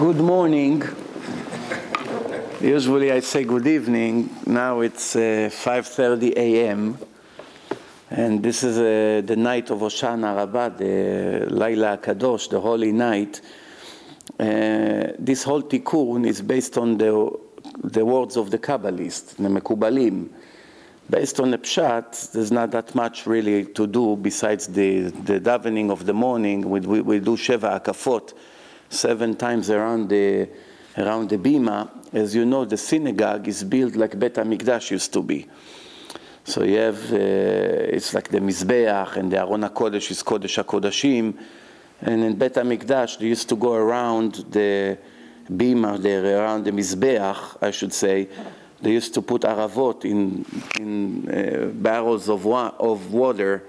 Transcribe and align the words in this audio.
Good 0.00 0.16
morning. 0.16 0.82
Usually 2.58 3.12
I 3.12 3.20
say 3.20 3.44
good 3.44 3.66
evening. 3.66 4.30
Now 4.46 4.80
it's 4.80 5.14
uh, 5.14 5.50
5:30 5.52 6.38
a.m. 6.38 6.96
and 8.10 8.42
this 8.42 8.62
is 8.62 8.78
uh, 8.78 9.20
the 9.26 9.36
night 9.36 9.68
of 9.68 9.80
Hoshana 9.80 10.34
Rabbah, 10.34 10.70
the 10.70 11.48
Laila 11.50 11.98
Kadosh, 11.98 12.48
the 12.48 12.58
holy 12.58 12.92
night. 12.92 13.42
Uh, 14.38 15.12
this 15.18 15.42
whole 15.42 15.62
tikkun 15.62 16.26
is 16.26 16.40
based 16.40 16.78
on 16.78 16.96
the 16.96 17.38
the 17.84 18.02
words 18.02 18.38
of 18.38 18.50
the 18.50 18.58
Kabbalists, 18.58 19.36
the 19.36 19.50
Mekubalim. 19.50 20.30
Based 21.10 21.38
on 21.40 21.50
the 21.50 21.58
Pshat, 21.58 22.32
there's 22.32 22.50
not 22.50 22.70
that 22.70 22.94
much 22.94 23.26
really 23.26 23.66
to 23.66 23.86
do 23.86 24.16
besides 24.16 24.66
the, 24.66 25.10
the 25.28 25.38
davening 25.38 25.90
of 25.90 26.06
the 26.06 26.14
morning. 26.14 26.70
We, 26.70 26.80
we, 26.80 27.00
we 27.02 27.18
do 27.20 27.36
Sheva 27.36 27.78
Akafot 27.78 28.32
seven 28.90 29.36
times 29.36 29.70
around 29.70 30.08
the, 30.08 30.48
around 30.98 31.30
the 31.30 31.38
Bima. 31.38 31.88
As 32.12 32.34
you 32.34 32.44
know, 32.44 32.64
the 32.64 32.76
synagogue 32.76 33.48
is 33.48 33.64
built 33.64 33.96
like 33.96 34.18
Bet 34.18 34.34
HaMikdash 34.34 34.90
used 34.90 35.12
to 35.12 35.22
be. 35.22 35.48
So 36.44 36.64
you 36.64 36.78
have, 36.78 37.12
uh, 37.12 37.16
it's 37.16 38.12
like 38.12 38.28
the 38.28 38.40
Mizbeach 38.40 39.16
and 39.16 39.30
the 39.30 39.38
Aron 39.38 39.62
HaKodesh 39.62 40.10
is 40.10 40.22
Kodesh 40.22 40.62
HaKodashim. 40.62 41.38
And 42.02 42.24
in 42.24 42.36
Bet 42.36 42.54
HaMikdash, 42.54 43.18
they 43.18 43.26
used 43.26 43.48
to 43.50 43.56
go 43.56 43.74
around 43.74 44.46
the 44.50 44.98
Bima, 45.48 46.00
there, 46.00 46.40
around 46.42 46.64
the 46.64 46.72
Mizbeach, 46.72 47.58
I 47.62 47.70
should 47.70 47.92
say. 47.92 48.28
They 48.82 48.92
used 48.92 49.14
to 49.14 49.22
put 49.22 49.42
aravot 49.42 50.04
in, 50.04 50.44
in 50.78 51.28
uh, 51.28 51.66
barrels 51.66 52.28
of, 52.28 52.44
wa- 52.44 52.72
of 52.78 53.12
water. 53.12 53.62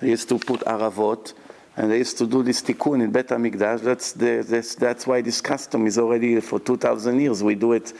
They 0.00 0.10
used 0.10 0.28
to 0.28 0.38
put 0.38 0.60
aravot 0.60 1.32
and 1.76 1.90
they 1.90 1.98
used 1.98 2.16
to 2.18 2.26
do 2.26 2.42
this 2.42 2.62
tikkun 2.62 3.02
in 3.02 3.10
Bet 3.10 3.28
HaMikdash. 3.28 3.82
That's, 3.82 4.12
the, 4.12 4.44
that's, 4.48 4.74
that's 4.76 5.06
why 5.06 5.20
this 5.20 5.42
custom 5.42 5.86
is 5.86 5.98
already 5.98 6.40
for 6.40 6.58
2,000 6.58 7.20
years. 7.20 7.42
We 7.42 7.54
do 7.54 7.72
it 7.72 7.92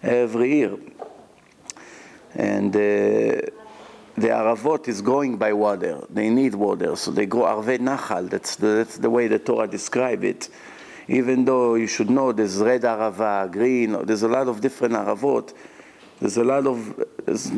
every 0.00 0.54
year. 0.58 0.76
And 2.36 2.74
uh, 2.74 2.78
the 2.78 4.28
Aravot 4.28 4.86
is 4.86 5.00
going 5.02 5.38
by 5.38 5.52
water. 5.52 6.04
They 6.08 6.30
need 6.30 6.54
water, 6.54 6.94
so 6.94 7.10
they 7.10 7.26
go 7.26 7.44
Arve 7.44 7.78
Nachal. 7.80 8.30
That's 8.30 8.54
the, 8.56 8.68
that's 8.68 8.98
the 8.98 9.10
way 9.10 9.26
the 9.26 9.40
Torah 9.40 9.66
describe 9.66 10.22
it. 10.22 10.48
Even 11.08 11.44
though 11.44 11.74
you 11.74 11.88
should 11.88 12.10
know 12.10 12.30
there's 12.30 12.58
red 12.58 12.82
Arava, 12.82 13.50
green, 13.50 14.04
there's 14.06 14.22
a 14.22 14.28
lot 14.28 14.46
of 14.46 14.60
different 14.60 14.94
Aravot. 14.94 15.52
There's 16.20 16.36
a 16.36 16.44
lot 16.44 16.66
of, 16.66 17.04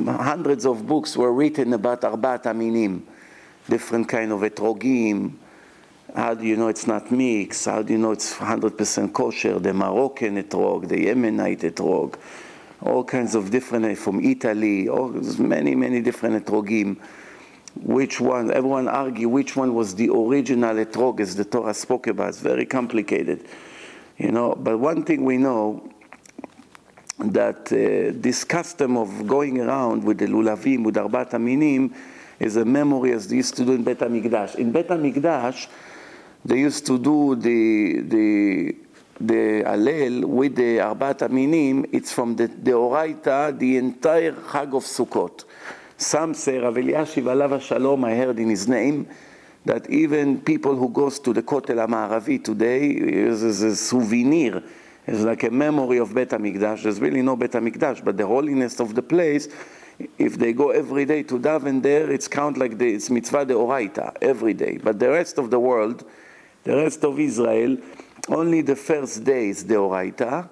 hundreds 0.06 0.64
of 0.64 0.86
books 0.86 1.16
were 1.16 1.32
written 1.32 1.74
about 1.74 2.00
Arbat 2.00 2.44
Aminim, 2.44 3.02
different 3.68 4.08
kind 4.08 4.32
of 4.32 4.40
etrogim, 4.40 5.34
how 6.14 6.34
do 6.34 6.46
you 6.46 6.56
know 6.56 6.68
it's 6.68 6.86
not 6.86 7.10
mixed? 7.10 7.66
How 7.66 7.82
do 7.82 7.92
you 7.92 7.98
know 7.98 8.12
it's 8.12 8.34
100% 8.34 9.12
kosher? 9.12 9.58
The 9.58 9.74
Moroccan 9.74 10.42
etrog, 10.42 10.88
the 10.88 11.06
Yemenite 11.06 11.72
etrog, 11.72 12.16
all 12.80 13.04
kinds 13.04 13.34
of 13.34 13.50
different, 13.50 13.98
from 13.98 14.24
Italy, 14.24 14.88
all, 14.88 15.08
many, 15.38 15.74
many 15.74 16.00
different 16.00 16.44
etrogim. 16.44 16.98
Which 17.82 18.20
one, 18.20 18.50
everyone 18.50 18.88
argue 18.88 19.28
which 19.28 19.54
one 19.54 19.74
was 19.74 19.94
the 19.94 20.08
original 20.08 20.74
etrog 20.74 21.20
as 21.20 21.36
the 21.36 21.44
Torah 21.44 21.74
spoke 21.74 22.06
about. 22.06 22.30
It's 22.30 22.40
very 22.40 22.66
complicated, 22.66 23.46
you 24.16 24.32
know. 24.32 24.54
But 24.54 24.78
one 24.78 25.04
thing 25.04 25.24
we 25.24 25.36
know, 25.36 25.92
that 27.18 27.72
uh, 27.72 28.16
this 28.20 28.44
custom 28.44 28.96
of 28.96 29.26
going 29.26 29.60
around 29.60 30.04
with 30.04 30.18
the 30.18 30.26
lulavim, 30.26 30.84
with 30.84 30.94
arbat 30.94 31.32
aminim, 31.32 31.92
is 32.38 32.56
a 32.56 32.64
memory 32.64 33.12
as 33.12 33.28
they 33.28 33.36
used 33.36 33.56
to 33.56 33.64
do 33.64 33.72
in 33.72 33.82
Bet 33.82 33.98
HaMikdash. 33.98 34.54
In 34.54 34.70
Bet 34.70 34.88
HaMikdash, 34.88 35.66
they 36.48 36.60
used 36.60 36.86
to 36.86 36.98
do 36.98 37.36
the 37.36 38.00
the 38.00 38.76
the 39.20 39.62
Alel 39.64 40.24
with 40.24 40.56
the 40.56 40.78
Arbat 40.78 41.18
Aminim, 41.28 41.88
it's 41.92 42.12
from 42.12 42.36
the 42.36 42.48
Deoraita, 42.48 43.58
the 43.58 43.76
entire 43.76 44.32
Chag 44.32 44.76
of 44.76 44.84
Sukkot. 44.84 45.44
Some 45.96 46.34
say, 46.34 46.58
Rav 46.58 46.74
Eliashiv 46.74 47.24
Alav 47.24 47.60
Shalom, 47.60 48.04
I 48.04 48.14
heard 48.14 48.38
in 48.38 48.48
his 48.48 48.68
name, 48.68 49.08
that 49.64 49.90
even 49.90 50.40
people 50.40 50.76
who 50.76 50.88
goes 50.88 51.18
to 51.18 51.32
the 51.32 51.42
Kotel 51.42 51.84
HaMa'aravi 51.84 52.44
today 52.44 52.88
is, 52.88 53.42
is 53.42 53.62
a 53.62 53.74
souvenir, 53.74 54.62
it's 55.06 55.22
like 55.22 55.42
a 55.42 55.50
memory 55.50 55.98
of 55.98 56.14
Bet 56.14 56.28
HaMikdash. 56.30 56.84
There's 56.84 57.00
really 57.00 57.22
no 57.22 57.34
Bet 57.34 57.52
HaMikdash, 57.52 58.04
but 58.04 58.16
the 58.16 58.26
holiness 58.26 58.78
of 58.78 58.94
the 58.94 59.02
place, 59.02 59.48
if 60.16 60.38
they 60.38 60.52
go 60.52 60.70
every 60.70 61.04
day 61.04 61.24
to 61.24 61.38
daven 61.38 61.82
there, 61.82 62.10
it's 62.10 62.28
count 62.28 62.56
like 62.56 62.78
the, 62.78 62.94
it's 62.94 63.10
mitzvah 63.10 63.46
deoraita, 63.46 64.16
every 64.22 64.54
day. 64.54 64.78
But 64.80 65.00
the 65.00 65.10
rest 65.10 65.38
of 65.38 65.50
the 65.50 65.58
world, 65.58 66.04
the 66.68 66.76
rest 66.76 67.02
of 67.02 67.18
Israel, 67.18 67.78
only 68.28 68.60
the 68.60 68.76
first 68.76 69.24
day 69.24 69.48
is 69.48 69.64
Deoraita, 69.64 70.50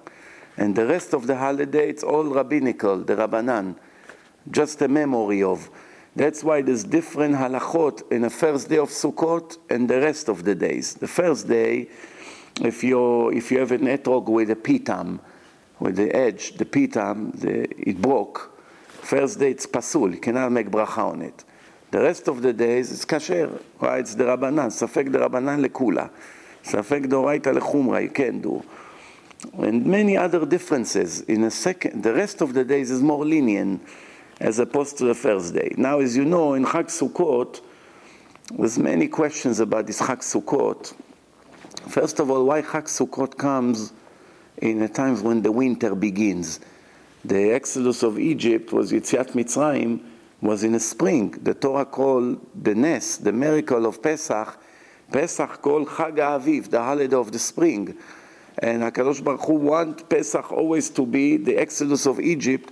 and 0.57 0.75
the 0.75 0.87
rest 0.87 1.13
of 1.13 1.27
the 1.27 1.35
holiday 1.35 1.89
it's 1.89 2.01
all 2.03 2.23
rabbinical, 2.23 2.97
the 3.03 3.15
Rabbanan, 3.15 3.75
just 4.49 4.81
a 4.81 4.87
memory 4.87 5.43
of. 5.43 5.69
That's 6.15 6.43
why 6.43 6.63
there's 6.63 6.83
different 6.83 7.35
halachot 7.35 8.11
in 8.11 8.23
the 8.23 8.31
first 8.31 8.67
day 8.67 8.79
of 8.79 8.89
Sukkot 8.89 9.59
and 9.69 9.87
the 9.87 10.01
rest 10.01 10.27
of 10.27 10.43
the 10.43 10.55
days. 10.55 10.95
The 10.95 11.07
first 11.07 11.47
day, 11.47 11.87
if 12.61 12.83
you 12.83 13.29
if 13.29 13.51
you 13.51 13.59
have 13.59 13.71
an 13.71 13.85
etrog 13.85 14.25
with 14.27 14.49
a 14.49 14.55
pitam, 14.55 15.19
with 15.79 15.97
the 15.97 16.11
edge, 16.15 16.53
the 16.53 16.65
pitam, 16.65 17.39
the, 17.39 17.69
it 17.89 18.01
broke. 18.01 18.59
First 18.87 19.37
day 19.37 19.51
it's 19.51 19.67
pasul, 19.67 20.15
you 20.15 20.19
cannot 20.19 20.51
make 20.51 20.71
bracha 20.71 21.11
on 21.13 21.21
it. 21.21 21.43
The 21.89 22.01
rest 22.01 22.27
of 22.27 22.41
the 22.41 22.51
days 22.51 22.91
it's 22.91 23.05
kasher, 23.05 23.61
right? 23.79 23.99
It's 23.99 24.15
the 24.15 24.25
safek 24.25 25.11
the 25.11 25.19
Rabbanan 25.19 25.65
lekula, 25.65 26.09
safek 26.63 27.05
doraita 27.05 27.57
lechumra, 27.57 28.03
you 28.03 28.09
can 28.09 28.41
do. 28.41 28.63
And 29.57 29.85
many 29.85 30.17
other 30.17 30.45
differences. 30.45 31.21
In 31.21 31.43
a 31.43 31.51
second, 31.51 32.03
the 32.03 32.13
rest 32.13 32.41
of 32.41 32.53
the 32.53 32.65
days 32.65 32.91
is 32.91 33.01
more 33.01 33.23
lenient 33.23 33.81
as 34.39 34.59
opposed 34.59 34.97
to 34.97 35.05
the 35.05 35.15
first 35.15 35.53
day. 35.53 35.73
Now, 35.77 35.99
as 35.99 36.17
you 36.17 36.25
know, 36.25 36.55
in 36.55 36.65
Chag 36.65 36.87
Sukkot, 36.87 37.61
there's 38.53 38.77
many 38.77 39.07
questions 39.07 39.59
about 39.59 39.87
this 39.87 40.01
Chag 40.01 40.19
Sukkot. 40.19 40.93
First 41.87 42.19
of 42.19 42.29
all, 42.29 42.45
why 42.45 42.63
Chag 42.63 42.83
Sukkot 42.83 43.37
comes 43.37 43.93
in 44.57 44.81
a 44.81 44.89
time 44.89 45.21
when 45.23 45.41
the 45.41 45.51
winter 45.51 45.95
begins? 45.95 46.59
The 47.23 47.51
exodus 47.51 48.03
of 48.03 48.19
Egypt 48.19 48.73
was 48.73 48.91
Yetziat 48.91 49.31
Mitzrayim, 49.31 50.01
was 50.41 50.63
in 50.63 50.73
the 50.73 50.79
spring. 50.79 51.31
The 51.31 51.53
Torah 51.53 51.85
called 51.85 52.45
the 52.53 52.75
Nes, 52.75 53.17
the 53.17 53.31
miracle 53.31 53.85
of 53.85 54.01
Pesach, 54.01 54.59
Pesach 55.11 55.61
called 55.61 55.87
Chag 55.87 56.17
Aviv, 56.17 56.69
the 56.69 56.81
holiday 56.81 57.15
of 57.15 57.31
the 57.31 57.39
spring. 57.39 57.97
And 58.59 58.81
HaKadosh 58.83 59.23
Baruch 59.23 59.45
Hu 59.45 59.53
want 59.53 60.09
Pesach 60.09 60.51
always 60.51 60.89
to 60.91 61.05
be 61.05 61.37
the 61.37 61.57
exodus 61.57 62.05
of 62.05 62.19
Egypt, 62.19 62.71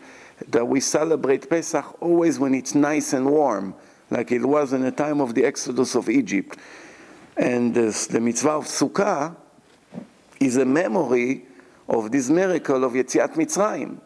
that 0.49 0.67
we 0.67 0.79
celebrate 0.79 1.49
Pesach 1.49 2.01
always 2.01 2.39
when 2.39 2.53
it's 2.53 2.75
nice 2.75 3.13
and 3.13 3.25
warm, 3.25 3.73
like 4.09 4.31
it 4.31 4.45
was 4.45 4.73
in 4.73 4.81
the 4.81 4.91
time 4.91 5.21
of 5.21 5.33
the 5.33 5.45
exodus 5.45 5.95
of 5.95 6.09
Egypt. 6.09 6.57
And 7.37 7.73
this, 7.73 8.07
the 8.07 8.19
mitzvah 8.19 8.51
of 8.51 8.65
Sukkah 8.65 9.35
is 10.39 10.57
a 10.57 10.65
memory 10.65 11.45
of 11.87 12.11
this 12.11 12.29
miracle 12.29 12.83
of 12.83 12.93
Yetziat 12.93 13.33
Mitzrayim. 13.35 13.99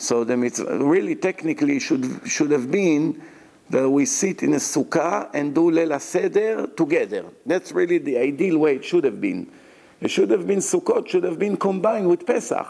So 0.00 0.24
the 0.24 0.34
mitzvah 0.34 0.82
really 0.82 1.14
technically 1.14 1.78
should 1.78 2.22
should 2.24 2.50
have 2.52 2.70
been 2.70 3.20
that 3.68 3.86
we 3.88 4.06
sit 4.06 4.42
in 4.42 4.54
a 4.54 4.56
sukkah 4.56 5.28
and 5.34 5.54
do 5.54 5.70
Leil 5.70 6.00
Seder 6.00 6.66
together. 6.68 7.26
That's 7.44 7.70
really 7.72 7.98
the 7.98 8.16
ideal 8.16 8.56
way 8.56 8.76
it 8.76 8.84
should 8.84 9.04
have 9.04 9.20
been. 9.20 9.52
It 10.00 10.10
should 10.10 10.30
have 10.30 10.46
been 10.46 10.60
Sukkot 10.60 11.06
should 11.06 11.24
have 11.24 11.38
been 11.38 11.58
combined 11.58 12.08
with 12.08 12.24
Pesach. 12.24 12.66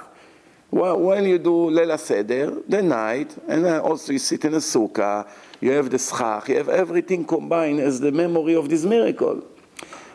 Well, 0.73 0.99
when 0.99 1.25
you 1.25 1.39
do 1.39 1.71
Leil 1.71 1.97
Seder, 2.01 2.63
the 2.67 2.83
night, 2.83 3.37
and 3.47 3.65
also 3.65 4.13
you 4.13 4.19
sit 4.19 4.45
in 4.45 4.55
a 4.55 4.57
sukkah, 4.57 5.29
you 5.61 5.71
have 5.71 5.89
the 5.89 5.99
schach, 6.01 6.49
you 6.49 6.57
have 6.57 6.69
everything 6.69 7.25
combined 7.25 7.79
as 7.79 8.01
the 8.01 8.11
memory 8.11 8.57
of 8.57 8.69
this 8.69 8.85
miracle. 8.85 9.45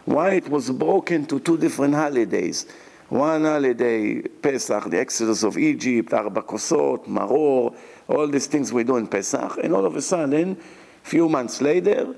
Why 0.03 0.31
it 0.31 0.49
was 0.49 0.69
broken 0.69 1.25
to 1.27 1.39
two 1.39 1.57
different 1.57 1.95
holidays. 1.95 2.65
One 3.09 3.43
holiday, 3.43 4.21
Pesach, 4.23 4.89
the 4.89 4.99
Exodus 4.99 5.43
of 5.43 5.59
Egypt, 5.59 6.11
Arba 6.11 6.41
Kosot, 6.41 7.05
Maror, 7.05 7.75
all 8.07 8.27
these 8.27 8.47
things 8.47 8.73
we 8.73 8.83
do 8.83 8.97
in 8.97 9.05
Pesach, 9.05 9.59
and 9.63 9.75
all 9.75 9.85
of 9.85 9.95
a 9.95 10.01
sudden, 10.01 10.57
few 11.03 11.29
months 11.29 11.61
later, 11.61 12.15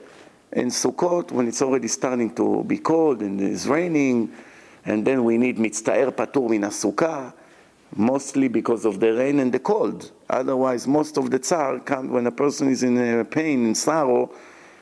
in 0.54 0.68
Sukkot, 0.70 1.32
when 1.34 1.46
it's 1.50 1.62
already 1.62 1.90
starting 1.90 2.34
to 2.36 2.64
be 2.64 2.78
cold 2.78 3.22
and 3.22 3.42
it's 3.42 3.66
raining, 3.66 4.32
and 4.86 5.06
then 5.06 5.26
we 5.26 5.38
need 5.38 5.58
mitztaer 5.58 6.18
min 6.50 6.62
sukkah, 6.62 7.34
mostly 7.94 8.48
because 8.48 8.86
of 8.86 9.02
the 9.02 9.14
rain 9.14 9.42
and 9.42 9.52
the 9.52 9.60
cold. 9.60 10.12
Otherwise, 10.30 10.88
most 10.88 11.18
of 11.18 11.30
the 11.30 11.40
tsar 11.40 11.80
comes 11.80 12.10
when 12.10 12.26
a 12.28 12.32
person 12.32 12.70
is 12.70 12.84
in 12.84 13.26
pain 13.26 13.66
and 13.66 13.76
sorrow. 13.76 14.32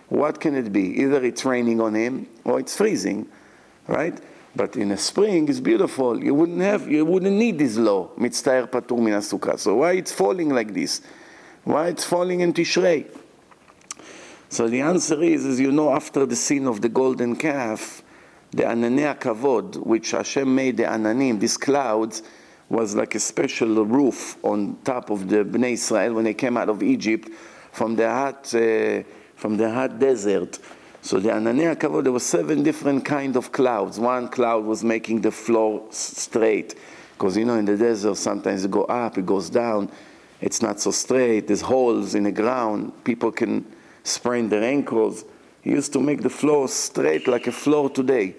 What 0.09 0.39
can 0.39 0.53
it 0.53 0.71
be? 0.71 1.01
Either 1.01 1.23
it's 1.23 1.43
raining 1.43 1.81
on 1.81 1.95
him 1.95 2.27
or 2.43 2.59
it's 2.59 2.77
freezing, 2.77 3.27
right? 3.87 4.21
But 4.55 4.77
in 4.77 4.91
a 4.91 4.97
spring, 4.97 5.49
it's 5.49 5.59
beautiful. 5.59 6.23
You 6.23 6.33
wouldn't 6.33 6.61
have, 6.61 6.89
you 6.89 7.03
wouldn't 7.03 7.35
need 7.35 7.59
this 7.59 7.75
law, 7.75 8.09
mitztaer 8.17 8.69
patur 8.69 8.99
min. 8.99 9.21
So 9.57 9.75
why 9.75 9.93
it's 9.93 10.13
falling 10.13 10.49
like 10.49 10.73
this? 10.73 11.01
Why 11.65 11.87
it's 11.87 12.05
falling 12.05 12.39
in 12.39 12.53
Tishrei? 12.53 13.05
So 14.47 14.69
the 14.69 14.81
answer 14.81 15.21
is, 15.21 15.45
as 15.45 15.59
you 15.59 15.71
know, 15.71 15.91
after 15.91 16.25
the 16.25 16.35
sin 16.35 16.67
of 16.67 16.79
the 16.79 16.87
golden 16.87 17.35
calf, 17.35 18.03
the 18.51 18.63
Ananei 18.63 19.19
Kavod, 19.19 19.75
which 19.85 20.11
Hashem 20.11 20.55
made 20.55 20.77
the 20.77 20.83
Ananim, 20.83 21.39
these 21.39 21.57
clouds, 21.57 22.23
was 22.69 22.95
like 22.95 23.15
a 23.15 23.19
special 23.19 23.85
roof 23.85 24.37
on 24.43 24.77
top 24.83 25.09
of 25.09 25.27
the 25.27 25.43
Bnei 25.43 25.73
Israel 25.73 26.13
when 26.13 26.23
they 26.23 26.33
came 26.33 26.55
out 26.55 26.69
of 26.69 26.81
Egypt 26.81 27.29
from 27.73 27.95
the 27.97 28.09
hot, 28.09 28.55
uh, 28.55 29.03
from 29.35 29.57
the 29.57 29.69
hot 29.69 29.99
desert. 29.99 30.59
So 31.05 31.19
the 31.19 31.29
Ananei 31.29 31.75
Kavod, 31.75 32.05
there 32.05 32.11
were 32.11 32.19
seven 32.19 32.63
different 32.63 33.05
kind 33.05 33.35
of 33.35 33.51
clouds. 33.51 33.99
One 33.99 34.27
cloud 34.27 34.65
was 34.65 34.83
making 34.83 35.21
the 35.21 35.29
floor 35.29 35.85
straight, 35.91 36.73
because 37.13 37.37
you 37.37 37.45
know 37.45 37.53
in 37.57 37.65
the 37.65 37.77
desert 37.77 38.17
sometimes 38.17 38.65
it 38.65 38.71
goes 38.71 38.87
up, 38.89 39.15
it 39.19 39.25
goes 39.27 39.51
down. 39.51 39.91
It's 40.41 40.63
not 40.63 40.79
so 40.79 40.89
straight. 40.89 41.45
There's 41.45 41.61
holes 41.61 42.15
in 42.15 42.23
the 42.23 42.31
ground. 42.31 42.91
People 43.03 43.31
can 43.31 43.67
sprain 44.03 44.49
their 44.49 44.63
ankles. 44.63 45.25
He 45.61 45.69
used 45.69 45.93
to 45.93 45.99
make 45.99 46.23
the 46.23 46.29
floor 46.31 46.67
straight 46.67 47.27
like 47.27 47.45
a 47.45 47.51
floor 47.51 47.91
today. 47.91 48.35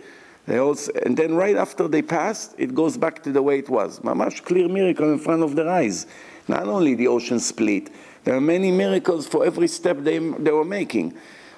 They 0.47 0.59
also, 0.59 0.91
and 1.05 1.17
then 1.17 1.37
right 1.37 1.55
after 1.55 1.87
they 1.87 2.03
passed, 2.03 2.57
it 2.59 2.75
goes 2.75 2.97
back 2.97 3.23
to 3.23 3.31
the 3.31 3.43
way 3.43 3.61
it 3.61 3.69
was. 3.69 4.01
Mamash 4.01 4.43
clear 4.43 4.69
miracle 4.69 5.13
in 5.13 5.21
front 5.21 5.45
of 5.45 5.55
their 5.55 5.69
eyes. 5.69 6.09
Not 6.49 6.67
only 6.67 6.97
the 6.97 7.07
ocean 7.07 7.39
split, 7.39 7.91
there 8.25 8.35
are 8.35 8.41
many 8.41 8.73
miracles 8.73 9.29
for 9.29 9.47
every 9.47 9.69
step 9.69 9.99
they, 9.99 10.19
they 10.19 10.51
were 10.51 10.65
making. 10.65 11.17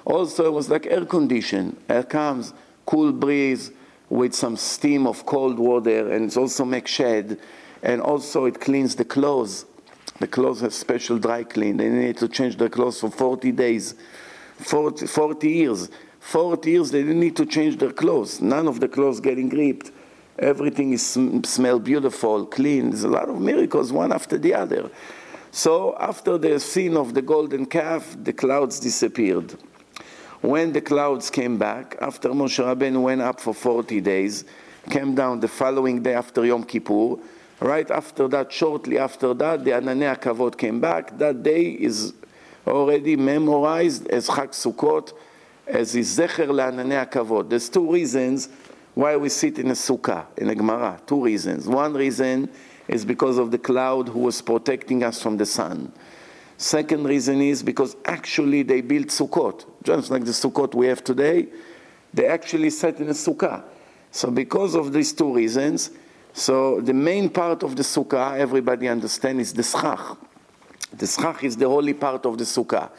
Also, 0.09 0.43
it 0.43 0.51
was 0.51 0.69
like 0.69 0.87
air 0.87 1.05
condition. 1.05 1.77
Air 1.87 2.01
comes, 2.01 2.51
cool 2.87 3.13
breeze 3.13 3.71
with 4.09 4.33
some 4.33 4.57
steam 4.57 5.05
of 5.05 5.23
cold 5.27 5.59
water, 5.59 6.11
and 6.11 6.31
it 6.31 6.35
also 6.35 6.65
makes 6.65 6.89
shed, 6.89 7.39
And 7.83 8.01
also, 8.01 8.45
it 8.45 8.59
cleans 8.59 8.95
the 8.95 9.05
clothes. 9.05 9.65
The 10.19 10.27
clothes 10.27 10.61
have 10.61 10.73
special 10.73 11.19
dry 11.19 11.43
clean. 11.43 11.77
They 11.77 11.89
need 11.89 12.17
to 12.17 12.27
change 12.27 12.57
their 12.57 12.69
clothes 12.69 12.99
for 12.99 13.11
40 13.11 13.51
days, 13.51 13.93
40, 14.57 15.05
40 15.05 15.49
years. 15.49 15.89
40 16.19 16.71
years 16.71 16.91
they 16.91 17.03
didn't 17.03 17.19
need 17.19 17.37
to 17.37 17.45
change 17.45 17.77
their 17.77 17.91
clothes. 17.91 18.41
None 18.41 18.67
of 18.67 18.79
the 18.79 18.89
clothes 18.89 19.19
getting 19.19 19.47
ripped. 19.49 19.91
Everything 20.39 20.91
is 20.91 21.05
smell 21.43 21.79
beautiful, 21.79 22.47
clean. 22.47 22.89
There's 22.89 23.03
a 23.03 23.07
lot 23.07 23.29
of 23.29 23.39
miracles, 23.39 23.93
one 23.93 24.11
after 24.11 24.39
the 24.39 24.55
other. 24.55 24.89
So 25.51 25.95
after 25.99 26.37
the 26.39 26.59
scene 26.59 26.97
of 26.97 27.13
the 27.13 27.21
golden 27.21 27.67
calf, 27.67 28.17
the 28.21 28.33
clouds 28.33 28.79
disappeared. 28.79 29.55
When 30.41 30.71
the 30.71 30.79
clouds 30.79 31.29
came 31.29 31.57
back, 31.57 31.97
after 31.99 32.29
Moshe 32.29 32.63
Rabbeinu 32.63 33.01
went 33.01 33.21
up 33.21 33.41
for 33.41 33.53
40 33.53 33.99
days, 33.99 34.45
came 34.89 35.13
down 35.13 35.41
the 35.41 35.49
following 35.49 36.01
day 36.01 36.13
after 36.13 36.45
Yom 36.45 36.63
Kippur, 36.63 37.17
right 37.59 37.89
after 37.91 38.27
that, 38.29 38.51
shortly 38.51 38.97
after 38.97 39.33
that, 39.33 39.65
the 39.65 39.71
Ananei 39.71 40.17
Kavod 40.17 40.57
came 40.57 40.79
back. 40.79 41.17
That 41.17 41.43
day 41.43 41.71
is 41.71 42.13
already 42.65 43.17
memorized 43.17 44.07
as 44.07 44.29
Chag 44.29 44.51
Sukkot, 44.51 45.11
as 45.67 45.93
is 45.95 46.17
Zecher 46.17 46.47
La'ananei 46.47 47.11
Kavod. 47.11 47.49
There's 47.49 47.67
two 47.67 47.91
reasons 47.91 48.47
why 48.95 49.17
we 49.17 49.27
sit 49.27 49.59
in 49.59 49.67
a 49.67 49.73
sukkah, 49.73 50.25
in 50.37 50.49
a 50.49 50.55
Gemara. 50.55 51.01
Two 51.05 51.23
reasons. 51.23 51.67
One 51.67 51.93
reason 51.93 52.49
is 52.87 53.03
because 53.03 53.37
of 53.37 53.51
the 53.51 53.57
cloud 53.57 54.07
who 54.07 54.19
was 54.19 54.41
protecting 54.41 55.03
us 55.03 55.21
from 55.21 55.37
the 55.37 55.45
sun. 55.45 55.91
Second 56.57 57.05
reason 57.05 57.41
is 57.41 57.61
because 57.61 57.95
actually 58.05 58.63
they 58.63 58.81
built 58.81 59.07
sukkot, 59.07 59.65
just 59.83 60.11
like 60.11 60.25
the 60.25 60.31
sukkot 60.31 60.73
we 60.73 60.87
have 60.87 61.03
today. 61.03 61.47
They 62.13 62.27
actually 62.27 62.69
sat 62.69 62.99
in 62.99 63.07
a 63.09 63.13
sukkah. 63.13 63.63
So 64.11 64.31
because 64.31 64.75
of 64.75 64.91
these 64.91 65.13
two 65.13 65.33
reasons, 65.33 65.91
so 66.33 66.81
the 66.81 66.93
main 66.93 67.29
part 67.29 67.63
of 67.63 67.75
the 67.75 67.83
sukkah, 67.83 68.37
everybody 68.37 68.87
understands, 68.87 69.49
is 69.49 69.53
the 69.53 69.63
schach. 69.63 70.17
The 70.93 71.05
schach 71.07 71.43
is 71.43 71.57
the 71.57 71.67
holy 71.67 71.93
part 71.93 72.25
of 72.25 72.37
the 72.37 72.43
sukkah. 72.43 72.89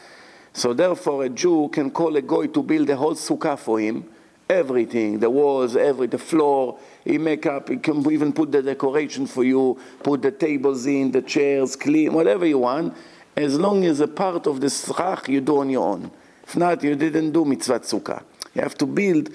So 0.52 0.72
therefore, 0.72 1.24
a 1.24 1.28
Jew 1.28 1.68
can 1.68 1.90
call 1.90 2.16
a 2.16 2.22
goy 2.22 2.48
to 2.48 2.62
build 2.62 2.90
a 2.90 2.96
whole 2.96 3.14
sukkah 3.14 3.58
for 3.58 3.80
him, 3.80 4.04
everything, 4.48 5.18
the 5.18 5.30
walls, 5.30 5.76
every 5.76 6.06
the 6.06 6.18
floor. 6.18 6.78
He 7.04 7.18
make 7.18 7.46
up. 7.46 7.68
He 7.68 7.76
can 7.76 8.08
even 8.10 8.32
put 8.32 8.52
the 8.52 8.62
decoration 8.62 9.26
for 9.26 9.44
you, 9.44 9.78
put 10.02 10.22
the 10.22 10.32
tables 10.32 10.86
in, 10.86 11.12
the 11.12 11.22
chairs, 11.22 11.76
clean, 11.76 12.12
whatever 12.12 12.46
you 12.46 12.58
want, 12.58 12.94
as 13.36 13.58
long 13.58 13.84
as 13.84 14.00
a 14.00 14.08
part 14.08 14.46
of 14.46 14.60
the 14.60 14.70
schach 14.70 15.28
you 15.28 15.40
do 15.40 15.58
on 15.58 15.70
your 15.70 15.86
own. 15.86 16.10
If 16.50 16.56
not, 16.56 16.82
you 16.82 16.96
didn't 16.96 17.30
do 17.30 17.44
mitzvah 17.44 17.78
sukkah. 17.78 18.24
You 18.56 18.62
have 18.62 18.76
to 18.78 18.86
build. 18.86 19.30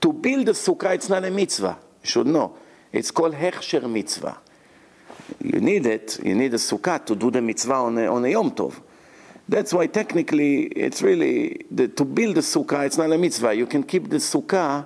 To 0.00 0.12
build 0.12 0.48
a 0.48 0.52
sukkah, 0.52 0.92
it's 0.92 1.08
not 1.08 1.24
a 1.24 1.30
mitzvah. 1.30 1.78
You 2.02 2.10
should 2.10 2.26
know. 2.26 2.56
It's 2.92 3.12
called 3.12 3.34
hechsher 3.34 3.88
mitzvah. 3.88 4.36
You 5.40 5.60
need 5.60 5.86
it. 5.86 6.18
You 6.20 6.34
need 6.34 6.52
a 6.54 6.56
sukkah 6.56 7.06
to 7.06 7.14
do 7.14 7.30
the 7.30 7.40
mitzvah 7.40 7.74
on 7.74 7.98
a, 7.98 8.12
on 8.12 8.24
a 8.24 8.30
Yom 8.30 8.50
Tov. 8.50 8.74
That's 9.48 9.72
why 9.72 9.86
technically 9.86 10.64
it's 10.64 11.00
really, 11.00 11.64
the, 11.70 11.86
to 11.86 12.04
build 12.04 12.38
a 12.38 12.40
sukkah, 12.40 12.86
it's 12.86 12.98
not 12.98 13.12
a 13.12 13.18
mitzvah. 13.18 13.54
You 13.54 13.66
can 13.66 13.84
keep 13.84 14.10
the 14.10 14.16
sukkah 14.16 14.84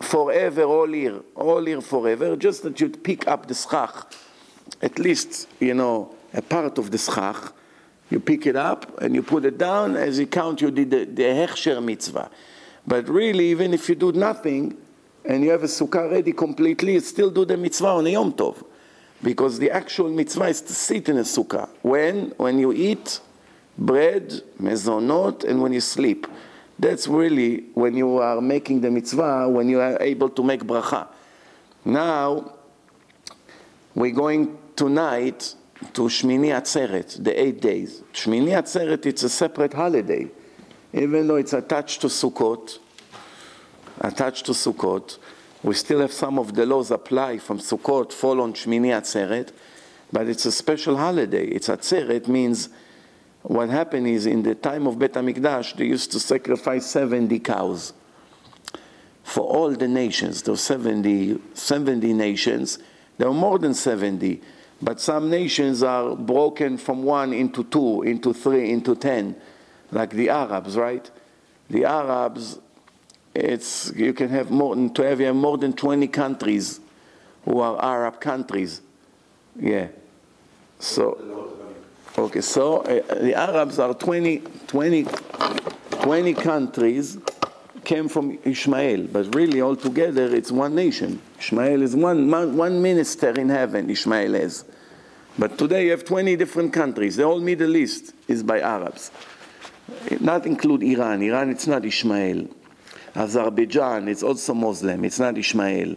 forever, 0.00 0.62
all 0.62 0.88
year, 0.88 1.20
all 1.36 1.68
year 1.68 1.82
forever, 1.82 2.34
just 2.34 2.62
that 2.62 2.80
you 2.80 2.88
pick 2.88 3.28
up 3.28 3.46
the 3.46 3.54
schach, 3.54 4.10
at 4.80 4.98
least, 4.98 5.48
you 5.60 5.74
know, 5.74 6.14
a 6.32 6.40
part 6.40 6.78
of 6.78 6.90
the 6.90 6.96
schach, 6.96 7.52
you 8.10 8.20
pick 8.20 8.46
it 8.46 8.56
up 8.56 9.00
and 9.00 9.14
you 9.14 9.22
put 9.22 9.44
it 9.44 9.58
down, 9.58 9.96
as 9.96 10.18
you 10.18 10.26
count 10.26 10.60
you 10.60 10.70
did 10.70 10.90
the, 10.90 11.04
the 11.04 11.22
hechsher 11.22 11.82
mitzvah. 11.82 12.30
But 12.86 13.08
really, 13.08 13.46
even 13.50 13.72
if 13.72 13.88
you 13.88 13.94
do 13.94 14.12
nothing, 14.12 14.76
and 15.24 15.42
you 15.42 15.50
have 15.50 15.62
a 15.62 15.68
sukkah 15.68 16.10
ready 16.10 16.32
completely, 16.32 16.94
you 16.94 17.00
still 17.00 17.30
do 17.30 17.44
the 17.44 17.56
mitzvah 17.56 17.88
on 17.88 18.06
a 18.06 18.10
Yom 18.10 18.32
Tov. 18.34 18.62
Because 19.22 19.58
the 19.58 19.70
actual 19.70 20.10
mitzvah 20.10 20.46
is 20.46 20.60
to 20.60 20.74
sit 20.74 21.08
in 21.08 21.16
a 21.16 21.22
sukkah. 21.22 21.68
When? 21.80 22.34
When 22.36 22.58
you 22.58 22.72
eat 22.72 23.20
bread, 23.78 24.42
mezonot, 24.60 25.44
and 25.44 25.62
when 25.62 25.72
you 25.72 25.80
sleep. 25.80 26.26
That's 26.78 27.08
really 27.08 27.64
when 27.74 27.96
you 27.96 28.18
are 28.18 28.40
making 28.40 28.82
the 28.82 28.90
mitzvah, 28.90 29.48
when 29.48 29.68
you 29.68 29.80
are 29.80 30.00
able 30.02 30.28
to 30.28 30.42
make 30.42 30.62
bracha. 30.62 31.08
Now, 31.84 32.52
we're 33.94 34.14
going 34.14 34.58
tonight 34.76 35.54
to 35.92 36.02
Shmini 36.02 36.48
Atzeret, 36.48 37.22
the 37.22 37.40
eight 37.40 37.60
days. 37.60 38.02
Shmini 38.12 38.50
Atzeret, 38.50 39.06
it's 39.06 39.22
a 39.22 39.28
separate 39.28 39.74
holiday. 39.74 40.28
Even 40.92 41.26
though 41.26 41.36
it's 41.36 41.52
attached 41.52 42.00
to 42.00 42.06
Sukkot, 42.06 42.78
attached 44.00 44.46
to 44.46 44.52
Sukkot, 44.52 45.18
we 45.62 45.74
still 45.74 46.00
have 46.00 46.12
some 46.12 46.38
of 46.38 46.54
the 46.54 46.66
laws 46.66 46.90
apply 46.90 47.38
from 47.38 47.58
Sukkot, 47.58 48.12
fall 48.12 48.40
on 48.40 48.52
Shmini 48.52 48.88
Atzeret, 48.88 49.50
but 50.12 50.28
it's 50.28 50.46
a 50.46 50.52
special 50.52 50.96
holiday. 50.96 51.46
It's 51.46 51.68
Atzeret 51.68 52.28
means 52.28 52.68
what 53.42 53.68
happened 53.68 54.06
is 54.06 54.26
in 54.26 54.42
the 54.42 54.54
time 54.54 54.86
of 54.86 54.98
Bet 54.98 55.12
HaMikdash, 55.12 55.76
they 55.76 55.86
used 55.86 56.12
to 56.12 56.20
sacrifice 56.20 56.86
70 56.86 57.38
cows 57.40 57.92
for 59.22 59.42
all 59.42 59.70
the 59.70 59.88
nations. 59.88 60.42
There 60.42 60.52
were 60.52 60.58
70, 60.58 61.40
70 61.54 62.12
nations. 62.12 62.78
There 63.18 63.28
were 63.28 63.34
more 63.34 63.58
than 63.58 63.74
70, 63.74 64.40
but 64.84 65.00
some 65.00 65.30
nations 65.30 65.82
are 65.82 66.14
broken 66.14 66.76
from 66.78 67.02
one 67.02 67.32
into 67.32 67.64
two, 67.64 68.02
into 68.02 68.32
three, 68.34 68.70
into 68.70 68.94
ten, 68.94 69.34
like 69.90 70.10
the 70.10 70.28
Arabs, 70.28 70.76
right? 70.76 71.10
The 71.70 71.86
Arabs, 71.86 72.58
it's 73.34 73.92
you 73.96 74.12
can 74.12 74.28
have 74.28 74.50
more 74.50 74.76
than 74.76 74.94
have, 74.94 75.34
more 75.34 75.58
than 75.58 75.72
20 75.72 76.06
countries 76.08 76.80
who 77.44 77.60
are 77.60 77.82
Arab 77.82 78.20
countries. 78.20 78.82
Yeah. 79.58 79.88
So 80.78 81.54
Okay, 82.16 82.42
so 82.42 82.76
uh, 82.82 83.14
the 83.16 83.34
Arabs 83.34 83.80
are 83.80 83.92
20, 83.92 84.38
20, 84.68 85.04
20 85.90 86.34
countries 86.34 87.18
came 87.82 88.08
from 88.08 88.38
Ishmael, 88.44 89.08
but 89.08 89.34
really 89.34 89.60
altogether 89.60 90.32
it's 90.32 90.52
one 90.52 90.76
nation. 90.76 91.20
Ishmael 91.40 91.82
is 91.82 91.96
one, 91.96 92.30
one 92.56 92.80
minister 92.80 93.30
in 93.30 93.48
heaven, 93.48 93.90
Ishmael 93.90 94.36
is. 94.36 94.64
But 95.38 95.58
today 95.58 95.86
you 95.86 95.90
have 95.90 96.04
20 96.04 96.36
different 96.36 96.72
countries. 96.72 97.16
The 97.16 97.24
whole 97.24 97.40
Middle 97.40 97.76
East 97.76 98.14
is 98.28 98.42
by 98.42 98.60
Arabs. 98.60 99.10
Not 100.20 100.46
include 100.46 100.82
Iran. 100.82 101.22
Iran, 101.22 101.50
it's 101.50 101.66
not 101.66 101.84
Ishmael. 101.84 102.46
Azerbaijan, 103.16 104.08
it's 104.08 104.22
also 104.22 104.54
Muslim. 104.54 105.04
It's 105.04 105.18
not 105.18 105.36
Ishmael. 105.36 105.96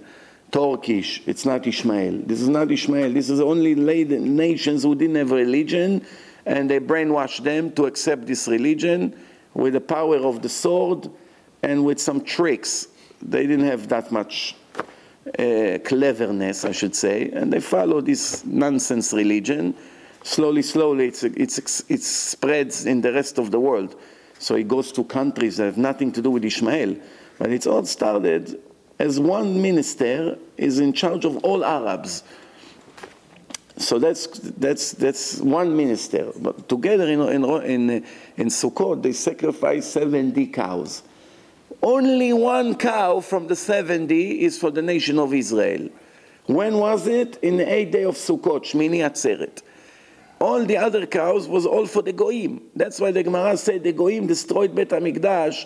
Turkish, 0.51 1.21
it's 1.27 1.45
not 1.45 1.67
Ishmael. 1.67 2.21
This 2.25 2.41
is 2.41 2.49
not 2.49 2.71
Ishmael. 2.71 3.11
This 3.11 3.29
is 3.29 3.39
only 3.39 3.75
nations 3.75 4.83
who 4.83 4.95
didn't 4.95 5.15
have 5.15 5.31
religion, 5.31 6.05
and 6.45 6.69
they 6.69 6.79
brainwashed 6.79 7.43
them 7.43 7.71
to 7.73 7.85
accept 7.85 8.25
this 8.25 8.47
religion 8.47 9.13
with 9.53 9.73
the 9.73 9.81
power 9.81 10.17
of 10.17 10.41
the 10.41 10.49
sword 10.49 11.09
and 11.63 11.83
with 11.83 11.99
some 11.99 12.21
tricks. 12.21 12.87
They 13.21 13.45
didn't 13.45 13.65
have 13.65 13.89
that 13.89 14.11
much 14.11 14.55
uh, 15.37 15.79
cleverness, 15.83 16.65
I 16.65 16.71
should 16.71 16.95
say, 16.95 17.29
and 17.31 17.51
they 17.51 17.59
follow 17.59 18.01
this 18.01 18.45
nonsense 18.45 19.13
religion. 19.13 19.75
Slowly, 20.23 20.61
slowly, 20.61 21.07
it's, 21.07 21.23
it's, 21.23 21.83
it 21.89 22.01
spreads 22.01 22.85
in 22.85 23.01
the 23.01 23.13
rest 23.13 23.37
of 23.37 23.51
the 23.51 23.59
world. 23.59 23.95
So 24.39 24.55
it 24.55 24.67
goes 24.67 24.91
to 24.93 25.03
countries 25.03 25.57
that 25.57 25.65
have 25.65 25.77
nothing 25.77 26.11
to 26.13 26.21
do 26.21 26.31
with 26.31 26.45
Ishmael. 26.45 26.97
But 27.39 27.51
it's 27.51 27.67
all 27.67 27.85
started 27.85 28.59
as 28.99 29.19
one 29.19 29.61
minister 29.61 30.37
is 30.57 30.79
in 30.79 30.93
charge 30.93 31.25
of 31.25 31.37
all 31.37 31.63
Arabs. 31.63 32.23
So 33.77 33.99
that's, 33.99 34.25
that's, 34.27 34.93
that's 34.93 35.39
one 35.39 35.77
minister. 35.77 36.31
But 36.35 36.67
together 36.67 37.07
in, 37.07 37.21
in, 37.21 37.45
in, 37.45 37.89
in 38.37 38.47
Sukkot, 38.47 39.03
they 39.03 39.13
sacrifice 39.13 39.85
70 39.85 40.47
cows. 40.47 41.03
Only 41.87 42.33
one 42.33 42.75
cow 42.75 43.21
from 43.21 43.47
the 43.47 43.55
70 43.55 44.43
is 44.43 44.59
for 44.59 44.71
the 44.71 44.81
nation 44.81 45.17
of 45.17 45.33
Israel. 45.33 45.87
When 46.47 46.79
was 46.79 47.07
it? 47.07 47.37
In 47.41 47.55
the 47.55 47.73
eighth 47.73 47.91
day 47.93 48.03
of 48.03 48.15
Sukkot, 48.15 48.65
Shmini 48.65 48.97
Atzeret. 49.09 49.61
All 50.39 50.65
the 50.65 50.75
other 50.75 51.05
cows 51.05 51.47
was 51.47 51.65
all 51.65 51.85
for 51.85 52.01
the 52.01 52.11
Goyim. 52.11 52.61
That's 52.75 52.99
why 52.99 53.11
the 53.11 53.23
Gemara 53.23 53.55
said 53.55 53.85
the 53.85 53.93
Goyim 53.93 54.27
destroyed 54.27 54.75
Bet 54.75 54.89
HaMikdash. 54.89 55.65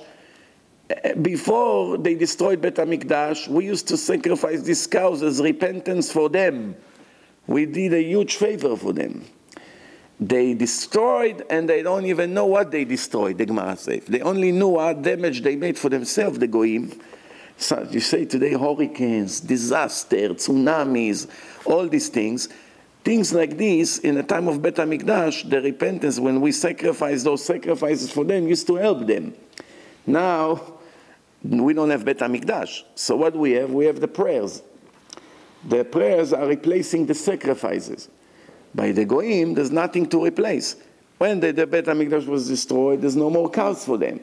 Before 1.23 1.97
they 1.97 2.13
destroyed 2.13 2.61
Bet 2.61 2.75
HaMikdash, 2.75 3.47
we 3.47 3.65
used 3.65 3.87
to 3.87 3.97
sacrifice 3.97 4.61
these 4.61 4.85
cows 4.85 5.23
as 5.23 5.41
repentance 5.41 6.11
for 6.11 6.29
them. 6.29 6.75
We 7.47 7.65
did 7.65 7.95
a 7.95 8.03
huge 8.03 8.35
favor 8.35 8.75
for 8.75 8.93
them. 8.93 9.25
They 10.21 10.53
destroyed 10.53 11.43
and 11.49 11.67
they 11.67 11.81
don't 11.81 12.05
even 12.05 12.35
know 12.35 12.45
what 12.45 12.69
they 12.69 12.85
destroyed, 12.85 13.39
the 13.39 13.45
Gemara 13.47 13.75
says. 13.75 14.05
They 14.05 14.21
only 14.21 14.51
knew 14.51 14.67
what 14.67 15.01
damage 15.01 15.41
they 15.41 15.55
made 15.55 15.79
for 15.79 15.89
themselves, 15.89 16.37
the 16.37 16.45
Goyim. 16.45 16.93
So 17.57 17.87
you 17.89 17.99
say 17.99 18.25
today 18.25 18.53
hurricanes, 18.53 19.39
disaster, 19.39 20.29
tsunamis, 20.29 21.27
all 21.65 21.87
these 21.87 22.09
things. 22.09 22.49
Things 23.03 23.33
like 23.33 23.57
this, 23.57 23.97
in 23.97 24.13
the 24.13 24.21
time 24.21 24.47
of 24.47 24.61
Bet 24.61 24.75
HaMikdash, 24.75 25.49
the 25.49 25.59
repentance, 25.59 26.19
when 26.19 26.39
we 26.39 26.51
sacrifice 26.51 27.23
those 27.23 27.43
sacrifices 27.43 28.11
for 28.11 28.23
them, 28.23 28.47
used 28.47 28.67
to 28.67 28.75
help 28.75 29.07
them. 29.07 29.33
Now, 30.05 30.75
we 31.43 31.73
don't 31.73 31.89
have 31.89 32.05
Bet 32.05 32.19
HaMikdash. 32.19 32.83
So 32.93 33.15
what 33.15 33.35
we 33.35 33.53
have? 33.53 33.71
We 33.71 33.85
have 33.85 33.99
the 33.99 34.07
prayers. 34.07 34.61
The 35.67 35.83
prayers 35.83 36.31
are 36.31 36.45
replacing 36.45 37.07
the 37.07 37.15
sacrifices. 37.15 38.07
By 38.73 38.91
the 38.91 39.05
Goyim, 39.05 39.53
there's 39.53 39.71
nothing 39.71 40.07
to 40.09 40.25
replace. 40.25 40.75
When 41.17 41.39
the, 41.39 41.51
the 41.51 41.67
Bet 41.67 41.85
HaMikdash 41.85 42.25
was 42.25 42.47
destroyed, 42.47 43.01
there's 43.01 43.15
no 43.15 43.29
more 43.29 43.49
cows 43.49 43.85
for 43.85 43.97
them. 43.97 44.19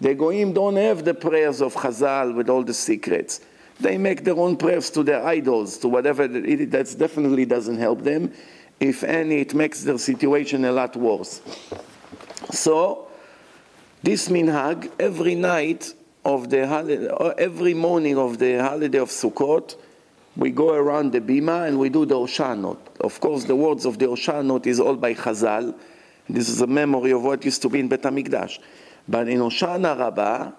The 0.00 0.14
Goyim 0.14 0.52
don't 0.52 0.76
have 0.76 1.04
the 1.04 1.14
prayers 1.14 1.62
of 1.62 1.74
Chazal 1.74 2.34
with 2.34 2.50
all 2.50 2.64
the 2.64 2.74
secrets. 2.74 3.40
They 3.80 3.98
make 3.98 4.24
their 4.24 4.36
own 4.36 4.56
prayers 4.56 4.90
to 4.90 5.02
their 5.02 5.24
idols, 5.24 5.78
to 5.78 5.88
whatever. 5.88 6.28
That, 6.28 6.70
that 6.70 6.94
definitely 6.98 7.44
doesn't 7.46 7.78
help 7.78 8.02
them. 8.02 8.32
If 8.80 9.04
any, 9.04 9.36
it 9.36 9.54
makes 9.54 9.84
their 9.84 9.98
situation 9.98 10.64
a 10.64 10.72
lot 10.72 10.96
worse. 10.96 11.40
So, 12.50 13.08
this 14.02 14.28
minhag, 14.28 14.90
every 14.98 15.36
night 15.36 15.94
of 16.24 16.50
the 16.50 16.66
holiday, 16.66 17.08
uh, 17.08 17.28
every 17.38 17.74
morning 17.74 18.18
of 18.18 18.38
the 18.38 18.58
holiday 18.58 18.98
of 18.98 19.08
Sukkot, 19.08 19.76
we 20.36 20.50
go 20.50 20.74
around 20.74 21.12
the 21.12 21.20
bima 21.20 21.68
and 21.68 21.78
we 21.78 21.88
do 21.88 22.06
the 22.06 22.14
Oshanot. 22.14 22.78
Of 23.00 23.20
course, 23.20 23.44
the 23.44 23.56
words 23.56 23.84
of 23.84 23.98
the 23.98 24.06
Oshanot 24.06 24.66
is 24.66 24.80
all 24.80 24.96
by 24.96 25.14
Chazal. 25.14 25.74
This 26.28 26.48
is 26.48 26.60
a 26.60 26.66
memory 26.66 27.10
of 27.10 27.22
what 27.22 27.44
used 27.44 27.62
to 27.62 27.68
be 27.68 27.80
in 27.80 27.88
Bet 27.88 28.02
HaMikdash. 28.02 28.58
But 29.08 29.28
in 29.28 29.40
Oshana 29.40 29.98
Rabbah, 29.98 30.52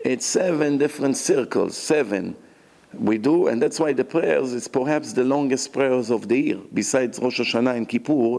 it's 0.00 0.26
seven 0.26 0.78
different 0.78 1.16
circles, 1.16 1.76
seven 1.76 2.36
we 2.94 3.18
do, 3.18 3.46
and 3.46 3.62
that's 3.62 3.80
why 3.80 3.92
the 3.92 4.04
prayers 4.04 4.52
is 4.52 4.68
perhaps 4.68 5.12
the 5.12 5.24
longest 5.24 5.72
prayers 5.72 6.10
of 6.10 6.28
the 6.28 6.38
year. 6.38 6.58
Besides 6.74 7.18
Rosh 7.18 7.40
Hashanah 7.40 7.76
and 7.76 7.88
Kippur, 7.88 8.38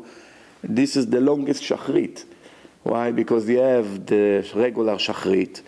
this 0.62 0.96
is 0.96 1.08
the 1.08 1.22
longest 1.22 1.63
Shachrit. 1.63 2.25
Why? 2.84 3.12
Because 3.12 3.48
you 3.48 3.60
have 3.60 4.06
the 4.06 4.48
regular 4.54 4.96
Shachrit, 4.96 5.62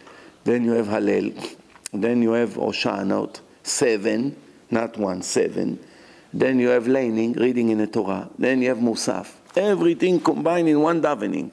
then 0.43 0.65
you 0.65 0.71
have 0.71 0.87
Hallel, 0.87 1.55
then 1.93 2.21
you 2.21 2.33
have 2.33 2.51
Oshanot, 2.51 3.39
seven, 3.63 4.35
not 4.71 4.97
one, 4.97 5.21
seven. 5.21 5.79
Then 6.33 6.59
you 6.59 6.69
have 6.69 6.87
laning, 6.87 7.33
reading 7.33 7.69
in 7.69 7.77
the 7.77 7.87
Torah. 7.87 8.29
Then 8.37 8.61
you 8.61 8.69
have 8.69 8.79
Musaf. 8.79 9.31
Everything 9.55 10.19
combined 10.19 10.67
in 10.67 10.81
one 10.81 11.01
davening. 11.01 11.51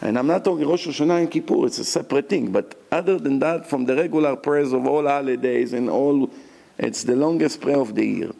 And 0.00 0.18
I'm 0.18 0.26
not 0.28 0.44
talking 0.44 0.66
Rosh 0.66 0.86
Hashanah 0.86 1.20
and 1.20 1.30
Kippur, 1.30 1.66
it's 1.66 1.78
a 1.78 1.84
separate 1.84 2.28
thing. 2.28 2.52
But 2.52 2.80
other 2.90 3.18
than 3.18 3.40
that, 3.40 3.68
from 3.68 3.84
the 3.84 3.96
regular 3.96 4.36
prayers 4.36 4.72
of 4.72 4.86
all 4.86 5.06
holidays 5.06 5.72
and 5.72 5.90
all, 5.90 6.30
it's 6.78 7.02
the 7.02 7.16
longest 7.16 7.60
prayer 7.60 7.80
of 7.80 7.94
the 7.94 8.06
year. 8.06 8.30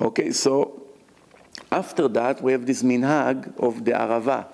Okay, 0.00 0.32
so 0.32 0.82
after 1.70 2.08
that, 2.08 2.42
we 2.42 2.52
have 2.52 2.66
this 2.66 2.82
minhag 2.82 3.56
of 3.58 3.84
the 3.84 3.92
Arava. 3.92 4.46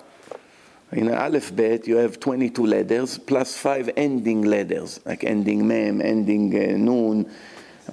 In 0.91 1.11
Aleph 1.11 1.55
Bet, 1.55 1.87
you 1.87 1.95
have 1.97 2.19
22 2.19 2.65
letters 2.65 3.17
plus 3.17 3.57
five 3.57 3.89
ending 3.95 4.43
letters, 4.43 4.99
like 5.05 5.23
ending 5.23 5.67
Mem, 5.67 6.01
ending 6.01 6.53
uh, 6.53 6.77
Nun, 6.77 7.31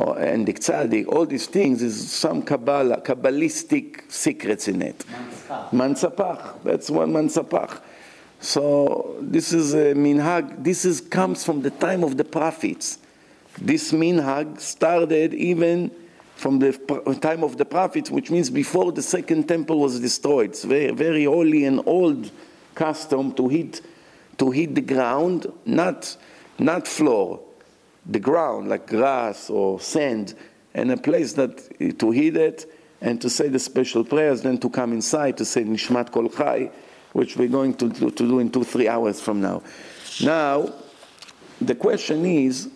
Oh, 0.00 0.12
or 0.12 0.14
the 0.14 0.52
Tzadik. 0.52 1.08
All 1.08 1.26
these 1.26 1.46
things 1.46 1.82
is 1.82 2.10
some 2.10 2.42
Kabbalah, 2.42 3.00
Kabbalistic 3.00 4.10
secrets 4.10 4.68
in 4.68 4.82
it. 4.82 5.04
Mansapach. 5.72 6.62
That's 6.62 6.88
one 6.88 7.12
Mansapach. 7.12 7.80
So 8.40 9.16
this 9.20 9.52
is 9.52 9.74
a 9.74 9.94
minhag. 9.94 10.62
This 10.62 10.84
is 10.84 11.00
comes 11.00 11.44
from 11.44 11.62
the 11.62 11.70
time 11.70 12.04
of 12.04 12.16
the 12.16 12.24
prophets. 12.24 12.98
This 13.60 13.90
minhag 13.90 14.60
started 14.60 15.34
even 15.34 15.90
from 16.36 16.60
the 16.60 16.72
time 17.20 17.42
of 17.42 17.56
the 17.56 17.64
prophets, 17.64 18.08
which 18.12 18.30
means 18.30 18.48
before 18.50 18.92
the 18.92 19.02
second 19.02 19.48
temple 19.48 19.80
was 19.80 19.98
destroyed. 19.98 20.50
It's 20.50 20.62
very, 20.62 20.92
very 20.92 21.24
holy 21.24 21.64
and 21.64 21.82
old 21.84 22.30
custom 22.76 23.32
to 23.34 23.48
hit, 23.48 23.80
to 24.38 24.52
hit 24.52 24.76
the 24.76 24.80
ground, 24.80 25.52
not, 25.66 26.16
not 26.60 26.86
floor, 26.86 27.40
the 28.08 28.18
ground 28.18 28.68
like 28.68 28.86
grass 28.86 29.50
or 29.50 29.78
sand, 29.80 30.34
and 30.74 30.90
a 30.90 30.96
place 30.96 31.34
that 31.34 31.98
to 31.98 32.10
hit 32.10 32.36
it 32.36 32.72
and 33.00 33.20
to 33.20 33.30
say 33.30 33.48
the 33.48 33.58
special 33.58 34.04
prayers, 34.04 34.42
then 34.42 34.58
to 34.58 34.68
come 34.68 34.92
inside 34.92 35.36
to 35.36 35.44
say 35.44 35.62
Nishmat 35.64 36.10
Kol 36.10 36.28
Chai, 36.28 36.70
which 37.12 37.36
we're 37.36 37.48
going 37.48 37.74
to, 37.74 37.88
to, 37.90 38.10
to 38.10 38.28
do 38.28 38.38
in 38.38 38.50
two, 38.50 38.64
three 38.64 38.88
hours 38.88 39.20
from 39.20 39.40
now. 39.40 39.62
Now, 40.22 40.72
the 41.60 41.74
question 41.74 42.24
is, 42.26 42.68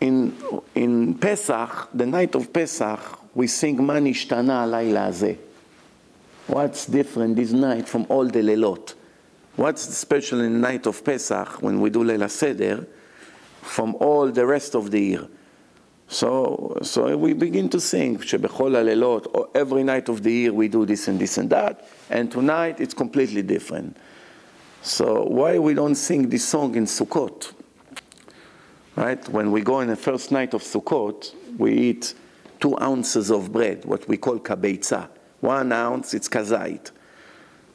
in, 0.00 0.36
in 0.74 1.14
Pesach, 1.14 1.88
the 1.94 2.06
night 2.06 2.34
of 2.34 2.52
Pesach, 2.52 3.00
we 3.34 3.46
sing 3.46 3.78
Manishtana 3.78 4.70
Laila 4.70 5.08
Azeh. 5.08 5.38
What's 6.46 6.86
different 6.86 7.36
this 7.36 7.52
night 7.52 7.88
from 7.88 8.06
all 8.08 8.26
the 8.26 8.40
Lelot? 8.40 8.94
What's 9.56 9.82
special 9.82 10.40
in 10.40 10.52
the 10.52 10.58
night 10.58 10.86
of 10.86 11.04
Pesach 11.04 11.62
when 11.62 11.80
we 11.80 11.88
do 11.88 12.02
Leila 12.02 12.28
Seder 12.28 12.88
from 13.62 13.94
all 14.00 14.28
the 14.32 14.44
rest 14.44 14.74
of 14.74 14.90
the 14.90 15.00
year? 15.00 15.28
So, 16.08 16.76
so 16.82 17.16
we 17.16 17.34
begin 17.34 17.68
to 17.68 17.78
sing 17.78 18.18
Shebechol 18.18 18.72
Alelot. 18.72 19.50
Every 19.54 19.84
night 19.84 20.08
of 20.08 20.24
the 20.24 20.32
year 20.32 20.52
we 20.52 20.66
do 20.66 20.84
this 20.84 21.06
and 21.06 21.20
this 21.20 21.38
and 21.38 21.48
that, 21.50 21.86
and 22.10 22.32
tonight 22.32 22.80
it's 22.80 22.94
completely 22.94 23.42
different. 23.42 23.96
So 24.82 25.22
why 25.22 25.58
we 25.60 25.74
don't 25.74 25.94
sing 25.94 26.28
this 26.28 26.44
song 26.44 26.74
in 26.74 26.86
Sukkot? 26.86 27.52
Right? 28.96 29.28
When 29.28 29.52
we 29.52 29.60
go 29.60 29.80
in 29.80 29.88
the 29.88 29.96
first 29.96 30.32
night 30.32 30.54
of 30.54 30.62
Sukkot, 30.62 31.32
we 31.56 31.72
eat 31.74 32.14
two 32.58 32.76
ounces 32.80 33.30
of 33.30 33.52
bread, 33.52 33.84
what 33.84 34.08
we 34.08 34.16
call 34.16 34.40
kabeitza. 34.40 35.08
One 35.40 35.70
ounce, 35.70 36.12
it's 36.12 36.28
kazait. 36.28 36.90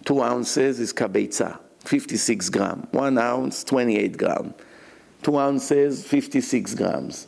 Two 0.03 0.21
ounces 0.21 0.79
is 0.81 0.93
kabeitza, 0.93 1.59
56 1.89 2.49
gram. 2.49 2.87
One 2.91 3.17
ounce, 3.17 3.63
28 3.63 4.15
gram. 4.15 4.53
Two 5.23 5.39
ounces, 5.39 6.05
56 6.05 6.75
grams. 6.75 7.25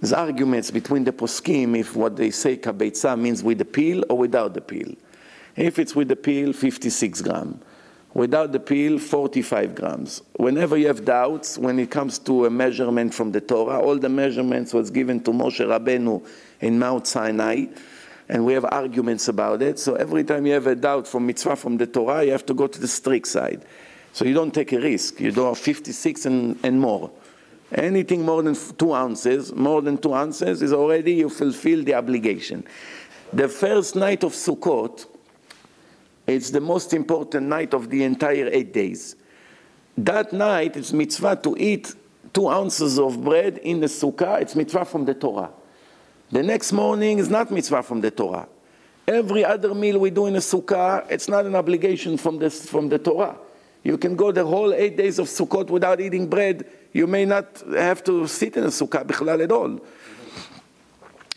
There's 0.00 0.12
arguments 0.12 0.72
between 0.72 1.04
the 1.04 1.12
poskim 1.12 1.78
if 1.78 1.94
what 1.94 2.16
they 2.16 2.32
say 2.32 2.56
kabeitza 2.56 3.16
means 3.16 3.44
with 3.44 3.58
the 3.58 3.64
peel 3.64 4.04
or 4.10 4.18
without 4.18 4.54
the 4.54 4.60
peel. 4.60 4.96
If 5.54 5.78
it's 5.78 5.94
with 5.94 6.08
the 6.08 6.16
peel, 6.16 6.52
56 6.52 7.22
gram. 7.22 7.60
Without 8.14 8.50
the 8.50 8.58
peel, 8.58 8.98
45 8.98 9.76
grams. 9.76 10.22
Whenever 10.34 10.76
you 10.76 10.88
have 10.88 11.04
doubts, 11.04 11.56
when 11.56 11.78
it 11.78 11.88
comes 11.88 12.18
to 12.18 12.46
a 12.46 12.50
measurement 12.50 13.14
from 13.14 13.30
the 13.30 13.40
Torah, 13.40 13.78
all 13.78 13.96
the 13.96 14.08
measurements 14.08 14.74
was 14.74 14.90
given 14.90 15.22
to 15.22 15.30
Moshe 15.30 15.64
Rabbeinu 15.64 16.26
in 16.58 16.80
Mount 16.80 17.06
Sinai, 17.06 17.66
and 18.30 18.44
we 18.46 18.52
have 18.52 18.64
arguments 18.64 19.26
about 19.26 19.60
it. 19.60 19.76
So 19.80 19.96
every 19.96 20.22
time 20.22 20.46
you 20.46 20.52
have 20.52 20.68
a 20.68 20.76
doubt 20.76 21.08
from 21.08 21.26
mitzvah 21.26 21.56
from 21.56 21.76
the 21.76 21.86
Torah, 21.86 22.24
you 22.24 22.30
have 22.30 22.46
to 22.46 22.54
go 22.54 22.68
to 22.68 22.80
the 22.80 22.86
strict 22.86 23.26
side. 23.26 23.64
So 24.12 24.24
you 24.24 24.32
don't 24.32 24.54
take 24.54 24.72
a 24.72 24.80
risk. 24.80 25.20
You 25.20 25.32
don't 25.32 25.48
have 25.48 25.58
56 25.58 26.26
and, 26.26 26.58
and 26.62 26.80
more. 26.80 27.10
Anything 27.72 28.24
more 28.24 28.44
than 28.44 28.56
two 28.78 28.94
ounces, 28.94 29.52
more 29.52 29.82
than 29.82 29.98
two 29.98 30.14
ounces, 30.14 30.62
is 30.62 30.72
already 30.72 31.14
you 31.14 31.28
fulfill 31.28 31.82
the 31.82 31.94
obligation. 31.94 32.64
The 33.32 33.48
first 33.48 33.96
night 33.96 34.22
of 34.22 34.32
Sukkot, 34.32 35.06
it's 36.28 36.50
the 36.50 36.60
most 36.60 36.94
important 36.94 37.48
night 37.48 37.74
of 37.74 37.90
the 37.90 38.04
entire 38.04 38.48
eight 38.52 38.72
days. 38.72 39.16
That 39.98 40.32
night, 40.32 40.76
it's 40.76 40.92
mitzvah 40.92 41.40
to 41.42 41.56
eat 41.58 41.96
two 42.32 42.48
ounces 42.48 42.96
of 42.96 43.24
bread 43.24 43.58
in 43.58 43.80
the 43.80 43.86
sukkah. 43.86 44.40
It's 44.40 44.54
mitzvah 44.54 44.84
from 44.84 45.04
the 45.04 45.14
Torah. 45.14 45.50
The 46.32 46.42
next 46.42 46.72
morning 46.72 47.18
is 47.18 47.28
not 47.28 47.50
mitzvah 47.50 47.82
from 47.82 48.00
the 48.00 48.10
Torah. 48.10 48.48
Every 49.08 49.44
other 49.44 49.74
meal 49.74 49.98
we 49.98 50.10
do 50.10 50.26
in 50.26 50.36
a 50.36 50.38
sukkah, 50.38 51.04
it's 51.10 51.28
not 51.28 51.44
an 51.44 51.56
obligation 51.56 52.16
from, 52.16 52.38
this, 52.38 52.68
from 52.68 52.88
the 52.88 52.98
Torah. 52.98 53.36
You 53.82 53.96
can 53.98 54.14
go 54.14 54.30
the 54.30 54.44
whole 54.44 54.72
eight 54.74 54.96
days 54.96 55.18
of 55.18 55.26
Sukkot 55.26 55.70
without 55.70 56.00
eating 56.00 56.28
bread. 56.28 56.66
You 56.92 57.06
may 57.06 57.24
not 57.24 57.62
have 57.74 58.04
to 58.04 58.26
sit 58.26 58.56
in 58.56 58.64
a 58.64 58.68
sukkah 58.68 59.04
bichlal 59.04 59.42
at 59.42 59.50
all. 59.50 59.80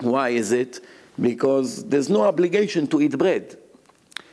Why 0.02 0.30
is 0.30 0.52
it? 0.52 0.84
Because 1.20 1.86
there's 1.86 2.10
no 2.10 2.24
obligation 2.24 2.86
to 2.88 3.02
eat 3.02 3.18
bread. 3.18 3.58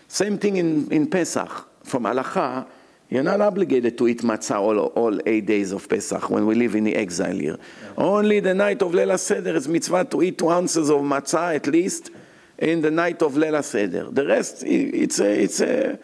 Same 0.09 0.39
thing 0.39 0.57
in, 0.57 0.91
in 0.91 1.09
Pesach. 1.09 1.69
From 1.85 2.03
Halacha, 2.03 2.67
You're 3.11 3.25
not 3.25 3.41
obligated 3.41 3.99
to 3.99 4.07
eat 4.07 4.23
matzah 4.23 4.61
all, 4.61 4.79
all 4.79 5.21
eight 5.27 5.45
days 5.45 5.73
of 5.73 5.89
Pesach 5.89 6.31
when 6.31 6.47
we 6.47 6.55
live 6.55 6.77
in 6.77 6.85
the 6.85 6.95
exile 6.95 7.35
here. 7.35 7.59
Yeah. 7.83 7.93
Only 7.97 8.39
the 8.39 8.55
night 8.55 8.83
of 8.83 8.95
Leila 8.95 9.19
Seder 9.19 9.57
is 9.57 9.67
mitzvah 9.67 10.05
to 10.05 10.23
eat 10.23 10.39
two 10.39 10.49
ounces 10.49 10.89
of 10.91 11.01
matzah 11.01 11.57
at 11.57 11.67
least 11.67 12.11
in 12.57 12.81
the 12.81 12.91
night 12.91 13.21
of 13.23 13.37
Leila 13.37 13.65
Seder. 13.65 14.05
The 14.11 14.25
rest, 14.25 14.63
it's 14.65 15.19
a, 15.19 15.43
it's 15.43 15.61
a, 15.61 15.99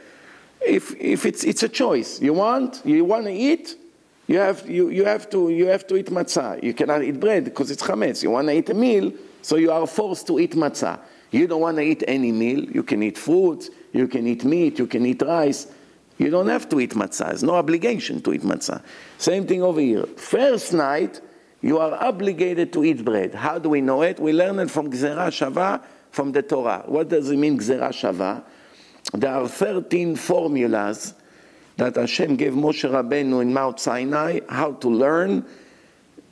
if, 0.61 0.97
if 0.97 1.27
it's, 1.27 1.45
it's 1.45 1.63
a 1.63 1.69
choice. 1.69 2.21
You 2.21 2.33
want, 2.33 2.83
you 2.85 3.05
want 3.05 3.27
to 3.27 3.33
eat, 3.33 3.77
you 4.27 4.39
have, 4.39 4.69
you, 4.69 4.89
you, 4.89 5.05
have 5.05 5.31
to, 5.31 5.51
you 5.51 5.67
have 5.67 5.87
to 5.87 5.97
eat 5.97 6.07
matzah. 6.07 6.61
You 6.61 6.75
cannot 6.75 7.05
eat 7.05 7.21
bread 7.21 7.45
because 7.45 7.71
it's 7.71 7.85
chametz. 7.85 8.25
You 8.25 8.31
want 8.31 8.49
to 8.49 8.55
eat 8.55 8.69
a 8.71 8.75
meal, 8.75 9.13
so 9.43 9.55
you 9.55 9.71
are 9.71 9.87
forced 9.87 10.27
to 10.27 10.41
eat 10.41 10.57
matzah. 10.57 10.99
You 11.31 11.47
don't 11.47 11.61
want 11.61 11.77
to 11.77 11.85
eat 11.85 12.03
any 12.09 12.33
meal. 12.33 12.65
You 12.65 12.83
can 12.83 13.01
eat 13.05 13.17
fruits, 13.17 13.71
you 13.93 14.09
can 14.09 14.27
eat 14.27 14.45
meat, 14.45 14.81
you 14.81 14.89
can 14.89 15.07
eat 15.07 15.23
rice. 15.23 15.69
You 16.19 16.31
don't 16.31 16.49
have 16.49 16.69
to 16.71 16.81
eat 16.81 16.91
matzah. 16.91 17.29
There's 17.29 17.43
no 17.43 17.55
obligation 17.55 18.23
to 18.23 18.33
eat 18.33 18.43
matzah. 18.43 18.83
Same 19.19 19.47
thing 19.47 19.63
over 19.63 19.81
here. 19.81 20.07
First 20.17 20.73
night, 20.73 21.21
you 21.61 21.79
are 21.79 21.93
obligated 21.95 22.73
to 22.75 22.85
eat 22.85 23.05
bread. 23.05 23.35
How 23.35 23.59
do 23.59 23.69
we 23.69 23.81
know 23.81 24.03
it? 24.03 24.19
We 24.19 24.33
learn 24.33 24.59
it 24.59 24.71
from 24.71 24.91
Gzera 24.91 25.29
Shava, 25.29 25.83
from 26.11 26.33
the 26.33 26.43
Torah. 26.43 26.85
What 26.87 27.09
does 27.09 27.31
it 27.31 27.37
mean, 27.37 27.59
Gzera 27.59 27.89
Shava? 27.91 28.45
There 29.13 29.33
are 29.33 29.49
13 29.49 30.17
formulas 30.17 31.15
that 31.77 31.97
Hashem 31.97 32.37
gave 32.37 32.55
Moshe 32.55 32.89
Rabbeinu 32.91 33.43
in 33.43 33.53
Mount 33.53 33.79
Sinai, 33.79 34.41
how 34.49 34.73
to 34.73 34.89
learn, 34.89 35.45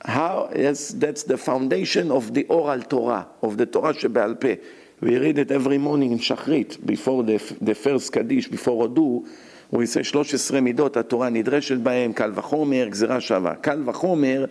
how, 0.03 0.49
yes, 0.55 0.89
that's 0.89 1.23
the 1.23 1.37
foundation 1.37 2.11
of 2.11 2.33
the 2.33 2.45
oral 2.45 2.81
Torah, 2.81 3.27
of 3.41 3.57
the 3.57 3.65
Torah 3.65 3.93
Shebe'al 3.93 4.39
Peh. 4.39 4.57
We 5.01 5.17
read 5.17 5.37
it 5.37 5.51
every 5.51 5.77
morning 5.77 6.11
in 6.11 6.19
Shachrit, 6.19 6.83
before 6.85 7.23
the, 7.23 7.37
the 7.61 7.75
first 7.75 8.11
Kaddish, 8.11 8.47
before 8.47 8.85
Odu, 8.85 9.27
הוא 9.74 9.82
יעשה 9.82 10.04
13 10.04 10.60
מידות, 10.60 10.96
התורה 10.96 11.28
נדרשת 11.28 11.76
בהם, 11.76 12.12
קל 12.12 12.30
וחומר, 12.34 12.86
גזירה 12.88 13.20
שווה. 13.20 13.54
קל 13.54 13.82
וחומר, 13.84 14.44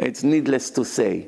it's 0.00 0.22
needless 0.22 0.70
to 0.70 0.84
say. 0.84 1.26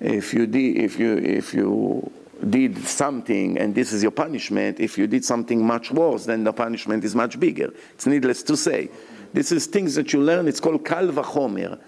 If 0.00 0.34
you, 0.34 0.46
did, 0.46 0.76
if, 0.76 0.98
you, 0.98 1.16
if 1.16 1.54
you 1.54 2.10
did 2.50 2.86
something 2.86 3.58
and 3.58 3.74
this 3.74 3.92
is 3.92 4.02
your 4.02 4.12
punishment, 4.12 4.80
if 4.80 4.98
you 4.98 5.06
did 5.06 5.24
something 5.24 5.64
much 5.64 5.90
worse, 5.90 6.26
then 6.26 6.44
the 6.44 6.52
punishment 6.52 7.04
is 7.04 7.14
much 7.14 7.40
bigger. 7.40 7.72
It's 7.94 8.06
needless 8.06 8.42
to 8.44 8.56
say. 8.56 8.90
This 9.32 9.50
is 9.50 9.66
things 9.66 9.94
that 9.94 10.12
you 10.12 10.20
learn, 10.20 10.46
it's 10.46 10.60
called 10.60 10.84
kal 10.84 11.08
vachomer. 11.08 11.80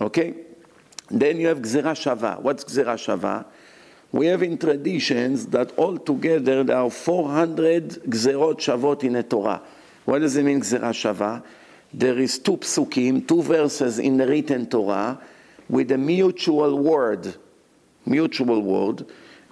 Okay? 0.00 0.34
Then 1.10 1.40
you 1.40 1.48
have 1.48 1.58
gzera 1.58 1.94
shava. 1.94 2.40
What's 2.40 2.64
gzera 2.64 2.94
shava? 2.94 3.46
We 4.11 4.27
have 4.27 4.41
in 4.43 4.57
traditions 4.57 5.47
that 5.47 5.77
altogether 5.77 6.63
there 6.63 6.77
are 6.77 6.89
400 6.89 7.89
gzerot 8.05 8.57
shavot 8.57 9.03
in 9.03 9.13
the 9.13 9.23
Torah. 9.23 9.61
What 10.05 10.19
does 10.19 10.37
it 10.37 10.43
mean 10.43 10.61
gzera 10.61 10.91
shava? 10.91 11.43
There 11.93 12.17
is 12.17 12.39
two 12.39 12.57
psukim, 12.57 13.27
two 13.27 13.41
verses 13.41 13.99
in 13.99 14.17
the 14.17 14.27
written 14.27 14.67
Torah 14.67 15.19
with 15.69 15.91
a 15.91 15.97
mutual 15.97 16.79
word, 16.79 17.35
mutual 18.05 18.61
word, 18.61 19.05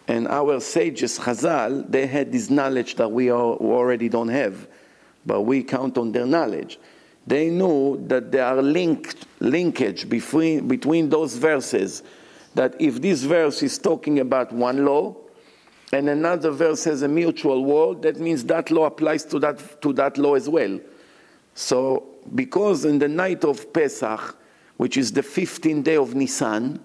and 0.08 0.28
our 0.28 0.60
sages, 0.60 1.18
Chazal, 1.18 1.90
they 1.90 2.06
had 2.06 2.32
this 2.32 2.50
knowledge 2.50 2.96
that 2.96 3.12
we 3.12 3.32
already 3.32 4.08
don't 4.08 4.30
have, 4.30 4.68
but 5.26 5.42
we 5.42 5.64
count 5.64 5.98
on 5.98 6.12
their 6.12 6.26
knowledge. 6.26 6.80
They 7.26 7.50
knew 7.50 8.06
that 8.08 8.32
there 8.32 8.46
are 8.46 8.62
linked, 8.62 9.26
linkage 9.40 10.08
between, 10.08 10.68
between 10.68 11.10
those 11.10 11.36
verses 11.36 12.04
that 12.56 12.76
if 12.80 13.02
this 13.02 13.24
verse 13.24 13.62
is 13.62 13.78
talking 13.78 14.20
about 14.20 14.52
one 14.52 14.86
law 14.86 15.16
and 15.92 16.10
another 16.10 16.52
verse 16.52 16.84
has 16.86 17.04
a 17.04 17.08
mutual 17.08 17.64
word, 17.64 18.02
that 18.02 18.20
means 18.20 18.44
that 18.46 18.72
law 18.72 18.86
applies 18.86 19.24
to 19.26 19.40
that, 19.40 19.82
to 19.82 19.94
that 19.94 20.18
law 20.18 20.34
as 20.34 20.50
well. 20.50 20.80
So, 21.54 22.08
because 22.34 22.86
in 22.86 23.00
the 23.00 23.08
night 23.08 23.46
of 23.46 23.72
Pesach, 23.72 24.38
which 24.78 24.98
is 24.98 25.12
the 25.12 25.22
15th 25.22 25.84
day 25.84 25.96
of 25.96 26.16
Nisan, 26.16 26.80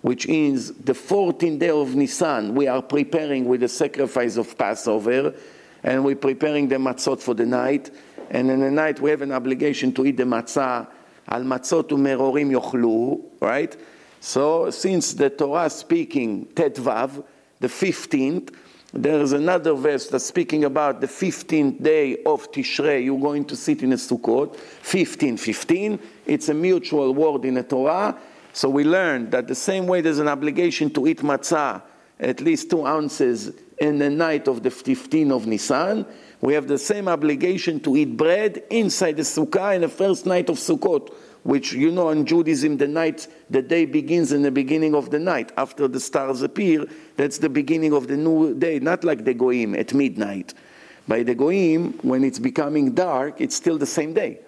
which 0.00 0.26
is 0.26 0.72
the 0.74 0.92
14th 0.92 1.58
day 1.58 1.70
of 1.70 1.94
Nisan, 1.94 2.54
we 2.54 2.66
are 2.66 2.82
preparing 2.82 3.46
with 3.46 3.60
the 3.60 3.68
sacrifice 3.68 4.36
of 4.36 4.58
Passover, 4.58 5.34
and 5.82 6.04
we're 6.04 6.16
preparing 6.16 6.68
the 6.68 6.76
matzot 6.76 7.20
for 7.20 7.34
the 7.34 7.46
night. 7.46 7.90
And 8.30 8.50
in 8.50 8.60
the 8.60 8.70
night, 8.70 9.00
we 9.00 9.10
have 9.10 9.22
an 9.22 9.32
obligation 9.32 9.92
to 9.94 10.06
eat 10.06 10.16
the 10.16 10.24
matzah. 10.24 10.88
Al 11.28 11.42
matzot 11.42 11.88
umerorim 11.88 12.50
yochlu, 12.50 13.22
right? 13.40 13.76
So 14.22 14.70
since 14.70 15.14
the 15.14 15.30
Torah 15.30 15.68
speaking 15.68 16.46
Tetvav, 16.54 17.24
the 17.58 17.66
15th, 17.66 18.54
there 18.94 19.20
is 19.20 19.32
another 19.32 19.74
verse 19.74 20.06
that's 20.06 20.24
speaking 20.26 20.62
about 20.62 21.00
the 21.00 21.08
15th 21.08 21.82
day 21.82 22.22
of 22.22 22.52
Tishrei. 22.52 23.04
You're 23.04 23.18
going 23.18 23.44
to 23.46 23.56
sit 23.56 23.82
in 23.82 23.92
a 23.92 23.96
Sukkot. 23.96 24.54
15, 24.54 25.36
15. 25.38 25.98
It's 26.24 26.48
a 26.48 26.54
mutual 26.54 27.12
word 27.12 27.44
in 27.44 27.54
the 27.54 27.64
Torah. 27.64 28.16
So 28.52 28.68
we 28.68 28.84
learn 28.84 29.28
that 29.30 29.48
the 29.48 29.56
same 29.56 29.88
way 29.88 30.02
there's 30.02 30.20
an 30.20 30.28
obligation 30.28 30.90
to 30.90 31.08
eat 31.08 31.18
matzah, 31.18 31.82
at 32.20 32.40
least 32.40 32.70
two 32.70 32.86
ounces 32.86 33.50
in 33.80 33.98
the 33.98 34.08
night 34.08 34.46
of 34.46 34.62
the 34.62 34.68
15th 34.68 35.32
of 35.34 35.46
Nisan, 35.48 36.06
we 36.40 36.54
have 36.54 36.68
the 36.68 36.78
same 36.78 37.08
obligation 37.08 37.80
to 37.80 37.96
eat 37.96 38.16
bread 38.16 38.62
inside 38.70 39.16
the 39.16 39.22
sukkah 39.22 39.74
in 39.74 39.80
the 39.80 39.88
first 39.88 40.26
night 40.26 40.48
of 40.48 40.58
Sukkot 40.58 41.12
which 41.42 41.72
you 41.72 41.90
know 41.90 42.10
in 42.10 42.24
Judaism 42.24 42.76
the 42.76 42.86
night, 42.86 43.26
the 43.50 43.62
day 43.62 43.84
begins 43.84 44.32
in 44.32 44.42
the 44.42 44.50
beginning 44.50 44.94
of 44.94 45.10
the 45.10 45.18
night. 45.18 45.52
After 45.56 45.88
the 45.88 46.00
stars 46.00 46.42
appear, 46.42 46.86
that's 47.16 47.38
the 47.38 47.48
beginning 47.48 47.92
of 47.92 48.06
the 48.08 48.16
new 48.16 48.54
day, 48.54 48.78
not 48.78 49.04
like 49.04 49.24
the 49.24 49.34
Goim 49.34 49.74
at 49.74 49.92
midnight. 49.92 50.54
By 51.08 51.24
the 51.24 51.34
Goim, 51.34 51.98
when 52.02 52.22
it's 52.22 52.38
becoming 52.38 52.92
dark, 52.92 53.40
it's 53.40 53.56
still 53.56 53.76
the 53.76 53.86
same 53.86 54.14
day. 54.14 54.38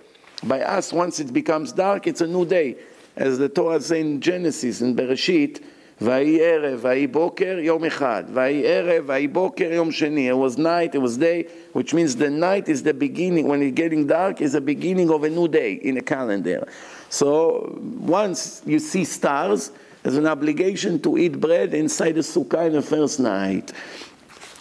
By 0.44 0.60
us, 0.62 0.92
once 0.92 1.20
it 1.20 1.32
becomes 1.32 1.72
dark, 1.72 2.06
it's 2.06 2.20
a 2.20 2.26
new 2.26 2.44
day. 2.44 2.76
As 3.16 3.38
the 3.38 3.48
Torah 3.48 3.80
says 3.80 3.92
in 3.92 4.20
Genesis, 4.20 4.80
in 4.80 4.94
Bereshit, 4.94 5.62
ויהי 6.01 6.41
ערב, 6.41 6.79
ויהי 6.81 7.07
בוקר, 7.07 7.57
יום 7.59 7.85
אחד. 7.85 8.23
ויהי 8.33 8.67
ערב, 8.67 9.03
ויהי 9.07 9.27
בוקר, 9.27 9.71
יום 9.71 9.91
שני. 9.91 10.31
It 10.31 10.33
was 10.33 10.57
night, 10.57 10.95
it 10.95 11.01
was 11.01 11.17
day, 11.17 11.43
which 11.73 11.93
means 11.93 12.15
the 12.15 12.29
night 12.29 12.69
is 12.69 12.83
the 12.83 12.93
beginning, 12.93 13.47
when 13.47 13.61
it's 13.61 13.75
getting 13.75 14.07
dark, 14.07 14.39
is 14.39 14.53
the 14.53 14.61
beginning 14.61 15.09
of 15.09 15.23
a 15.23 15.29
new 15.29 15.47
day 15.47 15.73
in 15.73 15.97
a 15.97 16.01
calendar. 16.01 16.65
So 17.09 17.77
once 17.99 18.61
you 18.65 18.79
see 18.79 19.03
stars, 19.03 19.71
there's 20.01 20.15
an 20.15 20.27
obligation 20.27 21.01
to 21.01 21.17
eat 21.17 21.37
bread 21.39 21.73
inside 21.73 22.15
the 22.15 22.21
sukkah 22.21 22.67
in 22.67 22.73
the 22.73 22.81
first 22.81 23.19
night. 23.19 23.73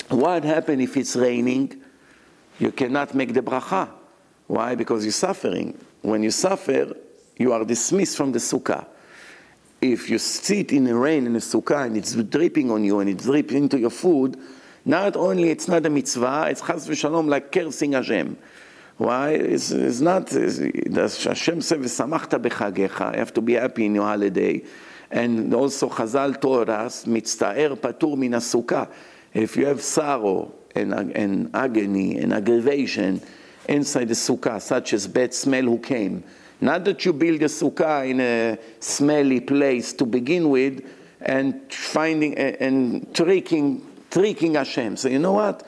What 0.09 0.43
happens 0.43 0.83
if 0.83 0.97
it's 0.97 1.15
raining? 1.15 1.81
You 2.59 2.73
cannot 2.73 3.15
make 3.15 3.33
the 3.33 3.43
bracha. 3.43 3.89
Why? 4.49 4.75
Because 4.75 5.05
you're 5.05 5.13
suffering. 5.13 5.79
When 6.03 6.25
you 6.25 6.33
suffer, 6.33 6.97
you 7.37 7.53
are 7.53 7.65
dismissed 7.65 8.17
from 8.17 8.33
the 8.33 8.41
sukkah 8.41 8.87
if 9.84 10.10
you 10.10 10.18
sit 10.18 10.72
in 10.72 10.86
the 10.86 10.96
rain 10.96 11.26
in 11.26 11.36
a 11.36 11.40
sukkah 11.40 11.86
and 11.86 11.98
it's 11.98 12.16
dripping 12.16 12.72
on 12.72 12.86
you 12.86 13.00
and 13.00 13.10
it's 13.10 13.26
dripping 13.26 13.58
into 13.58 13.78
your 13.78 13.90
food, 13.90 14.38
not 14.86 15.18
only 15.18 15.50
it's 15.50 15.68
not 15.68 15.86
a 15.86 15.90
mitzvah, 15.90 16.48
it's 16.50 16.62
chas 16.62 16.88
v'shalom 16.88 17.28
like 17.28 17.52
cursing 17.52 17.92
Hashem. 17.92 18.38
Why? 18.98 19.32
It's, 19.32 19.72
it's 19.72 20.00
not, 20.00 20.32
it's, 20.32 21.24
Hashem 21.24 21.62
says, 21.62 21.80
v'samachta 21.80 22.42
b'chagecha, 22.42 23.14
you 23.14 23.20
have 23.20 23.34
to 23.34 23.42
be 23.42 23.54
happy 23.54 23.86
in 23.86 23.96
your 23.96 24.06
holiday. 24.06 24.64
And 25.12 25.54
also 25.54 25.90
Chazal 25.90 26.40
told 26.40 26.70
us, 26.70 27.04
mitzta'er 27.06 27.78
patur 27.78 28.18
min 28.18 28.32
sukkah. 28.32 28.90
If 29.34 29.58
you 29.58 29.66
have 29.66 29.82
sorrow 29.82 30.54
and, 30.76 30.94
and 30.94 31.50
agony 31.54 32.18
and 32.18 32.34
aggravation 32.34 33.22
inside 33.68 34.08
the 34.08 34.14
sukkah, 34.14 34.62
such 34.62 34.94
as 34.94 35.08
bad 35.08 35.34
smell 35.34 35.64
who 35.64 35.80
came, 35.80 36.24
not 36.64 36.86
that 36.86 37.04
you 37.04 37.12
build 37.12 37.42
a 37.42 37.46
sukkah 37.46 38.10
in 38.10 38.22
a 38.22 38.58
smelly 38.80 39.42
place 39.42 39.92
to 39.92 40.06
begin 40.06 40.50
with 40.50 40.82
and 41.20 41.62
finding 41.74 42.38
and 42.38 43.14
tricking, 43.14 43.86
tricking 44.10 44.56
Hashem. 44.56 44.96
So 44.96 45.10
you 45.10 45.20
know 45.20 45.34
what? 45.34 45.68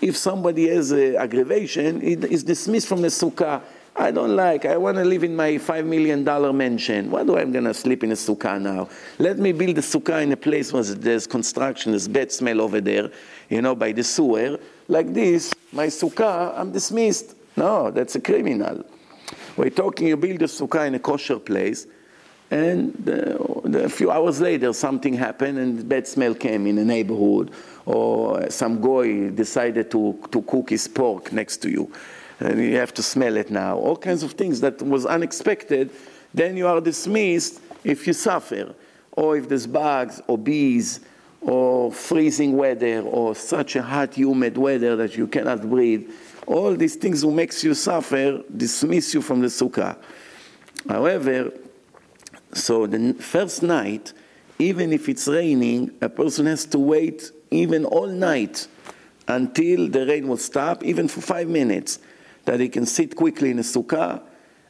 If 0.00 0.16
somebody 0.16 0.68
has 0.68 0.92
an 0.92 1.16
aggravation, 1.16 2.00
it 2.02 2.22
is 2.24 2.44
dismissed 2.44 2.86
from 2.86 3.02
the 3.02 3.08
sukkah. 3.08 3.62
I 3.96 4.12
don't 4.12 4.36
like. 4.36 4.64
I 4.64 4.76
want 4.76 4.96
to 4.98 5.04
live 5.04 5.24
in 5.24 5.34
my 5.34 5.58
five 5.58 5.84
million 5.84 6.22
dollar 6.22 6.52
mansion. 6.52 7.10
Why 7.10 7.24
do 7.24 7.36
I'm 7.36 7.50
gonna 7.50 7.74
sleep 7.74 8.04
in 8.04 8.12
a 8.12 8.14
sukkah 8.14 8.62
now? 8.62 8.88
Let 9.18 9.38
me 9.38 9.50
build 9.50 9.76
a 9.78 9.80
sukkah 9.80 10.22
in 10.22 10.30
a 10.30 10.36
place 10.36 10.72
where 10.72 10.84
there's 10.84 11.26
construction, 11.26 11.90
there's 11.90 12.06
bad 12.06 12.30
smell 12.30 12.60
over 12.60 12.80
there, 12.80 13.10
you 13.48 13.60
know, 13.60 13.74
by 13.74 13.90
the 13.90 14.04
sewer. 14.04 14.60
Like 14.86 15.12
this, 15.12 15.52
my 15.72 15.88
sukkah, 15.88 16.56
I'm 16.56 16.70
dismissed. 16.70 17.34
No, 17.56 17.90
that's 17.90 18.14
a 18.14 18.20
criminal. 18.20 18.84
We're 19.58 19.70
talking, 19.70 20.06
you 20.06 20.16
build 20.16 20.40
a 20.42 20.44
sukkah 20.44 20.86
in 20.86 20.94
a 20.94 21.00
kosher 21.00 21.40
place, 21.40 21.88
and 22.48 22.94
a 23.74 23.88
few 23.88 24.08
hours 24.08 24.40
later 24.40 24.72
something 24.72 25.14
happened 25.14 25.58
and 25.58 25.88
bad 25.88 26.06
smell 26.06 26.36
came 26.36 26.68
in 26.68 26.76
the 26.76 26.84
neighborhood, 26.84 27.50
or 27.84 28.48
some 28.50 28.80
guy 28.80 29.30
decided 29.30 29.90
to, 29.90 30.16
to 30.30 30.42
cook 30.42 30.70
his 30.70 30.86
pork 30.86 31.32
next 31.32 31.56
to 31.62 31.70
you, 31.70 31.90
and 32.38 32.60
you 32.60 32.76
have 32.76 32.94
to 32.94 33.02
smell 33.02 33.36
it 33.36 33.50
now. 33.50 33.76
All 33.76 33.96
kinds 33.96 34.22
of 34.22 34.34
things 34.34 34.60
that 34.60 34.80
was 34.80 35.04
unexpected. 35.04 35.90
Then 36.32 36.56
you 36.56 36.68
are 36.68 36.80
dismissed 36.80 37.60
if 37.82 38.06
you 38.06 38.12
suffer, 38.12 38.76
or 39.10 39.36
if 39.36 39.48
there's 39.48 39.66
bugs 39.66 40.22
or 40.28 40.38
bees 40.38 41.00
or 41.40 41.90
freezing 41.90 42.56
weather 42.56 43.00
or 43.00 43.34
such 43.34 43.74
a 43.74 43.82
hot, 43.82 44.14
humid 44.14 44.56
weather 44.56 44.94
that 44.94 45.16
you 45.16 45.26
cannot 45.26 45.68
breathe 45.68 46.08
All 46.48 46.74
these 46.74 46.96
things 46.96 47.20
who 47.20 47.30
makes 47.30 47.62
you 47.62 47.74
suffer 47.74 48.42
dismiss 48.56 49.12
you 49.12 49.20
from 49.20 49.42
the 49.42 49.48
sukkah. 49.48 49.98
However, 50.88 51.52
so 52.54 52.86
the 52.86 53.12
first 53.12 53.62
night, 53.62 54.14
even 54.58 54.90
if 54.90 55.10
it's 55.10 55.28
raining, 55.28 55.90
a 56.00 56.08
person 56.08 56.46
has 56.46 56.64
to 56.66 56.78
wait 56.78 57.30
even 57.50 57.84
all 57.84 58.06
night 58.06 58.66
until 59.28 59.88
the 59.88 60.06
rain 60.06 60.26
will 60.26 60.38
stop, 60.38 60.82
even 60.82 61.06
for 61.06 61.20
five 61.20 61.48
minutes, 61.48 61.98
that 62.46 62.60
he 62.60 62.70
can 62.70 62.86
sit 62.86 63.14
quickly 63.14 63.50
in 63.50 63.58
a 63.58 63.62
sukkah 63.62 64.22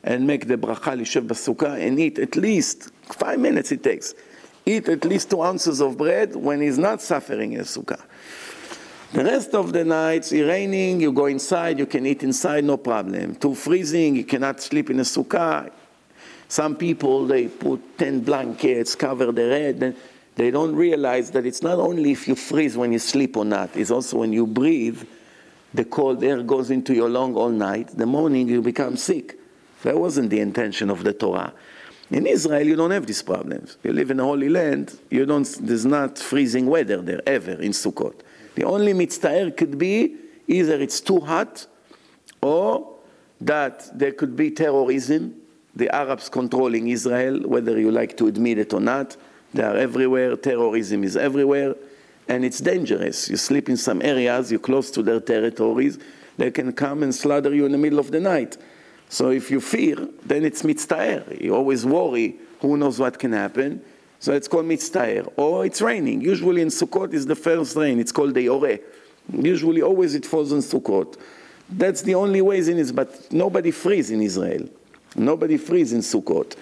and 0.03 0.27
make 0.27 0.49
the 0.49 0.57
bracha 0.57 0.99
lishev 0.99 1.29
basukkah 1.29 1.81
and 1.81 2.01
eat 2.01 2.19
at 2.19 2.35
least 2.35 2.91
five 3.05 3.39
minutes 3.39 3.71
it 3.71 3.85
takes. 3.85 4.15
Eat 4.67 4.89
at 4.89 5.05
least 5.05 5.31
two 5.31 5.43
ounces 5.43 5.81
of 5.81 5.97
bread 5.97 6.35
when 6.35 6.61
he's 6.61 6.77
not 6.77 7.01
suffering 7.01 7.53
in 7.53 7.61
a 7.61 7.63
sukkah. 7.63 8.03
The 9.11 9.25
rest 9.25 9.55
of 9.55 9.73
the 9.73 9.85
nights, 9.87 10.33
it's 10.33 10.47
raining, 10.47 11.01
you 11.01 11.13
go 11.13 11.27
inside, 11.27 11.79
you 11.79 11.87
can 11.87 12.05
eat 12.05 12.23
inside, 12.23 12.65
no 12.65 12.77
problem. 12.77 13.37
Too 13.37 13.55
freezing, 13.55 14.17
you 14.17 14.25
cannot 14.25 14.61
sleep 14.61 14.91
in 14.91 15.01
a 15.01 15.03
sukkah. 15.03 15.71
Some 16.47 16.77
people, 16.77 17.27
they 17.27 17.49
put 17.49 17.97
10 17.97 18.21
blankets, 18.21 18.95
cover 18.95 19.33
the 19.33 19.49
head, 19.49 19.83
and 19.83 19.97
they 20.37 20.51
don't 20.51 20.77
realize 20.77 21.31
that 21.31 21.47
it's 21.47 21.63
not 21.63 21.79
only 21.79 22.13
if 22.13 22.29
you 22.29 22.35
freeze 22.35 22.77
when 22.77 22.93
you 22.93 22.99
sleep 22.99 23.39
or 23.39 23.47
not, 23.47 23.75
it's 23.77 23.91
also 23.91 24.19
when 24.19 24.33
you 24.33 24.47
breathe, 24.47 25.03
the 25.73 25.87
cold 25.87 26.23
air 26.23 26.43
goes 26.43 26.71
into 26.71 26.95
your 26.95 27.09
lung 27.09 27.35
all 27.35 27.51
night. 27.51 27.89
The 27.89 28.07
morning 28.07 28.47
you 28.47 28.61
become 28.61 28.97
sick. 28.97 29.39
That 29.85 29.99
wasn't 29.99 30.29
the 30.29 30.41
intention 30.41 30.91
of 30.91 31.03
the 31.03 31.15
Torah. 31.15 31.55
In 32.11 32.27
Israel, 32.27 32.67
you 32.67 32.77
don't 32.77 32.91
have 32.91 33.07
these 33.07 33.23
problems. 33.23 33.79
You 33.83 33.93
live 33.93 34.11
in 34.11 34.21
a 34.21 34.25
holy 34.25 34.51
land, 34.51 34.99
you 35.11 35.25
don't, 35.25 35.47
there's 35.61 35.87
not 35.87 36.19
freezing 36.19 36.67
weather 36.67 36.99
there 37.01 37.23
ever 37.27 37.53
in 37.53 37.73
Sukkot. 37.73 38.21
The 38.59 38.65
only 38.65 38.93
mitztaer 38.93 39.57
could 39.57 39.79
be 39.79 40.17
either 40.49 40.81
it's 40.81 41.01
too 41.01 41.21
hot 41.21 41.65
or 42.43 42.97
that 43.41 43.89
there 43.97 44.11
could 44.11 44.35
be 44.35 44.51
terrorism, 44.51 45.37
the 45.77 45.89
Arabs 45.95 46.29
controlling 46.29 46.89
Israel, 46.89 47.39
whether 47.47 47.79
you 47.79 47.93
like 47.93 48.17
to 48.17 48.27
admit 48.27 48.59
it 48.59 48.75
or 48.75 48.81
not. 48.81 49.17
They 49.55 49.63
are 49.63 49.77
everywhere, 49.77 50.35
terrorism 50.35 51.05
is 51.05 51.17
everywhere, 51.17 51.77
and 52.27 52.45
it's 52.45 52.59
dangerous. 52.59 53.29
You 53.31 53.37
sleep 53.37 53.69
in 53.69 53.77
some 53.77 54.03
areas, 54.03 54.51
you're 54.51 54.59
close 54.59 54.91
to 54.91 55.05
their 55.05 55.21
territories, 55.21 56.01
they 56.37 56.51
can 56.51 56.73
come 56.73 57.05
and 57.05 57.15
slaughter 57.15 57.55
you 57.55 57.65
in 57.65 57.71
the 57.71 57.79
middle 57.79 58.01
of 58.01 58.11
the 58.11 58.19
night. 58.19 58.57
So 59.09 59.31
if 59.31 59.53
you 59.53 59.61
fear, 59.61 60.09
then 60.25 60.45
it's 60.45 60.65
mitztaer. 60.65 61.41
You 61.41 61.55
always 61.55 61.87
worry, 61.87 62.35
who 62.61 62.77
knows 62.77 62.99
what 62.99 63.21
can 63.21 63.31
happen. 63.31 63.85
So 64.21 64.33
it's 64.33 64.49
called 64.49 64.67
mitztaer. 64.67 65.33
Or 65.37 65.65
it's 65.65 65.81
raining. 65.81 66.21
Usually 66.21 66.63
in 66.63 66.69
Sukkot 66.69 67.13
is 67.13 67.27
the 67.27 67.37
first 67.37 67.77
rain. 67.77 67.99
It's 68.01 68.13
called 68.13 68.35
the 68.35 68.43
Yore. 68.43 68.79
Usually 69.33 69.83
always 69.83 70.15
it 70.15 70.27
falls 70.27 70.53
in 70.53 70.59
Sukkot. 70.59 71.19
That's 71.71 72.03
the 72.03 72.15
only 72.15 72.41
ways 72.41 72.69
in 72.69 72.79
it, 72.79 72.95
but 72.95 73.31
nobody 73.33 73.71
frees 73.71 74.11
in 74.11 74.23
Israel. 74.23 74.69
Nobody 75.15 75.57
frees 75.57 75.93
in 75.93 76.01
Sukkot. 76.01 76.57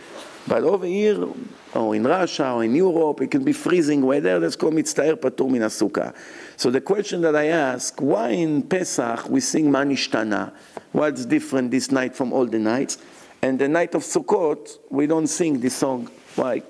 But 0.48 0.62
over 0.62 0.86
here, 0.86 1.26
or 1.74 1.96
in 1.96 2.04
Russia, 2.04 2.52
or 2.52 2.64
in 2.64 2.74
Europe, 2.74 3.20
it 3.20 3.30
can 3.30 3.42
be 3.42 3.52
freezing 3.52 4.02
weather. 4.02 4.38
That's 4.38 4.54
called 4.54 4.74
mitztaer 4.74 5.16
patur 5.16 5.50
min 5.50 5.62
sukkah. 5.62 6.14
So 6.56 6.70
the 6.70 6.80
question 6.80 7.20
that 7.22 7.34
I 7.34 7.46
ask, 7.46 8.00
why 8.00 8.30
in 8.30 8.62
Pesach 8.62 9.28
we 9.28 9.40
sing 9.40 9.66
Manishtana? 9.66 10.52
What's 10.92 11.26
different 11.26 11.72
this 11.72 11.90
night 11.90 12.14
from 12.14 12.32
all 12.32 12.46
the 12.46 12.60
nights? 12.60 12.98
And 13.42 13.58
the 13.58 13.68
night 13.68 13.94
of 13.94 14.02
Sukkot, 14.02 14.78
we 14.88 15.06
don't 15.06 15.26
sing 15.26 15.60
this 15.60 15.76
song. 15.76 16.10
Why? 16.36 16.62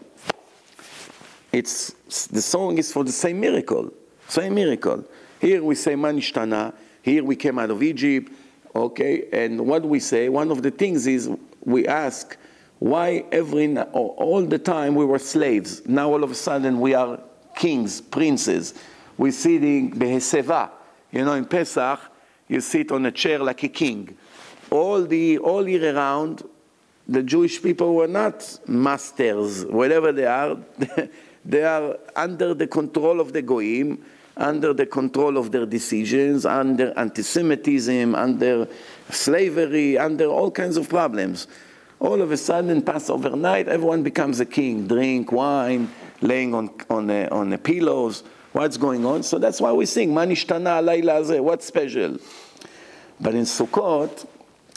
It's, 1.56 1.94
the 2.26 2.42
song 2.42 2.76
is 2.76 2.92
for 2.92 3.02
the 3.02 3.12
same 3.12 3.40
miracle. 3.40 3.90
Same 4.28 4.54
miracle. 4.54 5.02
Here 5.40 5.64
we 5.64 5.74
say 5.74 5.94
Manishtana. 5.94 6.74
Here 7.00 7.24
we 7.24 7.34
came 7.34 7.58
out 7.58 7.70
of 7.70 7.82
Egypt. 7.82 8.30
Okay, 8.74 9.26
and 9.32 9.66
what 9.66 9.82
we 9.82 9.98
say, 9.98 10.28
one 10.28 10.50
of 10.50 10.62
the 10.62 10.70
things 10.70 11.06
is 11.06 11.30
we 11.64 11.86
ask, 11.86 12.36
why 12.78 13.24
every 13.32 13.74
all 13.78 14.44
the 14.44 14.58
time 14.58 14.94
we 14.94 15.06
were 15.06 15.18
slaves? 15.18 15.80
Now 15.86 16.12
all 16.12 16.22
of 16.22 16.30
a 16.30 16.34
sudden 16.34 16.78
we 16.78 16.92
are 16.92 17.18
kings, 17.54 18.02
princes. 18.02 18.74
We're 19.16 19.32
sitting 19.32 19.92
beheseva. 19.92 20.68
You 21.10 21.24
know, 21.24 21.32
in 21.32 21.46
Pesach, 21.46 22.00
you 22.48 22.60
sit 22.60 22.92
on 22.92 23.06
a 23.06 23.12
chair 23.12 23.38
like 23.38 23.62
a 23.62 23.68
king. 23.68 24.14
All 24.70 25.02
the 25.02 25.38
all 25.38 25.66
year 25.66 25.96
around, 25.96 26.42
the 27.08 27.22
Jewish 27.22 27.62
people 27.62 27.94
were 27.94 28.08
not 28.08 28.58
masters, 28.68 29.64
whatever 29.64 30.12
they 30.12 30.26
are. 30.26 30.58
they 31.46 31.62
are 31.62 31.96
under 32.16 32.54
the 32.54 32.66
control 32.66 33.20
of 33.20 33.32
the 33.32 33.40
goyim, 33.40 34.04
under 34.36 34.74
the 34.74 34.84
control 34.84 35.38
of 35.38 35.52
their 35.52 35.64
decisions, 35.64 36.44
under 36.44 36.92
anti-Semitism, 36.98 38.14
under 38.14 38.68
slavery, 39.10 39.96
under 39.96 40.26
all 40.26 40.50
kinds 40.50 40.76
of 40.76 40.88
problems. 40.88 41.46
All 42.00 42.20
of 42.20 42.32
a 42.32 42.36
sudden, 42.36 42.82
Passover 42.82 43.36
night, 43.36 43.68
everyone 43.68 44.02
becomes 44.02 44.40
a 44.40 44.44
king. 44.44 44.86
Drink 44.86 45.32
wine, 45.32 45.88
laying 46.20 46.52
on, 46.52 46.70
on, 46.90 47.08
uh, 47.08 47.28
on 47.30 47.50
the 47.50 47.58
pillows. 47.58 48.24
What's 48.52 48.76
going 48.76 49.06
on? 49.06 49.22
So 49.22 49.38
that's 49.38 49.60
why 49.60 49.72
we 49.72 49.86
sing, 49.86 50.10
Manishtana 50.10 50.84
Laila 50.84 51.42
What's 51.42 51.64
special? 51.64 52.18
But 53.20 53.34
in 53.34 53.44
Sukkot, 53.44 54.26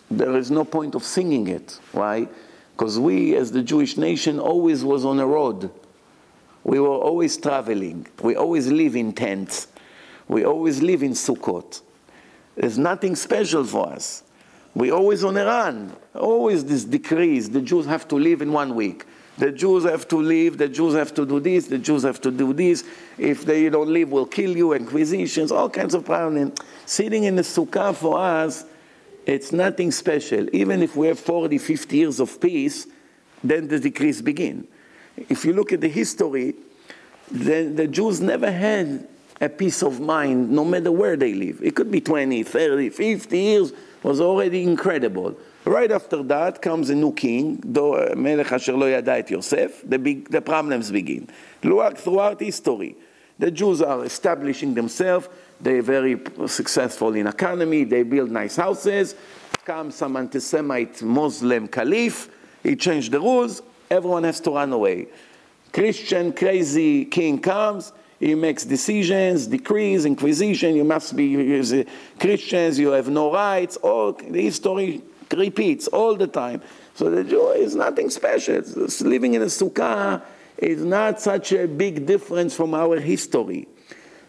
there 0.09 0.37
is 0.37 0.49
no 0.51 0.63
point 0.63 0.95
of 0.95 1.03
singing 1.03 1.47
it. 1.47 1.79
Why? 1.91 2.27
Because 2.71 2.97
we, 2.97 3.35
as 3.35 3.51
the 3.51 3.63
Jewish 3.63 3.97
nation, 3.97 4.39
always 4.39 4.85
was 4.85 5.03
on 5.03 5.19
a 5.19 5.27
road. 5.27 5.69
We 6.63 6.79
were 6.79 6.87
always 6.89 7.37
traveling. 7.37 8.07
We 8.21 8.35
always 8.35 8.67
live 8.67 8.95
in 8.95 9.13
tents. 9.13 9.67
We 10.27 10.45
always 10.45 10.81
live 10.81 11.03
in 11.03 11.11
Sukkot. 11.11 11.81
There's 12.55 12.77
nothing 12.77 13.15
special 13.15 13.63
for 13.63 13.89
us. 13.89 14.23
We 14.75 14.91
always 14.91 15.23
on 15.23 15.37
a 15.37 15.45
run. 15.45 15.95
Always 16.13 16.63
this 16.65 16.83
decrees. 16.83 17.49
The 17.49 17.61
Jews 17.61 17.85
have 17.85 18.07
to 18.09 18.15
live 18.15 18.41
in 18.41 18.51
one 18.51 18.75
week. 18.75 19.05
The 19.37 19.51
Jews 19.51 19.85
have 19.85 20.07
to 20.09 20.17
leave. 20.17 20.57
The 20.57 20.67
Jews 20.67 20.93
have 20.95 21.13
to 21.15 21.25
do 21.25 21.39
this. 21.39 21.67
The 21.67 21.77
Jews 21.77 22.03
have 22.03 22.19
to 22.21 22.31
do 22.31 22.51
this. 22.53 22.83
If 23.17 23.45
they 23.45 23.69
don't 23.69 23.89
leave, 23.89 24.09
we'll 24.09 24.25
kill 24.25 24.55
you. 24.55 24.73
Inquisitions, 24.73 25.51
all 25.51 25.69
kinds 25.69 25.93
of 25.93 26.05
problems. 26.05 26.59
Sitting 26.85 27.23
in 27.23 27.37
the 27.37 27.41
sukkah 27.41 27.95
for 27.95 28.19
us, 28.19 28.65
it's 29.25 29.51
nothing 29.51 29.91
special. 29.91 30.53
Even 30.53 30.83
if 30.83 30.95
we 30.95 31.07
have 31.07 31.19
40, 31.19 31.57
50 31.57 31.97
years 31.97 32.19
of 32.19 32.39
peace, 32.41 32.87
then 33.43 33.67
the 33.67 33.79
decrees 33.79 34.21
begin. 34.21 34.67
If 35.27 35.45
you 35.45 35.53
look 35.53 35.73
at 35.73 35.81
the 35.81 35.89
history, 35.89 36.55
the, 37.31 37.63
the 37.63 37.87
Jews 37.87 38.21
never 38.21 38.51
had 38.51 39.07
a 39.41 39.49
peace 39.49 39.81
of 39.83 39.99
mind, 39.99 40.49
no 40.49 40.65
matter 40.65 40.91
where 40.91 41.15
they 41.15 41.33
live. 41.33 41.61
It 41.63 41.75
could 41.75 41.91
be 41.91 42.01
20, 42.01 42.43
30, 42.43 42.89
50 42.89 43.37
years 43.37 43.73
was 44.03 44.21
already 44.21 44.63
incredible. 44.63 45.37
Right 45.65 45.91
after 45.91 46.23
that 46.23 46.61
comes 46.61 46.89
a 46.89 46.95
new 46.95 47.13
king, 47.13 47.61
uh, 47.77 48.15
Melech 48.15 48.51
Asher 48.51 48.73
Lo 48.73 48.87
Yada 48.87 49.13
et 49.13 49.29
Yosef, 49.29 49.81
the, 49.87 50.41
problems 50.43 50.91
begin. 50.91 51.27
Throughout 51.61 52.39
history. 52.39 52.95
The 53.37 53.51
Jews 53.51 53.81
are 53.81 54.03
establishing 54.03 54.73
themselves, 54.73 55.29
they're 55.61 55.81
very 55.81 56.19
successful 56.47 57.13
in 57.15 57.27
economy, 57.27 57.85
they 57.85 58.03
build 58.03 58.31
nice 58.31 58.57
houses, 58.57 59.15
comes 59.63 59.95
some 59.95 60.17
anti-Semite 60.17 61.01
Muslim 61.03 61.67
caliph, 61.67 62.29
he 62.63 62.75
changed 62.75 63.11
the 63.11 63.19
rules, 63.19 63.61
everyone 63.89 64.23
has 64.23 64.39
to 64.41 64.51
run 64.51 64.71
away. 64.73 65.07
Christian 65.71 66.33
crazy 66.33 67.05
king 67.05 67.39
comes, 67.39 67.91
he 68.19 68.35
makes 68.35 68.65
decisions, 68.65 69.47
decrees, 69.47 70.05
inquisition, 70.05 70.75
you 70.75 70.83
must 70.83 71.15
be 71.15 71.59
uh, 71.59 71.83
Christians, 72.19 72.77
you 72.77 72.89
have 72.89 73.09
no 73.09 73.31
rights. 73.31 73.77
All 73.77 74.11
the 74.11 74.41
history 74.41 75.01
repeats 75.31 75.87
all 75.87 76.15
the 76.15 76.27
time. 76.27 76.61
So 76.95 77.09
the 77.09 77.23
Jew 77.23 77.51
is 77.51 77.75
nothing 77.75 78.09
special. 78.09 78.55
It's 78.55 79.01
living 79.01 79.35
in 79.35 79.41
a 79.41 79.45
sukkah 79.45 80.21
is 80.57 80.83
not 80.83 81.21
such 81.21 81.53
a 81.53 81.65
big 81.67 82.05
difference 82.05 82.53
from 82.53 82.73
our 82.73 82.99
history. 82.99 83.67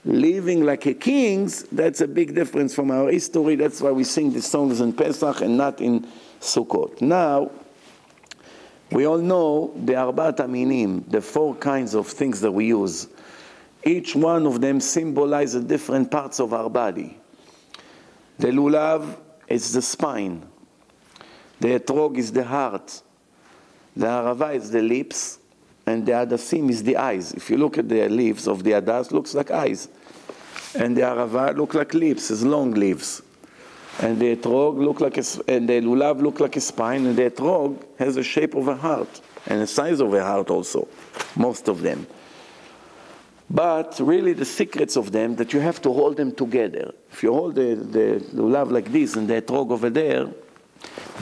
Living 0.05 0.64
like 0.64 0.87
a 0.87 0.94
kings, 0.94 1.64
that's 1.73 2.01
a 2.01 2.07
big 2.07 2.35
difference 2.35 2.75
from 2.75 2.90
our 2.90 3.11
history. 3.11 3.57
That's 3.57 3.81
why 3.81 3.90
we 3.90 4.05
sing 4.05 4.33
the 4.33 4.40
songs 4.40 4.81
in 4.81 4.92
Pesach 4.92 5.40
and 5.40 5.59
not 5.59 5.81
in 5.81 6.07
Sukkot. 6.40 7.01
Now, 7.03 7.51
we 8.92 9.07
all 9.07 9.18
know 9.18 9.72
the 9.76 9.92
Arbat 9.92 10.38
Aminim, 10.38 11.09
the 11.09 11.20
four 11.20 11.55
kinds 11.55 11.94
of 11.94 12.09
things 12.09 12.40
that 12.40 12.50
we 12.50 12.66
use. 12.66 13.09
Each 13.85 14.14
one 14.14 14.46
of 14.46 14.61
them 14.61 14.81
symbolizes 14.81 15.64
different 15.64 16.11
parts 16.11 16.40
of 16.40 16.53
our 16.53 16.68
body. 16.68 17.16
The 18.38 18.48
lulav 18.48 19.16
is 19.48 19.72
the 19.72 19.83
spine. 19.83 20.46
The 21.61 21.79
etrog 21.79 22.16
is 22.16 22.33
the 22.33 22.44
heart. 22.44 23.03
The 23.94 24.07
arava 24.07 24.55
is 24.55 24.70
the 24.70 24.83
lips. 24.83 25.38
And 25.87 26.05
the 26.05 26.12
adasim 26.12 26.70
is 26.70 26.83
the 26.83 26.96
eyes. 26.96 27.33
If 27.33 27.50
you 27.50 27.59
look 27.59 27.79
at 27.79 27.88
the 27.88 28.09
leaves 28.09 28.48
of 28.48 28.64
the 28.64 28.72
adas, 28.72 29.12
looks 29.12 29.35
like 29.35 29.50
eyes. 29.50 29.88
And 30.74 30.96
the 30.96 31.03
arava 31.03 31.57
look 31.57 31.74
like 31.74 31.94
lips, 31.94 32.31
as 32.31 32.44
long 32.44 32.72
leaves. 32.72 33.22
And 33.98 34.18
the 34.18 34.37
etrog 34.37 34.79
look 34.79 35.00
like 35.00 35.18
a, 35.18 35.24
and 35.48 35.68
the 35.68 35.81
lulav 35.81 36.22
look 36.22 36.40
like 36.40 36.57
a 36.57 36.61
spine, 36.61 37.07
and 37.07 37.16
the 37.16 37.31
etrog 37.31 37.85
has 37.98 38.14
the 38.14 38.22
shape 38.22 38.55
of 38.55 38.68
a 38.68 38.76
heart 38.76 39.20
and 39.46 39.61
the 39.61 39.66
size 39.66 40.00
of 40.00 40.12
a 40.12 40.22
heart 40.22 40.50
also, 40.50 40.88
most 41.37 41.68
of 41.68 41.81
them. 41.81 42.07
But 43.48 43.98
really, 44.00 44.33
the 44.33 44.44
secrets 44.44 44.96
of 44.96 45.11
them 45.11 45.35
that 45.37 45.53
you 45.53 45.61
have 45.61 45.83
to 45.83 45.92
hold 45.92 46.16
them 46.16 46.33
together. 46.33 46.94
If 47.11 47.22
you 47.22 47.33
hold 47.33 47.57
the, 47.57 47.74
the 47.74 48.24
lulav 48.33 48.70
like 48.70 48.92
this 48.92 49.16
and 49.16 49.26
the 49.26 49.42
etrog 49.42 49.72
over 49.72 49.90
there, 49.90 50.29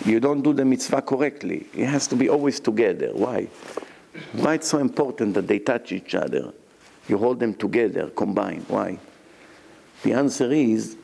you 0.05 0.21
don't 0.21 0.43
do 0.43 0.53
the 0.53 0.65
mitzvah 0.65 1.03
correctly. 1.03 1.67
It 1.75 1.87
has 1.87 2.07
to 2.09 2.17
be 2.17 2.29
always 2.29 2.61
together. 2.61 3.11
Why? 3.15 3.49
Why 4.33 4.55
it's 4.55 4.69
so 4.69 4.79
important 4.79 5.35
that 5.35 5.47
they 5.47 5.59
touch 5.59 5.93
each 5.93 6.15
other? 6.15 6.53
You 7.09 7.17
hold 7.17 7.41
them 7.41 7.55
together, 7.55 8.11
combined. 8.11 8.67
Why? 8.69 8.99
The 10.03 10.13
answer 10.13 10.53
is 10.53 10.97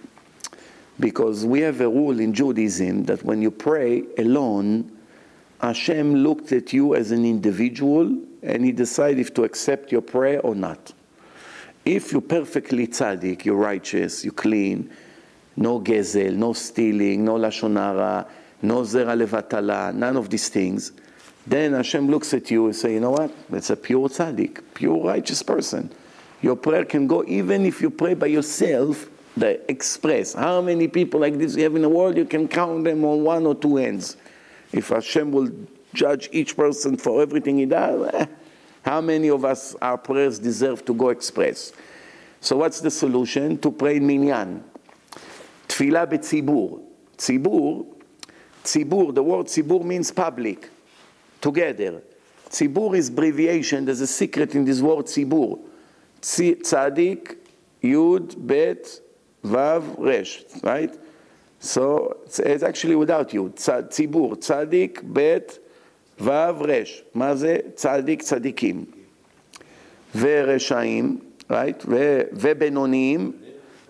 because 1.01 1.45
we 1.45 1.61
have 1.61 1.81
a 1.81 1.89
rule 1.89 2.21
in 2.21 2.33
Judaism 2.33 3.05
that 3.05 3.23
when 3.25 3.43
you 3.43 3.51
pray 3.51 4.05
alone, 4.19 4.91
Hashem 5.61 6.15
looked 6.15 6.53
at 6.53 6.73
you 6.73 6.95
as 6.95 7.11
an 7.11 7.25
individual 7.25 8.19
and 8.43 8.65
he 8.65 8.73
decided 8.73 9.19
if 9.19 9.35
to 9.35 9.45
accept 9.45 9.91
your 9.91 10.03
prayer 10.03 10.41
or 10.41 10.55
not. 10.55 10.93
If 11.85 12.13
you're 12.13 12.21
perfectly 12.21 12.87
tzaddik, 12.87 13.45
you're 13.45 13.57
righteous, 13.57 14.25
you're 14.25 14.33
clean, 14.33 14.91
no 15.57 15.81
gezel, 15.81 16.35
no 16.35 16.53
stealing, 16.53 17.25
no 17.25 17.35
lashonara, 17.35 18.27
no 18.63 18.83
zera 18.83 19.17
levatala, 19.17 19.95
none 19.95 20.17
of 20.17 20.31
these 20.31 20.49
things, 20.49 20.93
then 21.47 21.73
Hashem 21.75 22.09
looks 22.09 22.33
at 22.33 22.51
you 22.51 22.67
and 22.67 22.77
say, 22.77 22.95
you 22.95 23.01
know 23.01 23.11
what? 23.11 23.31
That's 23.51 23.71
a 23.71 23.77
pure 23.77 24.09
tzaddik, 24.09 24.63
pure 24.73 25.05
righteous 25.05 25.43
person. 25.43 25.91
Your 26.41 26.57
prayer 26.57 26.85
can 26.85 27.07
go 27.07 27.25
even 27.27 27.67
if 27.67 27.83
you 27.83 27.91
pray 27.91 28.15
by 28.15 28.27
yourself 28.27 29.09
the 29.37 29.69
express. 29.71 30.35
How 30.35 30.61
many 30.61 30.89
people 30.89 31.21
like 31.21 31.39
this 31.39 31.57
you 31.57 31.65
have 31.65 31.77
in 31.77 31.83
the 31.83 31.89
world? 31.89 32.17
You 32.17 32.25
can 32.25 32.49
count 32.49 32.85
them 32.85 33.05
on 33.05 33.25
one 33.25 33.47
or 33.47 33.55
two 33.55 33.77
hands. 33.77 34.17
If 34.73 34.89
Hashem 34.89 35.33
will 35.33 35.51
judge 35.93 36.29
each 36.33 36.57
person 36.57 36.97
for 36.97 37.23
everything 37.23 37.59
he 37.59 37.67
does, 37.67 38.11
eh, 38.15 38.27
how 38.83 39.01
many 39.01 39.31
of 39.31 39.45
us, 39.45 39.75
our 39.81 39.99
prayers 39.99 40.39
deserve 40.39 40.85
to 40.85 40.95
go 40.95 41.09
express? 41.09 41.73
So 42.41 42.59
what's 42.59 42.81
the 42.81 42.91
solution? 42.91 43.59
To 43.59 43.71
pray 43.73 43.97
in 43.97 44.07
minyan. 44.07 44.63
Tfilah 45.69 46.07
betzibur. 46.07 46.83
Tzibur, 47.17 47.87
tzibur, 48.65 49.15
the 49.15 49.23
word 49.23 49.47
tzibur 49.47 49.85
means 49.85 50.11
public, 50.11 50.69
together. 51.41 52.03
Tzibur 52.49 52.97
is 52.97 53.09
abbreviation, 53.09 53.85
there's 53.85 54.01
a 54.01 54.07
secret 54.07 54.55
in 54.55 54.65
this 54.65 54.81
word 54.81 55.07
tzibur. 55.07 55.61
Tzadik, 56.21 57.37
Yud, 57.83 58.35
Bet, 58.47 59.01
Vav, 59.46 59.84
Resh, 59.98 60.44
right? 60.64 60.94
So 61.60 62.18
it's 62.26 62.64
actually 62.64 62.96
without 62.96 63.34
you. 63.34 63.50
ציבור, 63.90 64.36
צדיק, 64.36 65.02
ב', 65.14 65.38
ו', 66.20 66.62
ר'. 66.62 66.84
מה 67.16 67.36
זה? 67.36 67.58
צדיק, 67.76 68.22
צדיקים. 68.22 68.86
ורשעים, 70.16 71.20
right? 71.50 71.86
ובינוניים, 72.34 73.32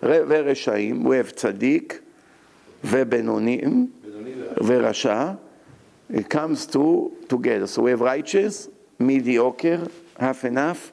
ורשעים. 0.02 1.06
We 1.06 1.10
have 1.10 1.30
צדיק 1.30 2.00
ובינוניים 2.84 3.90
ורשע. 4.66 5.32
It 6.12 6.28
comes 6.28 6.66
to 6.66 7.12
together. 7.28 7.66
So 7.66 7.82
we 7.82 7.90
have 7.90 8.00
righteous, 8.00 8.68
mediocre, 8.98 9.86
half 10.18 10.44
enough, 10.44 10.92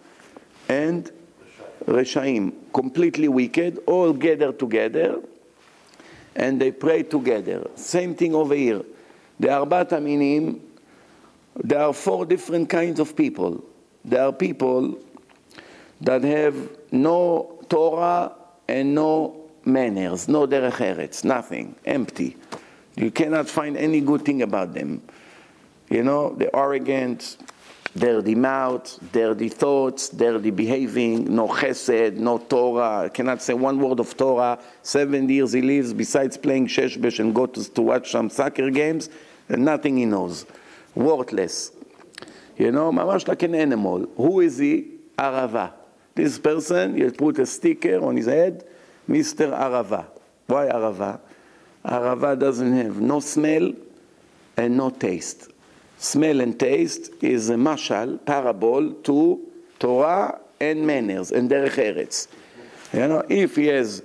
and 0.70 1.12
Reshaim, 1.88 2.54
completely 2.73 3.29
wicked, 3.29 3.79
all 3.87 4.13
gather 4.13 4.53
together, 4.53 5.21
and 6.35 6.61
they 6.61 6.71
pray 6.73 7.03
together. 7.03 7.69
Same 7.75 8.15
thing 8.15 8.35
over 8.35 8.55
here. 8.55 8.83
The 9.39 9.49
Arbat 9.49 9.91
Aminim, 9.91 10.61
there 11.57 11.81
are 11.81 11.93
four 11.93 12.25
different 12.25 12.69
kinds 12.69 13.01
of 13.01 13.15
people. 13.17 13.65
There 14.05 14.23
are 14.23 14.33
people 14.33 14.99
that 16.01 16.25
have 16.25 16.55
no 16.91 17.59
Torah 17.69 18.33
and 18.69 18.95
no 18.95 19.51
manners, 19.65 20.29
no 20.29 20.47
derech 20.47 20.73
eretz, 20.73 21.25
nothing, 21.25 21.75
empty. 21.85 22.37
You 22.97 23.11
cannot 23.11 23.49
find 23.49 23.77
any 23.77 24.01
good 24.01 24.25
thing 24.25 24.43
about 24.43 24.75
them. 24.75 25.03
You 25.89 26.03
know, 26.03 26.35
the 26.35 26.55
arrogant, 26.55 27.37
dirty 27.97 28.35
mouth, 28.35 28.99
dirty 29.13 29.49
thoughts, 29.49 30.09
dirty 30.09 30.51
behaving, 30.51 31.35
no 31.35 31.49
chesed, 31.49 32.15
no 32.15 32.39
Torah, 32.39 33.11
cannot 33.13 33.43
say 33.43 33.55
one 33.55 33.79
word 33.79 34.01
of 34.01 34.17
Torah. 34.17 34.59
Seven 34.83 35.29
years 35.29 35.53
he 35.53 35.63
lives, 35.63 35.93
besides 35.93 36.37
playing 36.37 36.69
sheshbesh 36.69 37.19
and 37.19 37.35
go 37.35 37.47
to, 37.47 37.71
to 37.73 37.83
watch 37.83 38.11
some 38.11 38.31
soccer 38.31 38.71
games, 38.71 39.11
and 39.49 39.65
nothing 39.65 39.97
he 39.99 40.07
knows. 40.07 40.47
Worthless. 40.95 41.73
You 42.57 42.73
know, 42.73 42.93
mamash 42.93 43.29
like 43.29 43.43
an 43.43 43.55
animal. 43.55 44.07
Who 44.17 44.41
is 44.41 44.59
he? 44.59 44.87
Arava. 45.19 45.73
This 46.15 46.39
person, 46.39 46.97
you 46.97 47.11
put 47.11 47.39
a 47.39 47.47
sticker 47.47 48.03
on 48.03 48.17
his 48.17 48.27
head, 48.27 48.65
Mr. 49.09 49.51
Arava. 49.51 50.07
Why 50.47 50.67
Arava? 50.67 51.21
Arava 51.85 52.39
doesn't 52.39 52.73
have 52.73 53.01
no 53.01 53.21
smell 53.21 53.73
and 54.57 54.77
no 54.77 54.91
taste 54.91 55.52
smell 56.03 56.41
and 56.41 56.59
taste 56.59 57.13
is 57.21 57.49
a 57.49 57.55
mashal, 57.55 58.25
parable 58.27 58.93
to 58.93 59.41
Torah 59.79 60.41
and 60.61 60.85
manners 60.85 61.31
and 61.31 61.49
derech 61.49 61.77
eretz. 61.77 62.27
You 62.93 63.07
know, 63.07 63.25
if 63.29 63.55
he 63.55 63.67
has 63.67 64.03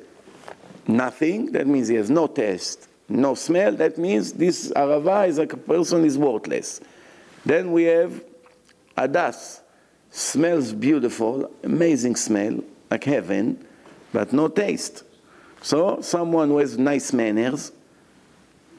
nothing, 0.87 1.51
that 1.53 1.65
means 1.65 1.87
he 1.87 1.95
has 1.95 2.11
no 2.11 2.27
taste, 2.27 2.87
no 3.09 3.33
smell, 3.33 3.71
that 3.73 3.97
means 3.97 4.33
this 4.33 4.71
arava 4.73 5.27
is 5.27 5.39
like 5.39 5.53
a 5.53 5.57
person 5.57 6.05
is 6.05 6.19
worthless. 6.19 6.81
Then 7.43 7.71
we 7.71 7.85
have 7.85 8.23
adas, 8.95 9.61
smells 10.11 10.73
beautiful, 10.73 11.51
amazing 11.63 12.15
smell, 12.15 12.63
like 12.91 13.05
heaven, 13.05 13.65
but 14.13 14.31
no 14.33 14.49
taste. 14.49 15.03
So 15.63 16.01
someone 16.01 16.49
who 16.49 16.59
has 16.59 16.77
nice 16.77 17.11
manners, 17.11 17.71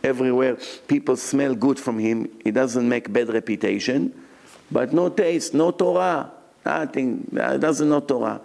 everywhere. 0.03 0.59
People 0.87 1.17
smell 1.17 1.55
good 1.55 1.79
from 1.79 1.99
him. 1.99 2.29
He 2.43 2.51
doesn't 2.51 2.89
make 2.89 3.13
bad 3.13 3.29
reputation, 3.29 4.13
but 4.71 4.93
no 4.93 5.09
taste, 5.09 5.55
no 5.55 5.71
Torah, 5.71 6.31
nothing. 6.65 7.29
Doesn't 7.33 7.89
know 7.89 8.01
Torah. 8.01 8.41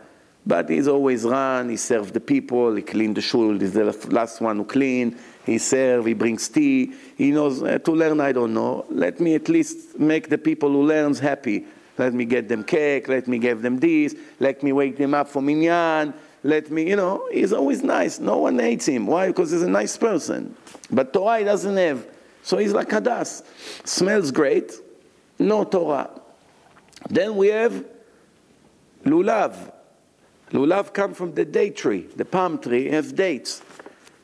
But 0.46 0.70
he's 0.70 0.89
always 0.89 1.24
run. 1.24 1.70
He 1.70 1.78
serves 1.78 2.12
the 2.12 2.20
people. 2.20 2.76
He 2.76 2.82
clean 2.82 3.13
the 3.13 3.22
shul. 3.22 3.58
He's 3.58 3.74
the 3.74 3.86
last 4.10 4.42
one 4.42 4.58
who 4.58 4.66
clean. 4.66 5.18
He 5.46 5.58
serve. 5.58 6.06
He 6.06 6.13
brings 6.13 6.50
tea. 6.50 6.94
He 7.18 7.32
knows 7.32 7.63
uh, 7.63 7.78
to 7.80 7.92
learn. 7.92 8.20
I 8.20 8.34
don't 8.34 8.54
know. 8.54 8.86
Let 8.89 9.22
me 9.22 9.36
at 9.36 9.48
least 9.48 9.98
make 9.98 10.28
the 10.28 10.38
people 10.38 10.70
who 10.70 10.84
learns 10.84 11.20
happy. 11.20 11.66
Let 11.98 12.13
me 12.13 12.26
get 12.26 12.50
them 12.50 12.66
cake. 12.66 13.08
Let 13.08 13.28
me 13.28 13.38
give 13.38 13.62
them 13.62 13.80
this. 13.80 14.16
Let 14.39 14.63
me 14.63 14.74
wake 14.74 14.98
them 14.98 15.13
up 15.13 15.30
for 15.30 15.42
minyan 15.42 16.13
let 16.43 16.69
me, 16.69 16.89
you 16.89 16.95
know, 16.95 17.27
he's 17.32 17.53
always 17.53 17.82
nice. 17.82 18.19
No 18.19 18.39
one 18.39 18.60
hates 18.60 18.86
him. 18.86 19.08
Why? 19.08 19.27
Because 19.27 19.51
he's 19.51 19.62
a 19.62 19.69
nice 19.69 19.95
person. 19.95 20.56
But 20.91 21.13
Torah 21.13 21.39
he 21.39 21.45
doesn't 21.45 21.77
have. 21.77 22.06
So 22.43 22.58
he's 22.58 22.73
like 22.73 22.89
Hadas. 22.89 23.43
Smells 23.86 24.32
great, 24.32 24.73
no 25.39 25.63
Torah. 25.63 26.10
Then 27.10 27.38
we 27.38 27.47
have 27.47 27.86
Lulav. 29.06 29.71
Lulav 30.51 30.93
comes 30.93 31.17
from 31.17 31.34
the 31.34 31.45
date 31.45 31.77
tree. 31.77 32.08
The 32.15 32.25
palm 32.25 32.60
tree 32.60 32.89
has 32.89 33.12
dates. 33.12 33.62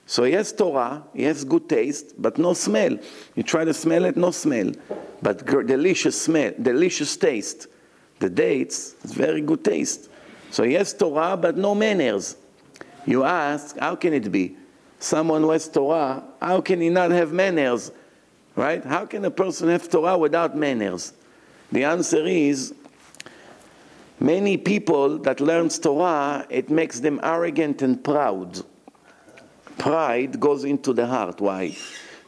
So 0.06 0.24
he 0.24 0.34
has 0.34 0.52
Torah, 0.52 1.04
he 1.14 1.24
has 1.24 1.44
good 1.44 1.70
taste, 1.70 2.20
but 2.20 2.40
no 2.40 2.54
smell. 2.54 2.98
You 3.36 3.44
try 3.44 3.64
to 3.64 3.74
smell 3.74 4.06
it, 4.06 4.18
no 4.18 4.32
smell. 4.32 4.72
But 5.22 5.46
delicious 5.46 6.20
smell, 6.20 6.52
delicious 6.60 7.16
taste. 7.16 7.68
The 8.18 8.30
dates, 8.30 8.96
it's 9.04 9.14
very 9.14 9.42
good 9.42 9.64
taste. 9.64 10.09
So 10.52 10.64
yes, 10.64 10.94
Torah, 10.94 11.38
but 11.38 11.58
no 11.58 11.76
manners. 11.76 12.36
You 13.06 13.24
ask, 13.24 13.78
how 13.78 13.96
can 13.96 14.14
it 14.14 14.32
be? 14.32 14.56
Someone 15.00 15.42
who 15.42 15.52
has 15.52 15.70
Torah, 15.70 16.24
how 16.42 16.62
can 16.62 16.82
he 16.82 16.90
not 16.90 17.12
have 17.12 17.32
manners? 17.32 17.92
Right? 18.56 18.84
How 18.84 19.06
can 19.06 19.24
a 19.26 19.32
person 19.32 19.70
have 19.70 19.90
Torah 19.90 20.18
without 20.18 20.58
manners? 20.58 21.14
The 21.72 21.84
answer 21.84 22.26
is 22.26 22.74
many 24.20 24.58
people 24.58 25.20
that 25.20 25.40
learns 25.40 25.80
Torah, 25.80 26.46
it 26.50 26.70
makes 26.70 27.00
them 27.00 27.20
arrogant 27.24 27.82
and 27.82 28.04
proud. 28.04 28.60
Pride 29.78 30.40
goes 30.40 30.66
into 30.66 30.92
the 30.92 31.08
heart. 31.08 31.40
Why? 31.40 31.76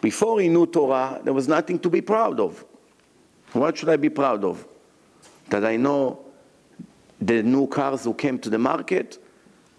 Before 0.01 0.39
he 0.39 0.47
knew 0.47 0.65
Torah, 0.65 1.19
there 1.23 1.33
was 1.33 1.47
nothing 1.47 1.79
to 1.79 1.89
be 1.89 2.01
proud 2.01 2.39
of. 2.39 2.63
What 3.53 3.77
should 3.77 3.89
I 3.89 3.97
be 3.97 4.09
proud 4.09 4.45
of? 4.45 4.65
That 5.49 5.65
I 5.65 5.75
know 5.75 6.30
the 7.21 7.43
new 7.43 7.67
cars 7.67 8.03
who 8.03 8.13
came 8.13 8.39
to 8.39 8.49
the 8.49 8.57
market, 8.57 9.23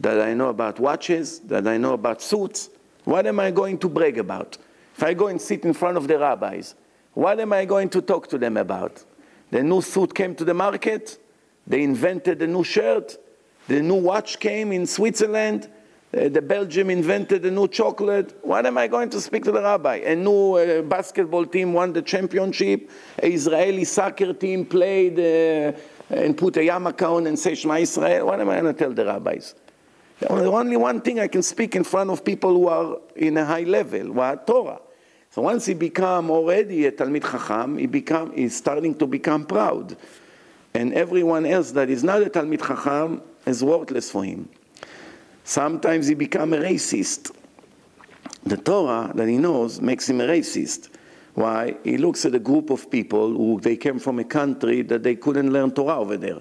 that 0.00 0.20
I 0.20 0.34
know 0.34 0.48
about 0.48 0.80
watches, 0.80 1.40
that 1.40 1.66
I 1.66 1.76
know 1.76 1.92
about 1.92 2.22
suits. 2.22 2.70
What 3.04 3.26
am 3.26 3.40
I 3.40 3.50
going 3.50 3.78
to 3.78 3.88
brag 3.88 4.18
about? 4.18 4.58
If 4.96 5.02
I 5.02 5.14
go 5.14 5.28
and 5.28 5.40
sit 5.40 5.64
in 5.64 5.72
front 5.72 5.96
of 5.96 6.08
the 6.08 6.18
rabbis, 6.18 6.74
what 7.14 7.40
am 7.40 7.52
I 7.52 7.64
going 7.64 7.88
to 7.90 8.02
talk 8.02 8.28
to 8.28 8.38
them 8.38 8.56
about? 8.56 9.04
The 9.50 9.62
new 9.62 9.82
suit 9.82 10.14
came 10.14 10.34
to 10.36 10.44
the 10.44 10.54
market, 10.54 11.18
they 11.66 11.82
invented 11.82 12.42
a 12.42 12.46
new 12.46 12.64
shirt, 12.64 13.16
the 13.68 13.80
new 13.80 13.94
watch 13.94 14.40
came 14.40 14.72
in 14.72 14.86
Switzerland, 14.86 15.68
uh, 16.14 16.28
the 16.28 16.42
Belgium 16.42 16.90
invented 16.90 17.44
a 17.46 17.50
new 17.50 17.66
chocolate. 17.68 18.36
What 18.42 18.66
am 18.66 18.76
I 18.76 18.86
going 18.86 19.08
to 19.10 19.20
speak 19.20 19.44
to 19.44 19.52
the 19.52 19.62
rabbi? 19.62 19.96
A 19.96 20.14
new 20.14 20.56
uh, 20.56 20.82
basketball 20.82 21.46
team 21.46 21.72
won 21.72 21.94
the 21.94 22.02
championship. 22.02 22.90
A 23.22 23.32
Israeli 23.32 23.84
soccer 23.84 24.34
team 24.34 24.66
played 24.66 25.18
uh, 25.18 25.72
and 26.12 26.36
put 26.36 26.56
a 26.58 26.60
yarmulke 26.60 27.02
on 27.02 27.26
and 27.26 27.38
say 27.38 27.54
Shema 27.54 27.76
Israel, 27.76 28.26
what 28.26 28.40
am 28.40 28.50
I 28.50 28.60
going 28.60 28.74
to 28.74 28.78
tell 28.78 28.92
the 28.92 29.06
rabbis? 29.06 29.54
Only 30.28 30.76
one 30.76 31.00
thing 31.00 31.18
I 31.18 31.26
can 31.26 31.42
speak 31.42 31.74
in 31.74 31.84
front 31.84 32.10
of 32.10 32.24
people 32.24 32.54
who 32.54 32.68
are 32.68 32.98
in 33.16 33.36
a 33.38 33.44
high 33.44 33.64
level, 33.64 34.12
what 34.12 34.46
Torah. 34.46 34.80
So 35.30 35.42
once 35.42 35.66
he 35.66 35.74
become 35.74 36.30
already 36.30 36.84
a 36.86 36.92
Talmid 36.92 37.22
Chacham, 37.22 37.78
he 37.78 37.86
become, 37.86 38.32
he's 38.32 38.54
starting 38.54 38.94
to 38.96 39.06
become 39.06 39.46
proud. 39.46 39.96
And 40.74 40.92
everyone 40.92 41.46
else 41.46 41.70
that 41.72 41.88
is 41.88 42.04
not 42.04 42.22
a 42.22 42.26
Talmid 42.26 42.60
Chacham 42.60 43.22
is 43.46 43.64
worthless 43.64 44.10
for 44.10 44.24
him. 44.24 44.48
Sometimes 45.44 46.06
he 46.06 46.14
become 46.14 46.52
a 46.52 46.58
racist. 46.58 47.34
The 48.44 48.58
Torah 48.58 49.10
that 49.14 49.26
he 49.26 49.38
knows 49.38 49.80
makes 49.80 50.08
him 50.08 50.20
a 50.20 50.26
racist. 50.26 50.90
Why? 51.34 51.76
He 51.82 51.96
looks 51.96 52.24
at 52.26 52.34
a 52.34 52.38
group 52.38 52.70
of 52.70 52.90
people 52.90 53.30
who 53.30 53.60
they 53.60 53.76
came 53.76 53.98
from 53.98 54.18
a 54.18 54.24
country 54.24 54.82
that 54.82 55.02
they 55.02 55.14
couldn't 55.14 55.52
learn 55.52 55.70
Torah 55.70 55.98
over 55.98 56.16
there. 56.16 56.40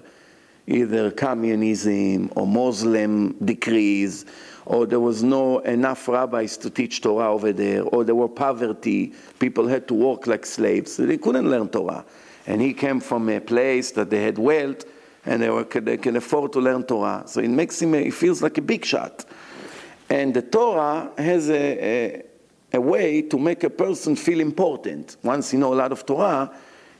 Either 0.66 1.10
communism 1.10 2.30
or 2.36 2.46
Muslim 2.46 3.32
decrees, 3.44 4.26
or 4.64 4.86
there 4.86 5.00
was 5.00 5.22
no 5.22 5.58
enough 5.60 6.06
rabbis 6.06 6.56
to 6.58 6.70
teach 6.70 7.00
Torah 7.00 7.32
over 7.32 7.52
there, 7.52 7.82
or 7.82 8.04
there 8.04 8.14
were 8.14 8.28
poverty, 8.28 9.12
people 9.38 9.66
had 9.66 9.88
to 9.88 9.94
work 9.94 10.26
like 10.26 10.46
slaves, 10.46 10.94
so 10.94 11.04
they 11.04 11.18
couldn't 11.18 11.50
learn 11.50 11.68
Torah. 11.68 12.04
And 12.46 12.60
he 12.60 12.72
came 12.74 13.00
from 13.00 13.28
a 13.28 13.40
place 13.40 13.90
that 13.92 14.10
they 14.10 14.22
had 14.22 14.38
wealth, 14.38 14.84
and 15.24 15.42
they, 15.42 15.50
were, 15.50 15.64
they 15.64 15.96
can 15.96 16.16
afford 16.16 16.52
to 16.52 16.60
learn 16.60 16.84
Torah. 16.84 17.24
So 17.26 17.40
it 17.40 17.50
makes 17.50 17.80
him, 17.80 17.94
he 17.94 18.10
feels 18.10 18.42
like 18.42 18.58
a 18.58 18.62
big 18.62 18.84
shot. 18.84 19.24
And 20.08 20.34
the 20.34 20.42
Torah 20.42 21.10
has 21.16 21.48
a, 21.48 21.54
a, 21.54 22.22
a 22.72 22.80
way 22.80 23.22
to 23.22 23.38
make 23.38 23.64
a 23.64 23.70
person 23.70 24.16
feel 24.16 24.40
important. 24.40 25.16
Once 25.22 25.50
he 25.50 25.58
knows 25.58 25.72
a 25.72 25.76
lot 25.76 25.92
of 25.92 26.06
Torah, 26.06 26.50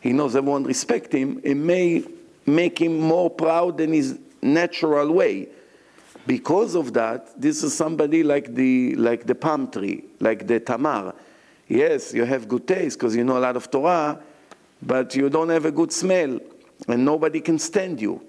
he 0.00 0.12
knows 0.12 0.36
everyone 0.36 0.64
respect 0.64 1.12
him, 1.12 1.40
it 1.42 1.54
may 1.54 2.04
make 2.44 2.80
him 2.80 2.98
more 2.98 3.30
proud 3.30 3.78
than 3.78 3.92
his 3.92 4.18
natural 4.42 5.12
way. 5.12 5.48
Because 6.26 6.74
of 6.74 6.92
that, 6.92 7.40
this 7.40 7.62
is 7.62 7.74
somebody 7.74 8.22
like 8.22 8.54
the, 8.54 8.94
like 8.96 9.26
the 9.26 9.34
palm 9.34 9.70
tree, 9.70 10.04
like 10.20 10.46
the 10.46 10.60
tamar. 10.60 11.14
Yes, 11.68 12.12
you 12.12 12.24
have 12.24 12.48
good 12.48 12.66
taste 12.66 12.98
because 12.98 13.16
you 13.16 13.24
know 13.24 13.38
a 13.38 13.40
lot 13.40 13.56
of 13.56 13.70
Torah, 13.70 14.20
but 14.82 15.14
you 15.14 15.30
don't 15.30 15.48
have 15.48 15.64
a 15.64 15.70
good 15.72 15.92
smell, 15.92 16.38
and 16.88 17.04
nobody 17.04 17.40
can 17.40 17.58
stand 17.58 18.00
you 18.00 18.20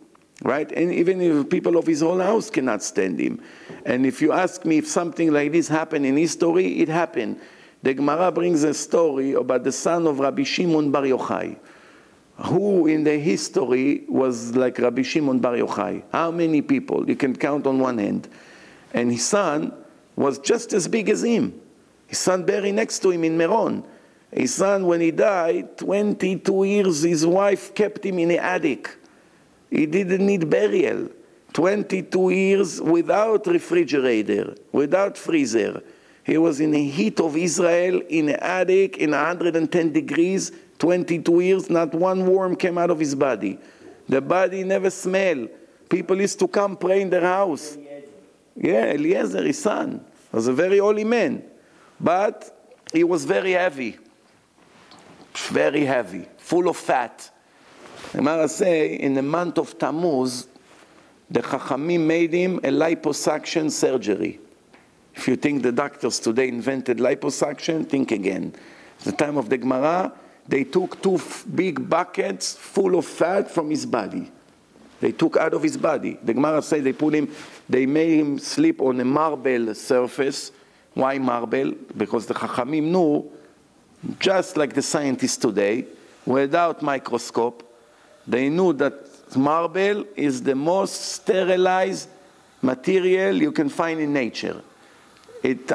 right? 0.43 0.71
And 0.73 0.93
even 0.93 1.21
if 1.21 1.49
people 1.49 1.77
of 1.77 1.87
his 1.87 2.01
whole 2.01 2.19
house 2.19 2.49
cannot 2.49 2.83
stand 2.83 3.19
him. 3.19 3.41
And 3.85 4.05
if 4.05 4.21
you 4.21 4.33
ask 4.33 4.65
me 4.65 4.77
if 4.77 4.87
something 4.87 5.31
like 5.31 5.51
this 5.51 5.67
happened 5.67 6.05
in 6.05 6.17
history, 6.17 6.81
it 6.81 6.89
happened. 6.89 7.39
The 7.81 7.93
Gemara 7.93 8.31
brings 8.31 8.63
a 8.63 8.73
story 8.73 9.33
about 9.33 9.63
the 9.63 9.71
son 9.71 10.05
of 10.05 10.19
Rabbi 10.19 10.43
Shimon 10.43 10.91
Bar 10.91 11.03
Yochai, 11.03 11.57
who 12.45 12.87
in 12.87 13.03
the 13.03 13.17
history 13.17 14.03
was 14.07 14.55
like 14.55 14.77
Rabbi 14.77 15.01
Shimon 15.01 15.39
Bar 15.39 15.53
Yochai. 15.53 16.03
How 16.11 16.31
many 16.31 16.61
people? 16.61 17.07
You 17.09 17.15
can 17.15 17.35
count 17.35 17.65
on 17.65 17.79
one 17.79 17.97
hand. 17.97 18.27
And 18.93 19.11
his 19.11 19.25
son 19.25 19.73
was 20.15 20.39
just 20.39 20.73
as 20.73 20.87
big 20.87 21.09
as 21.09 21.23
him. 21.23 21.59
His 22.07 22.19
son 22.19 22.45
buried 22.45 22.73
next 22.73 22.99
to 22.99 23.11
him 23.11 23.23
in 23.23 23.37
Meron. 23.37 23.83
His 24.31 24.53
son, 24.53 24.87
when 24.87 24.99
he 24.99 25.11
died, 25.11 25.77
22 25.77 26.63
years, 26.63 27.03
his 27.03 27.25
wife 27.25 27.73
kept 27.73 28.05
him 28.05 28.19
in 28.19 28.29
the 28.29 28.39
attic 28.39 28.97
he 29.73 29.87
didn't 29.87 30.23
need 30.23 30.49
burial. 30.49 31.09
22 31.53 32.29
years 32.29 32.79
without 32.79 33.47
refrigerator, 33.47 34.55
without 34.71 35.17
freezer. 35.17 35.81
He 36.23 36.37
was 36.37 36.59
in 36.59 36.71
the 36.71 36.87
heat 36.89 37.19
of 37.19 37.35
Israel 37.35 38.01
in 38.07 38.29
an 38.29 38.35
attic 38.35 38.97
in 38.97 39.11
110 39.11 39.91
degrees, 39.91 40.51
22 40.77 41.39
years, 41.39 41.69
not 41.71 41.93
one 41.93 42.25
worm 42.25 42.55
came 42.55 42.77
out 42.77 42.91
of 42.91 42.99
his 42.99 43.15
body. 43.15 43.57
The 44.07 44.21
body 44.21 44.63
never 44.63 44.91
smelled. 44.91 45.49
People 45.89 46.21
used 46.21 46.37
to 46.39 46.47
come 46.47 46.77
pray 46.77 47.01
in 47.01 47.09
their 47.09 47.21
house. 47.21 47.77
Yeah, 48.55 48.93
Eliezer, 48.93 49.43
his 49.43 49.59
son, 49.59 50.05
was 50.31 50.47
a 50.47 50.53
very 50.53 50.77
holy 50.77 51.03
man. 51.03 51.43
But 51.99 52.71
he 52.93 53.03
was 53.03 53.25
very 53.25 53.53
heavy. 53.53 53.97
Very 55.49 55.83
heavy, 55.83 56.27
full 56.37 56.69
of 56.69 56.77
fat. 56.77 57.31
Gemara 58.13 58.47
say, 58.47 58.93
in 58.95 59.15
the 59.15 59.23
month 59.23 59.57
of 59.57 59.77
Tammuz, 59.79 60.47
the 61.31 61.41
Chachamim 61.41 62.01
made 62.01 62.31
him 62.31 62.57
a 62.59 62.69
liposuction 62.69 63.71
surgery. 63.71 64.39
If 65.15 65.27
you 65.27 65.35
think 65.35 65.63
the 65.63 65.71
doctors 65.71 66.19
today 66.19 66.47
invented 66.47 66.99
liposuction, 66.99 67.89
think 67.89 68.11
again. 68.11 68.53
At 68.99 69.05
the 69.05 69.11
time 69.13 69.37
of 69.37 69.49
the 69.49 69.57
Gemara, 69.57 70.13
they 70.47 70.63
took 70.63 71.01
two 71.01 71.19
big 71.55 71.89
buckets 71.89 72.55
full 72.55 72.95
of 72.99 73.05
fat 73.05 73.49
from 73.49 73.71
his 73.71 73.85
body. 73.85 74.31
They 74.99 75.11
took 75.11 75.35
out 75.37 75.55
of 75.55 75.63
his 75.63 75.75
body. 75.75 76.19
The 76.23 76.35
Gemara 76.35 76.61
say 76.61 76.81
they 76.81 76.93
put 76.93 77.15
him, 77.15 77.33
they 77.67 77.87
made 77.87 78.19
him 78.19 78.37
sleep 78.37 78.79
on 78.79 78.99
a 78.99 79.05
marble 79.05 79.73
surface. 79.73 80.51
Why 80.93 81.17
marble? 81.17 81.73
Because 81.97 82.27
the 82.27 82.35
Chachamim 82.35 82.83
knew, 82.83 83.31
just 84.19 84.55
like 84.55 84.73
the 84.73 84.83
scientists 84.83 85.37
today, 85.37 85.85
without 86.25 86.83
microscope, 86.83 87.72
they 88.27 88.49
knew 88.49 88.73
that 88.73 88.93
marble 89.35 90.05
is 90.15 90.43
the 90.43 90.55
most 90.55 90.93
sterilized 90.93 92.09
material 92.61 93.35
you 93.35 93.51
can 93.51 93.69
find 93.69 93.99
in 93.99 94.13
nature. 94.13 94.61
It, 95.41 95.69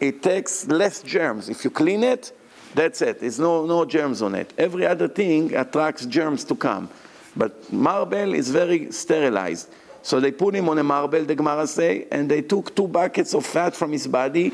it 0.00 0.22
takes 0.22 0.66
less 0.66 1.02
germs. 1.02 1.48
If 1.48 1.64
you 1.64 1.70
clean 1.70 2.02
it, 2.02 2.36
that's 2.74 3.00
it. 3.02 3.20
There's 3.20 3.38
no, 3.38 3.64
no 3.64 3.84
germs 3.84 4.20
on 4.20 4.34
it. 4.34 4.52
Every 4.58 4.86
other 4.86 5.08
thing 5.08 5.54
attracts 5.54 6.04
germs 6.06 6.44
to 6.44 6.56
come. 6.56 6.90
But 7.36 7.72
marble 7.72 8.34
is 8.34 8.50
very 8.50 8.90
sterilized. 8.90 9.70
So 10.02 10.20
they 10.20 10.32
put 10.32 10.54
him 10.54 10.68
on 10.68 10.78
a 10.78 10.84
marble, 10.84 11.24
the 11.24 11.34
Gemara 11.34 11.66
say, 11.66 12.06
and 12.10 12.30
they 12.30 12.42
took 12.42 12.74
two 12.74 12.88
buckets 12.88 13.34
of 13.34 13.46
fat 13.46 13.74
from 13.74 13.92
his 13.92 14.06
body 14.06 14.52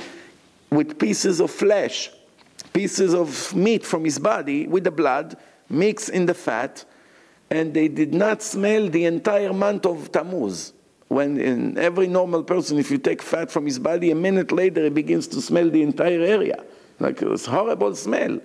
with 0.70 0.98
pieces 0.98 1.40
of 1.40 1.50
flesh, 1.50 2.10
pieces 2.72 3.14
of 3.14 3.54
meat 3.54 3.84
from 3.84 4.04
his 4.04 4.18
body 4.18 4.66
with 4.66 4.84
the 4.84 4.90
blood, 4.90 5.36
mixed 5.68 6.08
in 6.10 6.26
the 6.26 6.34
fat, 6.34 6.84
and 7.52 7.74
they 7.74 7.86
did 7.86 8.14
not 8.14 8.40
smell 8.40 8.88
the 8.88 9.04
entire 9.04 9.52
month 9.52 9.84
of 9.84 10.10
Tammuz. 10.10 10.72
When 11.08 11.38
in 11.38 11.76
every 11.76 12.06
normal 12.06 12.44
person, 12.44 12.78
if 12.78 12.90
you 12.90 12.96
take 12.96 13.20
fat 13.20 13.50
from 13.50 13.66
his 13.66 13.78
body, 13.78 14.10
a 14.10 14.14
minute 14.14 14.50
later 14.50 14.84
he 14.84 14.88
begins 14.88 15.26
to 15.28 15.42
smell 15.42 15.68
the 15.68 15.82
entire 15.82 16.22
area. 16.22 16.64
Like 16.98 17.20
was 17.20 17.44
horrible 17.44 17.94
smell, 17.94 18.40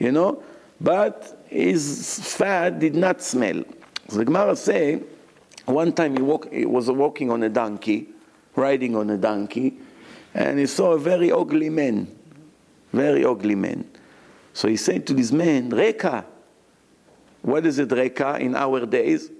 you 0.00 0.10
know? 0.10 0.42
But 0.80 1.44
his 1.46 2.18
fat 2.36 2.80
did 2.80 2.96
not 2.96 3.22
smell. 3.22 3.62
So 4.08 4.16
the 4.16 4.24
Gemara 4.24 4.56
say, 4.56 5.00
one 5.66 5.92
time 5.92 6.16
he, 6.16 6.22
walk, 6.22 6.52
he 6.52 6.66
was 6.66 6.90
walking 6.90 7.30
on 7.30 7.44
a 7.44 7.48
donkey, 7.48 8.08
riding 8.56 8.96
on 8.96 9.10
a 9.10 9.16
donkey, 9.16 9.78
and 10.34 10.58
he 10.58 10.66
saw 10.66 10.94
a 10.94 10.98
very 10.98 11.30
ugly 11.30 11.70
man, 11.70 12.08
very 12.92 13.24
ugly 13.24 13.54
man. 13.54 13.88
So 14.54 14.66
he 14.66 14.76
said 14.76 15.06
to 15.06 15.14
this 15.14 15.30
man, 15.30 15.70
Reka, 15.70 16.26
what 17.42 17.66
is 17.66 17.78
it, 17.78 17.90
Reka, 17.90 18.38
in 18.38 18.54
our 18.54 18.86
days? 18.86 19.30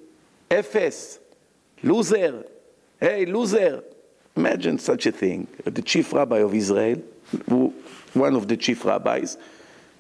Efes, 0.51 1.19
loser. 1.83 2.45
Hey, 2.99 3.27
loser. 3.27 3.83
Imagine 4.37 4.79
such 4.79 5.07
a 5.07 5.13
thing. 5.13 5.47
The 5.65 5.83
chief 5.83 6.13
rabbi 6.13 6.39
of 6.39 6.55
Israel, 6.55 7.03
who, 7.49 7.75
one 8.15 8.35
of 8.35 8.49
the 8.49 8.57
chief 8.57 8.85
rabbis, 8.85 9.37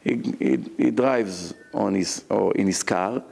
he, 0.03 0.35
he, 0.39 0.59
he 0.77 0.91
drives 0.91 1.55
on 1.75 1.95
his, 1.95 2.25
or 2.31 2.53
in 2.55 2.67
his 2.67 2.83
car 2.83 3.23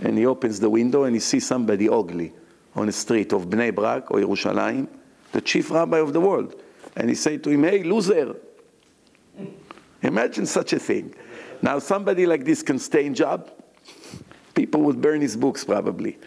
and 0.00 0.18
he 0.18 0.26
opens 0.26 0.60
the 0.60 0.68
window 0.68 1.04
and 1.04 1.14
he 1.14 1.20
sees 1.20 1.46
somebody 1.46 1.88
ugly 1.88 2.32
on 2.74 2.86
the 2.86 2.92
street 2.92 3.32
of 3.32 3.46
Bnei 3.46 3.74
Brak 3.74 4.10
or 4.10 4.18
Yerushalayim, 4.18 4.88
the 5.32 5.40
chief 5.40 5.70
rabbi 5.70 5.98
of 5.98 6.12
the 6.12 6.20
world. 6.20 6.60
And 6.96 7.08
he 7.08 7.14
said 7.14 7.42
to 7.44 7.50
him, 7.50 7.62
hey, 7.62 7.82
loser. 7.82 8.36
Imagine 10.02 10.46
such 10.46 10.72
a 10.72 10.78
thing. 10.78 11.14
Now, 11.62 11.78
somebody 11.78 12.26
like 12.26 12.44
this 12.44 12.62
can 12.62 12.78
stay 12.78 13.06
in 13.06 13.14
job 13.14 13.50
people 14.56 14.80
would 14.82 15.00
burn 15.00 15.20
his 15.20 15.36
books 15.36 15.64
probably. 15.64 16.18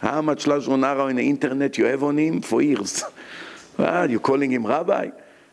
How 0.00 0.22
much 0.22 0.46
Lashon 0.46 0.82
Hara 0.82 1.04
on 1.04 1.16
the 1.16 1.28
internet 1.28 1.76
you 1.76 1.84
have 1.84 2.02
on 2.02 2.18
him 2.18 2.40
for 2.40 2.62
years? 2.62 3.04
ah, 3.78 4.04
you're 4.04 4.20
calling 4.20 4.50
him 4.50 4.66
rabbi? 4.66 5.10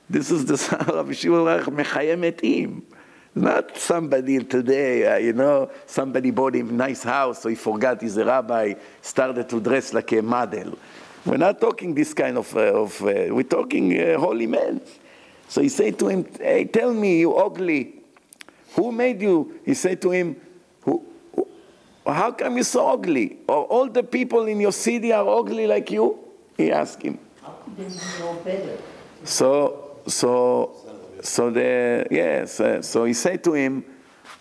This 0.10 0.32
is 0.32 0.46
the 0.46 0.58
Rabbi 0.94 1.12
Shimon 1.12 1.46
Mechayem 1.76 2.32
etim. 2.32 2.82
Not 3.36 3.78
somebody 3.78 4.44
today, 4.44 5.06
uh, 5.06 5.18
you 5.18 5.34
know, 5.34 5.70
somebody 5.86 6.32
bought 6.32 6.56
him 6.56 6.70
a 6.70 6.74
nice 6.74 7.04
house, 7.04 7.44
so 7.44 7.50
he 7.50 7.56
forgot 7.56 8.02
he's 8.02 8.18
a 8.18 8.26
rabbi, 8.26 8.74
started 9.02 9.48
to 9.50 9.60
dress 9.60 9.94
like 9.94 10.12
a 10.14 10.22
model. 10.24 10.80
We're 11.24 11.38
not 11.38 11.62
talking 11.62 11.94
this 11.94 12.12
kind 12.14 12.40
of, 12.40 12.56
uh, 12.56 12.82
of 12.82 13.02
uh, 13.04 13.28
we're 13.30 13.44
talking 13.44 14.02
uh, 14.02 14.18
holy 14.18 14.48
men. 14.48 14.82
So 15.48 15.62
he 15.62 15.70
said 15.70 16.00
to 16.00 16.08
him, 16.08 16.26
hey, 16.40 16.66
tell 16.66 16.92
me, 16.92 17.20
you 17.20 17.36
ugly, 17.36 18.02
who 18.74 18.92
made 18.92 19.22
you? 19.22 19.60
He 19.64 19.76
said 19.76 20.02
to 20.02 20.12
him, 20.12 20.36
how 22.14 22.32
come 22.32 22.56
you're 22.56 22.64
so 22.64 22.90
ugly? 22.90 23.38
Or 23.48 23.66
all 23.66 23.90
the 23.90 24.04
people 24.04 24.46
in 24.48 24.60
your 24.60 24.72
city 24.72 25.12
are 25.12 25.28
ugly 25.28 25.68
like 25.68 25.92
you? 25.92 26.18
He 26.58 26.72
asked 26.72 27.02
him. 27.02 27.20
How 27.42 27.52
could 27.64 27.78
they 27.78 28.20
know 28.20 28.34
better? 28.44 28.78
So, 29.24 29.98
so, 30.08 30.76
so 31.22 31.50
the 31.50 32.08
yes. 32.10 32.60
Uh, 32.60 32.82
so 32.82 33.06
he 33.06 33.14
said 33.14 33.44
to 33.44 33.54
him, 33.54 33.84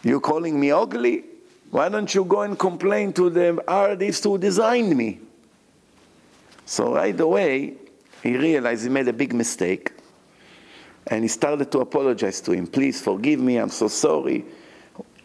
"You're 0.02 0.20
calling 0.20 0.58
me 0.58 0.70
ugly? 0.70 1.24
Why 1.70 1.88
don't 1.88 2.12
you 2.14 2.24
go 2.24 2.42
and 2.42 2.58
complain 2.58 3.12
to 3.14 3.28
the 3.28 3.62
artist 3.68 4.24
who 4.24 4.38
designed 4.38 4.96
me? 4.96 5.20
So 6.64 6.94
right 6.94 7.18
away, 7.18 7.74
he 8.22 8.36
realized 8.36 8.82
he 8.84 8.88
made 8.88 9.08
a 9.08 9.12
big 9.12 9.34
mistake. 9.34 9.92
And 11.06 11.24
he 11.24 11.28
started 11.28 11.72
to 11.72 11.80
apologize 11.80 12.40
to 12.42 12.52
him. 12.52 12.66
Please 12.66 13.00
forgive 13.00 13.40
me, 13.40 13.56
I'm 13.56 13.70
so 13.70 13.88
sorry. 13.88 14.44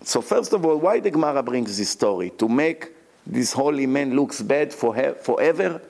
So 0.04 0.22
first 0.22 0.52
of 0.52 0.66
all, 0.66 0.78
why 0.78 1.00
the 1.00 1.10
Gemara 1.10 1.42
brings 1.42 1.78
this 1.78 1.90
story? 1.90 2.30
To 2.32 2.50
make 2.50 2.92
this 3.26 3.54
holy 3.54 3.88
man 3.88 4.16
looks 4.16 4.42
bad 4.42 4.74
for 4.74 4.94
forever? 5.16 5.82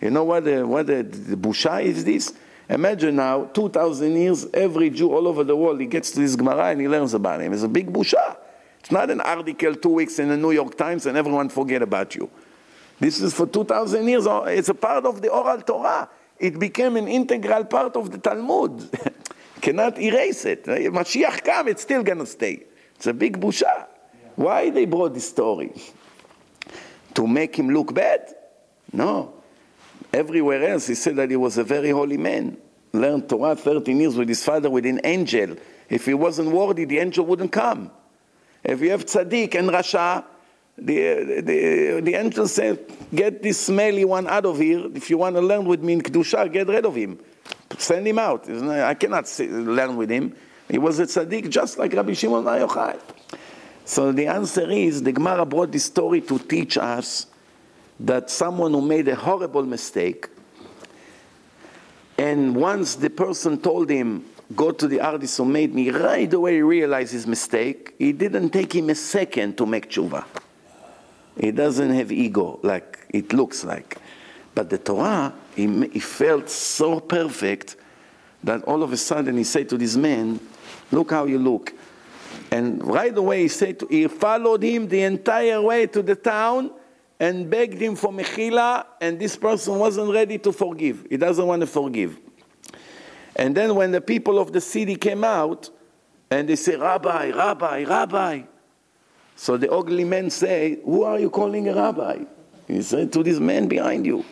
You 0.00 0.10
know 0.10 0.24
what 0.24 0.44
the, 0.44 0.66
what 0.66 0.86
the, 0.86 1.02
the 1.02 1.36
busha 1.36 1.82
is 1.82 2.04
this? 2.04 2.32
Imagine 2.70 3.16
now, 3.16 3.44
2,000 3.44 4.16
years, 4.16 4.46
every 4.54 4.90
Jew 4.90 5.12
all 5.12 5.26
over 5.26 5.44
the 5.44 5.56
world, 5.56 5.80
he 5.80 5.86
gets 5.86 6.10
to 6.12 6.20
this 6.20 6.36
Gemara 6.36 6.66
and 6.70 6.80
he 6.80 6.88
learns 6.88 7.14
about 7.14 7.40
him. 7.40 7.52
It's 7.52 7.62
a 7.62 7.68
big 7.68 7.92
busha. 7.92 8.36
It's 8.80 8.90
not 8.90 9.10
an 9.10 9.20
article 9.20 9.74
two 9.74 9.90
weeks 9.90 10.18
in 10.18 10.28
the 10.28 10.36
New 10.36 10.52
York 10.52 10.76
Times 10.76 11.06
and 11.06 11.16
everyone 11.16 11.48
forget 11.48 11.82
about 11.82 12.14
you. 12.14 12.30
This 13.00 13.20
is 13.20 13.34
for 13.34 13.46
2,000 13.46 14.06
years. 14.06 14.26
Uh, 14.26 14.42
it's 14.44 14.68
a 14.68 14.74
part 14.74 15.04
of 15.04 15.20
the 15.20 15.28
oral 15.28 15.60
Torah. 15.60 16.08
It 16.38 16.58
became 16.58 16.96
an 16.96 17.08
integral 17.08 17.64
part 17.64 17.96
of 17.96 18.10
the 18.10 18.18
Talmud. 18.18 18.88
Cannot 19.60 19.98
erase 19.98 20.44
it. 20.44 20.64
Mashiach 20.64 21.44
come, 21.44 21.68
it's 21.68 21.82
still 21.82 22.02
going 22.02 22.18
to 22.18 22.26
stay. 22.26 22.64
It's 22.98 23.06
a 23.06 23.14
big 23.14 23.40
busha. 23.40 23.62
Yeah. 23.62 23.86
Why 24.34 24.70
they 24.70 24.84
brought 24.84 25.14
this 25.14 25.28
story? 25.28 25.72
To 27.14 27.26
make 27.28 27.56
him 27.56 27.70
look 27.70 27.94
bad? 27.94 28.34
No. 28.92 29.34
Everywhere 30.12 30.64
else, 30.64 30.88
he 30.88 30.96
said 30.96 31.14
that 31.16 31.30
he 31.30 31.36
was 31.36 31.58
a 31.58 31.64
very 31.64 31.90
holy 31.90 32.16
man. 32.16 32.56
Learned 32.92 33.28
Torah 33.28 33.54
13 33.54 34.00
years 34.00 34.16
with 34.16 34.28
his 34.28 34.44
father, 34.44 34.68
with 34.68 34.84
an 34.84 35.00
angel. 35.04 35.56
If 35.88 36.06
he 36.06 36.14
wasn't 36.14 36.50
worthy, 36.50 36.86
the 36.86 36.98
angel 36.98 37.24
wouldn't 37.24 37.52
come. 37.52 37.92
If 38.64 38.80
you 38.80 38.90
have 38.90 39.06
tzaddik 39.06 39.54
and 39.54 39.68
rasha, 39.68 40.24
the, 40.76 41.42
the, 41.42 42.00
the 42.02 42.14
angel 42.14 42.48
said, 42.48 42.80
get 43.14 43.42
this 43.44 43.60
smelly 43.60 44.04
one 44.04 44.26
out 44.26 44.44
of 44.44 44.58
here. 44.58 44.86
If 44.94 45.08
you 45.08 45.18
want 45.18 45.36
to 45.36 45.42
learn 45.42 45.66
with 45.66 45.82
me 45.82 45.92
in 45.92 46.00
Kedusha, 46.00 46.52
get 46.52 46.66
rid 46.66 46.84
of 46.84 46.96
him. 46.96 47.20
Send 47.78 48.08
him 48.08 48.18
out. 48.18 48.48
I 48.50 48.94
cannot 48.94 49.32
learn 49.38 49.96
with 49.96 50.10
him. 50.10 50.34
He 50.68 50.78
was 50.78 50.98
a 50.98 51.04
tzaddik 51.04 51.48
just 51.48 51.78
like 51.78 51.92
Rabbi 51.92 52.12
Shimon 52.12 52.44
Bar 52.44 52.58
Yochai. 52.58 53.00
So 53.84 54.12
the 54.12 54.26
answer 54.26 54.70
is, 54.70 55.02
the 55.02 55.12
Gemara 55.12 55.46
brought 55.46 55.72
this 55.72 55.84
story 55.84 56.20
to 56.22 56.38
teach 56.38 56.76
us 56.76 57.26
that 58.00 58.30
someone 58.30 58.72
who 58.72 58.82
made 58.82 59.08
a 59.08 59.14
horrible 59.14 59.62
mistake, 59.62 60.28
and 62.18 62.54
once 62.54 62.96
the 62.96 63.08
person 63.08 63.58
told 63.58 63.88
him, 63.88 64.24
go 64.54 64.70
to 64.72 64.86
the 64.86 65.00
artist 65.00 65.38
who 65.38 65.44
made 65.46 65.74
me, 65.74 65.90
right 65.90 66.32
away 66.32 66.60
realize 66.60 67.10
his 67.12 67.26
mistake, 67.26 67.94
it 67.98 68.18
didn't 68.18 68.50
take 68.50 68.74
him 68.74 68.90
a 68.90 68.94
second 68.94 69.56
to 69.56 69.64
make 69.64 69.88
tshuva. 69.88 70.24
He 71.40 71.50
doesn't 71.50 71.90
have 71.90 72.12
ego 72.12 72.58
like 72.62 73.06
it 73.08 73.32
looks 73.32 73.64
like. 73.64 73.96
But 74.54 74.70
the 74.70 74.78
Torah, 74.78 75.32
he, 75.54 75.88
he 75.88 76.00
felt 76.00 76.50
so 76.50 77.00
perfect 77.00 77.76
that 78.44 78.64
all 78.64 78.82
of 78.82 78.92
a 78.92 78.96
sudden 78.96 79.36
he 79.36 79.44
said 79.44 79.68
to 79.70 79.78
this 79.78 79.96
man, 79.96 80.40
look 80.90 81.10
how 81.10 81.26
you 81.26 81.38
look. 81.38 81.72
And 82.50 82.84
right 82.84 83.16
away 83.16 83.42
he 83.42 83.48
said, 83.48 83.80
to, 83.80 83.86
he 83.86 84.08
followed 84.08 84.62
him 84.62 84.88
the 84.88 85.02
entire 85.02 85.60
way 85.60 85.86
to 85.88 86.02
the 86.02 86.16
town 86.16 86.70
and 87.20 87.50
begged 87.50 87.80
him 87.80 87.96
for 87.96 88.12
mechila, 88.12 88.86
and 89.00 89.18
this 89.18 89.36
person 89.36 89.78
wasn't 89.78 90.12
ready 90.12 90.38
to 90.38 90.52
forgive. 90.52 91.06
He 91.10 91.16
doesn't 91.16 91.46
want 91.46 91.60
to 91.60 91.66
forgive. 91.66 92.18
And 93.34 93.56
then 93.56 93.74
when 93.74 93.90
the 93.90 94.00
people 94.00 94.38
of 94.38 94.52
the 94.52 94.60
city 94.60 94.96
came 94.96 95.24
out, 95.24 95.70
and 96.30 96.48
they 96.48 96.56
say, 96.56 96.76
Rabbi, 96.76 97.30
Rabbi, 97.30 97.84
Rabbi. 97.84 98.42
So 99.34 99.56
the 99.56 99.70
ugly 99.72 100.04
men 100.04 100.30
say, 100.30 100.78
Who 100.84 101.04
are 101.04 101.18
you 101.18 101.30
calling 101.30 101.68
a 101.68 101.74
rabbi? 101.74 102.24
He 102.66 102.82
said, 102.82 103.12
To 103.12 103.22
this 103.22 103.38
man 103.38 103.68
behind 103.68 104.04
you. 104.04 104.24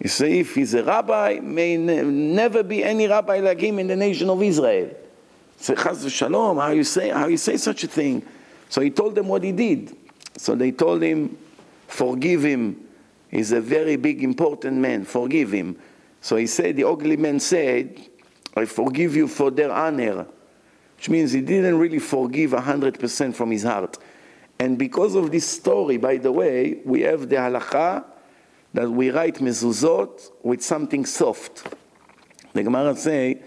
He 0.00 0.08
said, 0.08 0.30
If 0.30 0.54
he's 0.56 0.74
a 0.74 0.82
rabbi, 0.82 1.38
may 1.40 1.76
ne- 1.76 2.02
never 2.02 2.62
be 2.62 2.82
any 2.84 3.06
rabbi 3.06 3.38
like 3.38 3.60
him 3.60 3.78
in 3.78 3.86
the 3.86 3.96
nation 3.96 4.28
of 4.28 4.42
Israel. 4.42 4.90
Say, 5.62 5.74
Chaz 5.76 6.10
Shalom, 6.10 6.56
how 6.56 6.72
you 6.72 6.82
say, 6.82 7.10
how 7.10 7.28
you 7.28 7.36
say 7.36 7.56
such 7.56 7.84
a 7.84 7.86
thing? 7.86 8.26
So 8.68 8.80
he 8.80 8.90
told 8.90 9.14
them 9.14 9.28
what 9.28 9.44
he 9.44 9.52
did. 9.52 9.96
So 10.36 10.56
they 10.56 10.72
told 10.72 11.02
him, 11.02 11.38
Forgive 11.86 12.42
him. 12.42 12.84
He's 13.30 13.52
a 13.52 13.60
very 13.60 13.94
big, 13.94 14.24
important 14.24 14.78
man. 14.78 15.04
Forgive 15.04 15.52
him. 15.52 15.78
So 16.20 16.34
he 16.34 16.48
said, 16.48 16.74
the 16.74 16.82
ugly 16.82 17.16
man 17.16 17.38
said, 17.38 17.96
I 18.56 18.64
forgive 18.64 19.14
you 19.14 19.28
for 19.28 19.52
their 19.52 19.70
honor. 19.70 20.26
Which 20.96 21.08
means 21.08 21.30
he 21.30 21.42
didn't 21.42 21.78
really 21.78 22.00
forgive 22.00 22.50
100% 22.50 23.34
from 23.36 23.52
his 23.52 23.62
heart. 23.62 23.98
And 24.58 24.76
because 24.76 25.14
of 25.14 25.30
this 25.30 25.46
story, 25.46 25.96
by 25.96 26.16
the 26.16 26.32
way, 26.32 26.80
we 26.84 27.02
have 27.02 27.28
the 27.28 27.36
halacha 27.36 28.04
that 28.74 28.90
we 28.90 29.10
write 29.10 29.36
mezuzot 29.36 30.32
with 30.42 30.60
something 30.60 31.06
soft. 31.06 31.72
The 32.52 32.64
Gemara 32.64 32.96
say, 32.96 33.42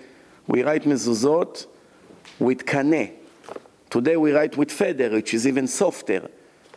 we 0.48 0.64
write 0.64 0.84
mezuzot 0.84 1.66
with 2.40 2.66
kaneh. 2.66 3.12
Today 3.90 4.18
we 4.18 4.32
write 4.32 4.58
with 4.58 4.72
feather, 4.72 5.10
which 5.10 5.34
is 5.34 5.48
even 5.48 5.68
softer. 5.68 6.30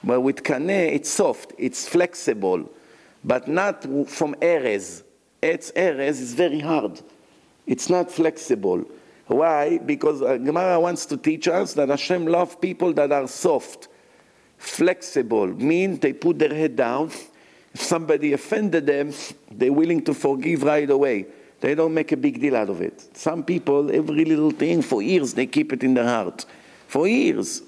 But 0.05 0.21
with 0.21 0.43
kaneh, 0.43 0.93
it's 0.93 1.11
soft, 1.11 1.53
it's 1.59 1.89
flexible, 1.89 2.71
but 3.25 3.49
not 3.49 3.83
from 3.83 4.35
erez. 4.37 5.03
Etz 5.43 5.73
erez 5.73 6.21
is 6.21 6.35
very 6.35 6.61
hard. 6.61 7.01
It's 7.67 7.91
not 7.91 8.11
flexible. 8.11 8.85
Why? 9.27 9.79
Because 9.79 10.23
uh, 10.23 10.37
Gemara 10.39 10.81
wants 10.81 11.05
to 11.07 11.17
teach 11.17 11.49
us 11.49 11.75
that 11.75 11.91
Hashem 11.91 12.27
loves 12.27 12.57
people 12.57 12.93
that 12.95 13.13
are 13.13 13.29
soft, 13.29 13.89
flexible, 14.57 15.49
mean 15.49 15.99
they 15.99 16.13
put 16.13 16.39
their 16.39 16.55
head 16.55 16.77
down. 16.77 17.11
If 17.75 17.83
somebody 17.83 18.33
offended 18.33 18.87
them, 18.87 19.13
they're 19.51 19.73
willing 19.73 20.03
to 20.05 20.15
forgive 20.15 20.63
right 20.63 20.89
away. 20.89 21.27
They 21.62 21.76
don't 21.76 21.94
make 21.94 22.12
a 22.12 22.18
big 22.18 22.42
deal 22.42 22.56
out 22.56 22.70
of 22.70 22.82
it. 22.82 23.18
Some 23.18 23.44
people, 23.44 23.90
every 23.90 24.26
little 24.26 24.52
thing, 24.52 24.82
for 24.82 25.02
years, 25.02 25.34
they 25.34 25.46
keep 25.46 25.72
it 25.72 25.84
in 25.84 25.94
their 25.94 26.04
heart. 26.04 26.46
For 26.88 27.08
years. 27.08 27.62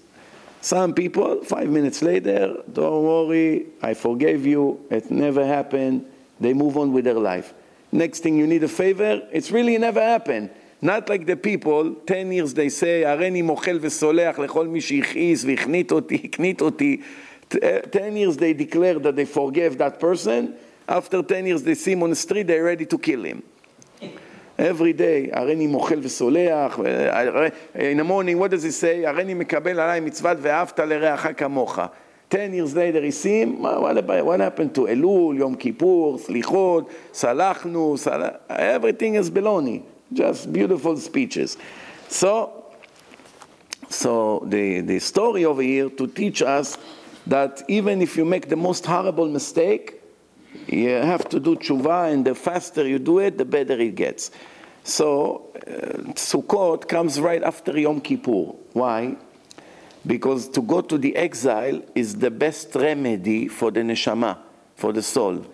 Some 0.61 0.93
people, 0.93 1.43
five 1.43 1.69
minutes 1.69 2.01
later, 2.01 2.57
don't 2.73 3.03
worry, 3.03 3.67
I 3.81 3.93
forgave 3.93 4.45
you, 4.45 4.85
it 4.89 5.11
never 5.11 5.45
happened, 5.45 6.05
they 6.39 6.53
move 6.53 6.75
on 6.75 6.91
with 6.91 7.05
their 7.05 7.13
life. 7.19 7.53
Next 7.91 8.21
thing 8.21 8.35
you 8.35 8.47
need 8.47 8.63
a 8.63 8.67
favor, 8.67 9.21
it's 9.31 9.51
really 9.51 9.77
never 9.77 10.01
happened. 10.01 10.49
Not 10.81 11.07
like 11.07 11.25
the 11.25 11.37
people, 11.37 11.95
10 12.07 12.31
years 12.31 12.53
they 12.53 12.69
say, 12.69 13.03
הריני 13.03 13.41
מוחל 13.41 13.79
וסולח 13.81 14.39
לכל 14.39 14.67
מי 14.67 14.81
שהכעיס 14.81 15.45
והכנית 15.45 15.91
אותי, 15.91 16.21
הכנית 16.23 16.61
אותי. 16.61 16.97
10 17.49 18.17
years 18.17 18.35
they 18.37 18.53
declare 18.53 18.99
that 18.99 19.15
they 19.15 19.25
forgave 19.25 19.77
that 19.77 19.99
person. 19.99 20.55
After 20.87 21.21
10 21.21 21.45
years 21.45 21.63
they 21.63 21.75
see 21.75 21.93
him 21.93 22.03
on 22.03 22.09
the 22.09 22.15
street, 22.15 22.47
they're 22.47 22.63
ready 22.63 22.85
to 22.85 22.97
kill 22.97 23.23
him. 23.23 23.43
Every 24.59 24.93
day, 24.93 25.29
הריני 25.31 25.67
מוחל 25.67 25.99
וסולח. 26.01 26.79
In 27.75 27.97
the 27.97 28.03
morning, 28.03 28.37
what 28.39 28.51
does 28.51 28.63
he 28.63 28.71
say? 28.71 29.05
הריני 29.05 29.33
מקבל 29.33 29.79
עליי 29.79 29.99
מצוות 29.99 30.37
ואהבת 30.41 30.79
לרעך 30.79 31.27
כמוך. 31.37 31.79
10 32.29 32.53
years 32.53 32.73
later 32.73 33.01
he 33.01 33.11
see 33.11 33.41
him, 33.41 33.61
what, 33.61 33.97
about, 33.97 34.25
what 34.25 34.39
happened 34.39 34.73
to 34.73 34.81
Elul, 34.81 35.37
Yom 35.37 35.55
Kippur, 35.55 36.17
Slichot, 36.17 36.89
Salachnu, 37.13 37.97
Salah, 37.99 38.39
everything 38.49 39.15
is 39.15 39.29
baloney. 39.29 39.83
Just 40.11 40.51
beautiful 40.51 40.97
speeches. 40.97 41.57
So, 42.07 42.65
so 43.89 44.43
the, 44.47 44.81
the 44.81 44.99
story 44.99 45.45
over 45.45 45.61
here 45.61 45.89
to 45.89 46.07
teach 46.07 46.41
us 46.41 46.77
that 47.27 47.61
even 47.67 48.01
if 48.01 48.17
you 48.17 48.25
make 48.25 48.49
the 48.49 48.55
most 48.55 48.85
horrible 48.85 49.27
mistake, 49.27 50.01
you 50.67 50.89
have 50.89 51.27
to 51.29 51.39
do 51.39 51.55
tshuva, 51.55 52.11
and 52.11 52.25
the 52.25 52.33
faster 52.33 52.87
you 52.87 52.99
do 52.99 53.19
it, 53.19 53.37
the 53.37 53.45
better 53.45 53.73
it 53.73 53.95
gets. 53.95 54.31
So, 54.83 55.51
uh, 55.55 56.13
Sukkot 56.13 56.87
comes 56.87 57.19
right 57.19 57.41
after 57.41 57.77
Yom 57.77 58.01
Kippur. 58.01 58.53
Why? 58.73 59.17
Because 60.05 60.47
to 60.49 60.61
go 60.61 60.81
to 60.81 60.97
the 60.97 61.15
exile 61.15 61.81
is 61.95 62.15
the 62.15 62.29
best 62.29 62.75
remedy 62.75 63.47
for 63.47 63.71
the 63.71 63.79
neshama, 63.79 64.37
for 64.75 64.93
the 64.93 65.01
soul. 65.01 65.45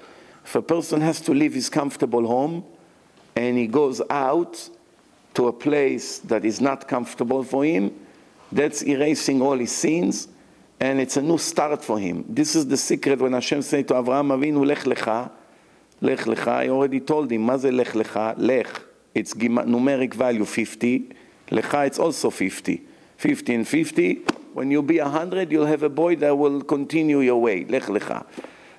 If 0.44 0.56
a 0.56 0.62
person 0.62 1.00
has 1.02 1.22
to 1.22 1.34
leave 1.34 1.54
his 1.54 1.70
comfortable 1.70 2.28
home 2.28 2.66
and 3.36 3.58
he 3.58 3.68
goes 3.68 4.02
out 4.10 4.70
to 5.36 5.48
a 5.48 5.54
place 5.54 6.20
that 6.20 6.44
is 6.44 6.60
not 6.60 6.88
comfortable 6.88 7.44
for 7.44 7.64
him, 7.64 7.94
that's 8.52 8.82
erasing 8.82 9.42
all 9.42 9.58
his 9.58 9.72
sins 9.72 10.28
and 10.82 11.00
it's 11.00 11.16
a 11.16 11.22
new 11.22 11.38
start 11.38 11.84
for 11.84 12.00
him. 12.00 12.26
This 12.28 12.56
is 12.56 12.68
the 12.68 12.76
secret 12.76 13.20
when 13.20 13.34
Hashem 13.34 13.62
said 13.62 13.88
to 13.90 13.94
Avraham 13.94 14.36
Avinu, 14.36 14.66
Lech 14.66 14.80
Lecha, 14.80 15.32
Lech 16.02 16.20
Lecha, 16.22 16.64
he 16.64 16.70
already 16.70 17.00
told 17.00 17.32
him, 17.32 17.48
מה 17.48 17.58
זה 17.58 17.72
Lech 17.72 17.94
Lecha? 17.94 18.34
Lech, 18.38 18.82
it's 19.17 19.35
numeric 19.35 20.15
value 20.15 20.45
50, 20.45 21.13
Lecha 21.49 21.87
it's 21.87 21.99
also 21.99 22.31
50. 22.31 22.83
50 23.17 23.55
and 23.55 23.67
50, 23.67 24.15
when 24.53 24.71
you 24.71 24.83
be 24.83 25.01
100, 25.01 25.51
you'll 25.51 25.67
have 25.67 25.83
a 25.83 25.89
boy 25.89 26.17
that 26.17 26.37
will 26.37 26.63
continue 26.63 27.21
your 27.21 27.41
way, 27.41 27.65
Lech 27.65 27.85
Lecha. 27.85 28.27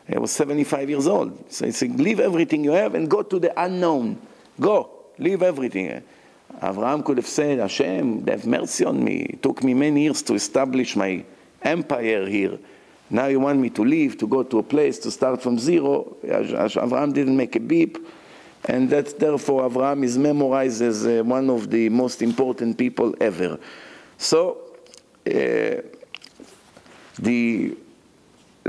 He 0.08 0.18
was 0.18 0.32
75 0.32 0.90
years 0.90 1.08
old. 1.08 1.52
So 1.52 1.66
he 1.66 1.72
said, 1.72 2.00
leave 2.00 2.20
everything 2.20 2.64
you 2.64 2.72
have 2.72 2.96
and 2.96 3.10
go 3.10 3.24
to 3.24 3.40
the 3.40 3.52
unknown. 3.62 4.22
Go, 4.60 4.90
leave 5.18 5.42
everything. 5.42 6.02
Avraham 6.62 7.04
could 7.04 7.18
have 7.18 7.28
said, 7.28 7.60
Hashem, 7.60 8.26
have 8.28 8.46
mercy 8.46 8.86
on 8.86 9.04
me. 9.04 9.22
It 9.22 9.44
took 9.44 9.64
me 9.64 9.74
many 9.74 10.04
years 10.04 10.22
to 10.24 10.34
establish 10.34 10.96
my 10.96 11.26
empire 11.62 12.28
here. 12.28 12.58
Now 13.10 13.28
you 13.28 13.40
want 13.40 13.60
me 13.60 13.70
to 13.72 13.84
leave, 13.84 14.18
to 14.20 14.28
go 14.28 14.44
to 14.44 14.60
a 14.60 14.64
place, 14.64 15.00
to 15.00 15.12
start 15.12 15.42
from 15.42 15.60
zero. 15.60 16.16
Avraham 16.24 17.14
didn't 17.14 17.38
make 17.38 17.56
a 17.56 17.60
beep. 17.60 17.98
And 18.66 18.90
that 18.90 19.20
therefore 19.20 19.70
Avram 19.70 20.04
is 20.04 20.18
memorized 20.18 20.82
as 20.82 21.06
uh, 21.06 21.24
one 21.24 21.50
of 21.50 21.70
the 21.70 21.90
most 21.90 22.22
important 22.22 22.78
people 22.78 23.16
ever. 23.22 23.60
So 24.18 24.58
uh, 25.26 25.82
the 27.20 27.78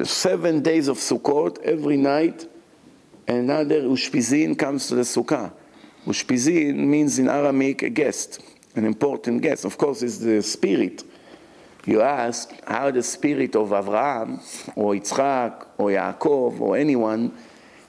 seven 0.04 0.62
days 0.62 0.88
of 0.88 0.98
Sukkot, 0.98 1.60
every 1.62 1.96
night, 1.96 2.48
another 3.26 3.82
Ushpizin 3.82 4.56
comes 4.58 4.88
to 4.88 4.94
the 4.94 5.02
Sukkah. 5.02 5.52
Ushpizin 6.06 6.76
means 6.76 7.18
in 7.18 7.28
Aramaic 7.28 7.82
a 7.82 7.90
guest, 7.90 8.40
an 8.76 8.84
important 8.84 9.42
guest. 9.42 9.64
Of 9.64 9.76
course, 9.76 10.02
it's 10.02 10.18
the 10.18 10.42
spirit 10.42 11.02
you 11.88 12.02
ask 12.02 12.52
how 12.66 12.90
the 12.90 13.02
spirit 13.02 13.56
of 13.56 13.70
Avraham 13.70 14.42
or 14.76 14.92
Yitzchak 14.92 15.68
or 15.78 15.88
Yaakov 15.88 16.60
or 16.60 16.76
anyone 16.76 17.32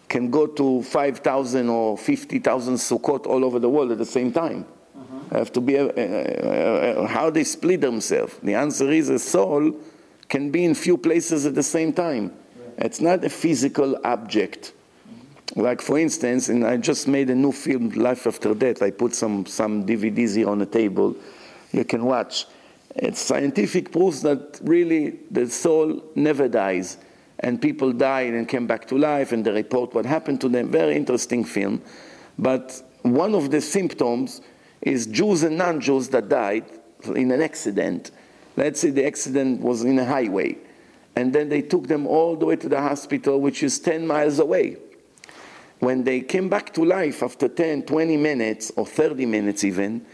can 0.09 0.31
go 0.31 0.47
to 0.47 0.81
5,000 0.83 1.69
or 1.69 1.97
50,000 1.97 2.73
Sukkot 2.75 3.27
all 3.27 3.45
over 3.45 3.59
the 3.59 3.69
world 3.69 3.91
at 3.91 3.99
the 3.99 4.05
same 4.05 4.33
time. 4.33 4.65
Uh-huh. 4.97 5.37
Have 5.37 5.53
to 5.53 5.61
be 5.61 5.77
uh, 5.77 5.85
uh, 5.85 5.91
uh, 5.91 7.07
how 7.07 7.29
they 7.29 7.43
split 7.43 7.81
themselves. 7.81 8.35
The 8.41 8.55
answer 8.55 8.91
is 8.91 9.09
a 9.09 9.19
soul 9.19 9.79
can 10.27 10.51
be 10.51 10.65
in 10.65 10.73
few 10.75 10.97
places 10.97 11.45
at 11.45 11.55
the 11.55 11.63
same 11.63 11.93
time. 11.93 12.33
It's 12.77 12.99
not 12.99 13.23
a 13.23 13.29
physical 13.29 13.99
object. 14.03 14.73
Mm-hmm. 15.07 15.61
Like 15.61 15.81
for 15.81 15.99
instance, 15.99 16.49
and 16.49 16.65
I 16.65 16.77
just 16.77 17.07
made 17.07 17.29
a 17.29 17.35
new 17.35 17.51
film, 17.51 17.89
Life 17.89 18.25
After 18.25 18.53
Death. 18.55 18.81
I 18.81 18.91
put 18.91 19.13
some 19.13 19.45
some 19.45 19.85
DVDs 19.85 20.35
here 20.35 20.49
on 20.49 20.59
the 20.59 20.65
table. 20.65 21.15
You 21.71 21.83
can 21.83 22.05
watch. 22.05 22.45
It's 22.95 23.19
scientific 23.19 23.91
proof 23.91 24.21
that 24.21 24.59
really 24.63 25.19
the 25.29 25.47
soul 25.49 26.03
never 26.15 26.47
dies. 26.47 26.97
And 27.39 27.61
people 27.61 27.93
died 27.93 28.33
and 28.33 28.47
came 28.47 28.67
back 28.67 28.87
to 28.87 28.97
life 28.97 29.31
and 29.31 29.45
they 29.45 29.51
report 29.51 29.93
what 29.93 30.05
happened 30.05 30.41
to 30.41 30.49
them. 30.49 30.69
Very 30.69 30.95
interesting 30.95 31.43
film. 31.43 31.81
But 32.37 32.81
one 33.01 33.33
of 33.33 33.51
the 33.51 33.61
symptoms 33.61 34.41
is 34.81 35.07
Jews 35.07 35.43
and 35.43 35.57
non 35.57 35.79
Jews 35.79 36.09
that 36.09 36.29
died 36.29 36.65
in 37.15 37.31
an 37.31 37.41
accident. 37.41 38.11
Let's 38.57 38.81
say 38.81 38.89
the 38.89 39.05
accident 39.05 39.61
was 39.61 39.83
in 39.83 39.99
a 39.99 40.05
highway. 40.05 40.57
And 41.15 41.33
then 41.33 41.49
they 41.49 41.61
took 41.61 41.87
them 41.87 42.05
all 42.07 42.35
the 42.35 42.45
way 42.45 42.55
to 42.57 42.69
the 42.69 42.81
hospital, 42.81 43.39
which 43.39 43.63
is 43.63 43.79
10 43.79 44.05
miles 44.05 44.39
away. 44.39 44.77
When 45.79 46.03
they 46.03 46.21
came 46.21 46.49
back 46.49 46.73
to 46.73 46.83
life 46.83 47.23
after 47.23 47.47
10, 47.47 47.83
20 47.83 48.17
minutes, 48.17 48.71
or 48.75 48.85
30 48.85 49.25
minutes 49.25 49.63
even, 49.63 50.05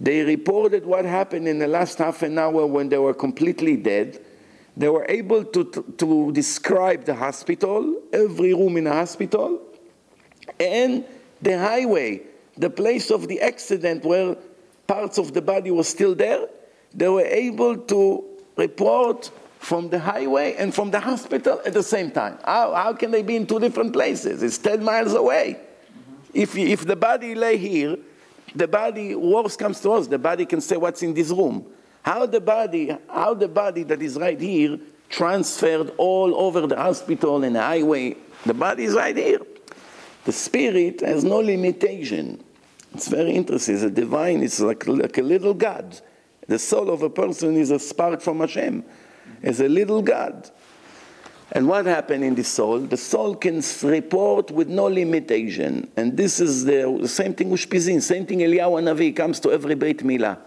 they 0.00 0.22
reported 0.22 0.86
what 0.86 1.04
happened 1.04 1.46
in 1.46 1.58
the 1.58 1.68
last 1.68 1.98
half 1.98 2.22
an 2.22 2.38
hour 2.38 2.66
when 2.66 2.88
they 2.88 2.98
were 2.98 3.12
completely 3.12 3.76
dead. 3.76 4.20
They 4.76 4.88
were 4.88 5.06
able 5.08 5.44
to, 5.44 5.64
to, 5.98 6.32
describe 6.32 7.04
the 7.04 7.14
hospital, 7.14 8.00
every 8.12 8.54
room 8.54 8.76
in 8.76 8.84
the 8.84 8.92
hospital, 8.92 9.60
and 10.58 11.04
the 11.42 11.58
highway, 11.58 12.22
the 12.56 12.70
place 12.70 13.10
of 13.10 13.28
the 13.28 13.40
accident 13.40 14.04
where 14.04 14.36
parts 14.86 15.18
of 15.18 15.32
the 15.32 15.42
body 15.42 15.70
were 15.70 15.84
still 15.84 16.14
there. 16.14 16.48
They 16.94 17.08
were 17.08 17.24
able 17.24 17.76
to 17.76 18.24
report 18.56 19.30
from 19.58 19.90
the 19.90 19.98
highway 19.98 20.54
and 20.54 20.74
from 20.74 20.90
the 20.90 21.00
hospital 21.00 21.60
at 21.64 21.74
the 21.74 21.82
same 21.82 22.10
time. 22.10 22.38
How, 22.44 22.74
how 22.74 22.92
can 22.94 23.10
they 23.10 23.22
be 23.22 23.36
in 23.36 23.46
two 23.46 23.60
different 23.60 23.92
places? 23.92 24.42
It's 24.42 24.58
10 24.58 24.82
miles 24.82 25.14
away. 25.14 25.60
Mm-hmm. 25.60 26.14
If, 26.34 26.56
if 26.56 26.86
the 26.86 26.96
body 26.96 27.34
lay 27.34 27.56
here, 27.56 27.98
the 28.54 28.66
body, 28.66 29.14
worse 29.14 29.56
comes 29.56 29.80
to 29.82 29.90
us, 29.92 30.06
the 30.06 30.18
body 30.18 30.46
can 30.46 30.60
say 30.60 30.76
what's 30.76 31.02
in 31.02 31.14
this 31.14 31.30
room. 31.30 31.66
How 32.02 32.26
the 32.26 32.40
body, 32.40 32.96
how 33.08 33.34
the 33.34 33.48
body 33.48 33.82
that 33.84 34.00
is 34.02 34.16
right 34.16 34.40
here 34.40 34.78
transferred 35.08 35.92
all 35.98 36.34
over 36.34 36.66
the 36.66 36.76
hospital 36.76 37.42
and 37.44 37.56
the 37.56 37.60
highway, 37.60 38.16
the 38.46 38.54
body 38.54 38.84
is 38.84 38.94
right 38.94 39.16
here. 39.16 39.40
The 40.24 40.32
spirit 40.32 41.00
has 41.00 41.24
no 41.24 41.38
limitation. 41.38 42.42
It's 42.94 43.08
very 43.08 43.32
interesting. 43.32 43.74
It's 43.74 43.84
a 43.84 43.90
divine, 43.90 44.42
it's 44.42 44.60
like, 44.60 44.86
like 44.86 45.18
a 45.18 45.22
little 45.22 45.54
God. 45.54 46.00
The 46.46 46.58
soul 46.58 46.90
of 46.90 47.02
a 47.02 47.10
person 47.10 47.56
is 47.56 47.70
a 47.70 47.78
spark 47.78 48.20
from 48.20 48.40
Hashem. 48.40 48.84
It's 49.42 49.60
a 49.60 49.68
little 49.68 50.02
God. 50.02 50.50
And 51.52 51.68
what 51.68 51.86
happened 51.86 52.24
in 52.24 52.34
the 52.34 52.44
soul? 52.44 52.80
The 52.80 52.96
soul 52.96 53.34
can 53.34 53.62
report 53.82 54.50
with 54.50 54.68
no 54.68 54.84
limitation. 54.84 55.90
And 55.96 56.16
this 56.16 56.38
is 56.38 56.64
the 56.64 57.08
same 57.08 57.34
thing 57.34 57.50
with 57.50 57.68
Shpizin, 57.68 58.00
same 58.02 58.26
thing 58.26 58.38
Eliyahu 58.40 58.82
Navi 58.82 59.14
comes 59.14 59.40
to 59.40 59.52
every 59.52 59.74
Brit 59.74 59.98
Milah. 59.98 60.38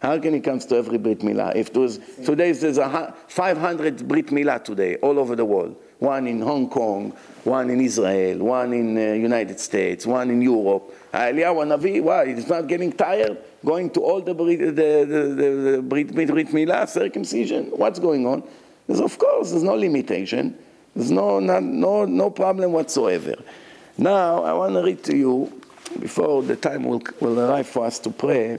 How 0.00 0.18
can 0.18 0.34
he 0.34 0.40
come 0.40 0.58
to 0.58 0.76
every 0.76 0.98
Brit 0.98 1.20
Milah? 1.20 1.56
If 1.56 1.72
today 1.72 2.52
there's 2.52 2.78
a 2.78 3.14
500 3.28 4.06
Brit 4.06 4.26
Milah 4.26 4.62
today, 4.62 4.96
all 4.96 5.18
over 5.18 5.34
the 5.34 5.44
world. 5.44 5.76
One 5.98 6.26
in 6.26 6.42
Hong 6.42 6.68
Kong, 6.68 7.12
one 7.44 7.70
in 7.70 7.80
Israel, 7.80 8.38
one 8.38 8.74
in 8.74 8.94
the 8.94 9.12
uh, 9.12 9.14
United 9.14 9.58
States, 9.58 10.04
one 10.04 10.30
in 10.30 10.42
Europe. 10.42 10.94
Eliyahu 11.14 11.78
Navi, 11.78 12.02
why? 12.02 12.26
He's 12.26 12.48
not 12.48 12.66
getting 12.66 12.92
tired 12.92 13.38
going 13.66 13.90
to 13.90 14.00
all 14.00 14.22
the 14.22 14.32
Brit, 14.32 14.60
the, 14.60 14.72
the, 14.72 15.72
the 15.76 15.82
Brit, 15.82 16.14
Brit 16.14 16.48
Milah 16.48 16.88
circumcision? 16.88 17.66
What's 17.66 17.98
going 17.98 18.26
on? 18.26 18.44
There's, 18.86 19.00
of 19.00 19.18
course, 19.18 19.50
there's 19.50 19.64
no 19.64 19.74
limitation. 19.74 20.56
There's 20.94 21.10
no, 21.10 21.40
not, 21.40 21.62
no, 21.62 22.04
no 22.04 22.30
problem 22.30 22.72
whatsoever. 22.72 23.34
Now, 23.98 24.44
I 24.44 24.52
want 24.52 24.74
to 24.74 24.82
read 24.82 25.02
to 25.04 25.16
you, 25.16 25.60
before 25.98 26.42
the 26.42 26.56
time 26.56 26.84
will, 26.84 27.02
will 27.20 27.40
arrive 27.40 27.66
for 27.66 27.84
us 27.84 27.98
to 28.00 28.10
pray, 28.10 28.58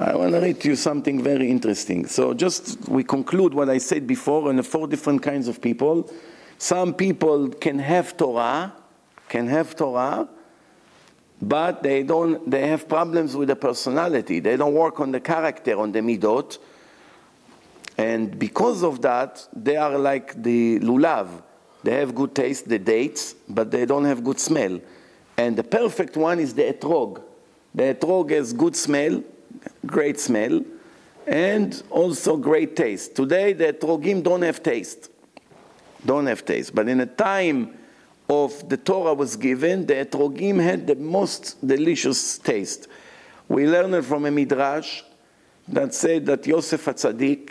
I 0.00 0.14
want 0.14 0.32
to 0.32 0.40
read 0.40 0.60
to 0.60 0.68
you 0.68 0.76
something 0.76 1.20
very 1.20 1.50
interesting. 1.50 2.06
So, 2.06 2.32
just 2.32 2.88
we 2.88 3.02
conclude 3.02 3.52
what 3.52 3.68
I 3.68 3.78
said 3.78 4.06
before 4.06 4.48
on 4.48 4.54
the 4.54 4.62
four 4.62 4.86
different 4.86 5.22
kinds 5.22 5.48
of 5.48 5.60
people. 5.60 6.08
Some 6.56 6.94
people 6.94 7.48
can 7.48 7.80
have 7.80 8.16
Torah, 8.16 8.72
can 9.28 9.48
have 9.48 9.74
Torah, 9.74 10.28
but 11.42 11.82
they 11.82 12.04
don't. 12.04 12.48
They 12.48 12.68
have 12.68 12.88
problems 12.88 13.34
with 13.34 13.48
the 13.48 13.56
personality. 13.56 14.38
They 14.38 14.56
don't 14.56 14.74
work 14.74 15.00
on 15.00 15.10
the 15.10 15.18
character, 15.18 15.76
on 15.76 15.90
the 15.90 15.98
midot. 15.98 16.58
And 17.96 18.38
because 18.38 18.84
of 18.84 19.02
that, 19.02 19.48
they 19.52 19.76
are 19.76 19.98
like 19.98 20.40
the 20.40 20.78
lulav. 20.78 21.42
They 21.82 21.94
have 21.96 22.14
good 22.14 22.36
taste, 22.36 22.68
the 22.68 22.78
dates, 22.78 23.34
but 23.48 23.72
they 23.72 23.84
don't 23.84 24.04
have 24.04 24.22
good 24.22 24.38
smell. 24.38 24.80
And 25.36 25.56
the 25.56 25.64
perfect 25.64 26.16
one 26.16 26.38
is 26.38 26.54
the 26.54 26.72
etrog. 26.72 27.20
The 27.74 27.94
etrog 27.94 28.30
has 28.30 28.52
good 28.52 28.76
smell, 28.76 29.24
great 29.86 30.18
smell, 30.20 30.62
and 31.26 31.82
also 31.90 32.36
great 32.36 32.76
taste. 32.76 33.14
Today, 33.14 33.52
the 33.52 33.72
etrogim 33.72 34.22
don't 34.22 34.42
have 34.42 34.62
taste. 34.62 35.10
Don't 36.04 36.26
have 36.26 36.44
taste. 36.44 36.74
But 36.74 36.88
in 36.88 37.00
a 37.00 37.06
time 37.06 37.76
of 38.28 38.68
the 38.68 38.76
Torah 38.76 39.14
was 39.14 39.36
given, 39.36 39.86
the 39.86 39.94
etrogim 39.94 40.62
had 40.62 40.86
the 40.86 40.96
most 40.96 41.66
delicious 41.66 42.38
taste. 42.38 42.88
We 43.48 43.66
learned 43.66 44.04
from 44.04 44.26
a 44.26 44.30
midrash 44.30 45.02
that 45.68 45.94
said 45.94 46.26
that 46.26 46.46
Yosef 46.46 46.84
HaTzadik 46.84 47.50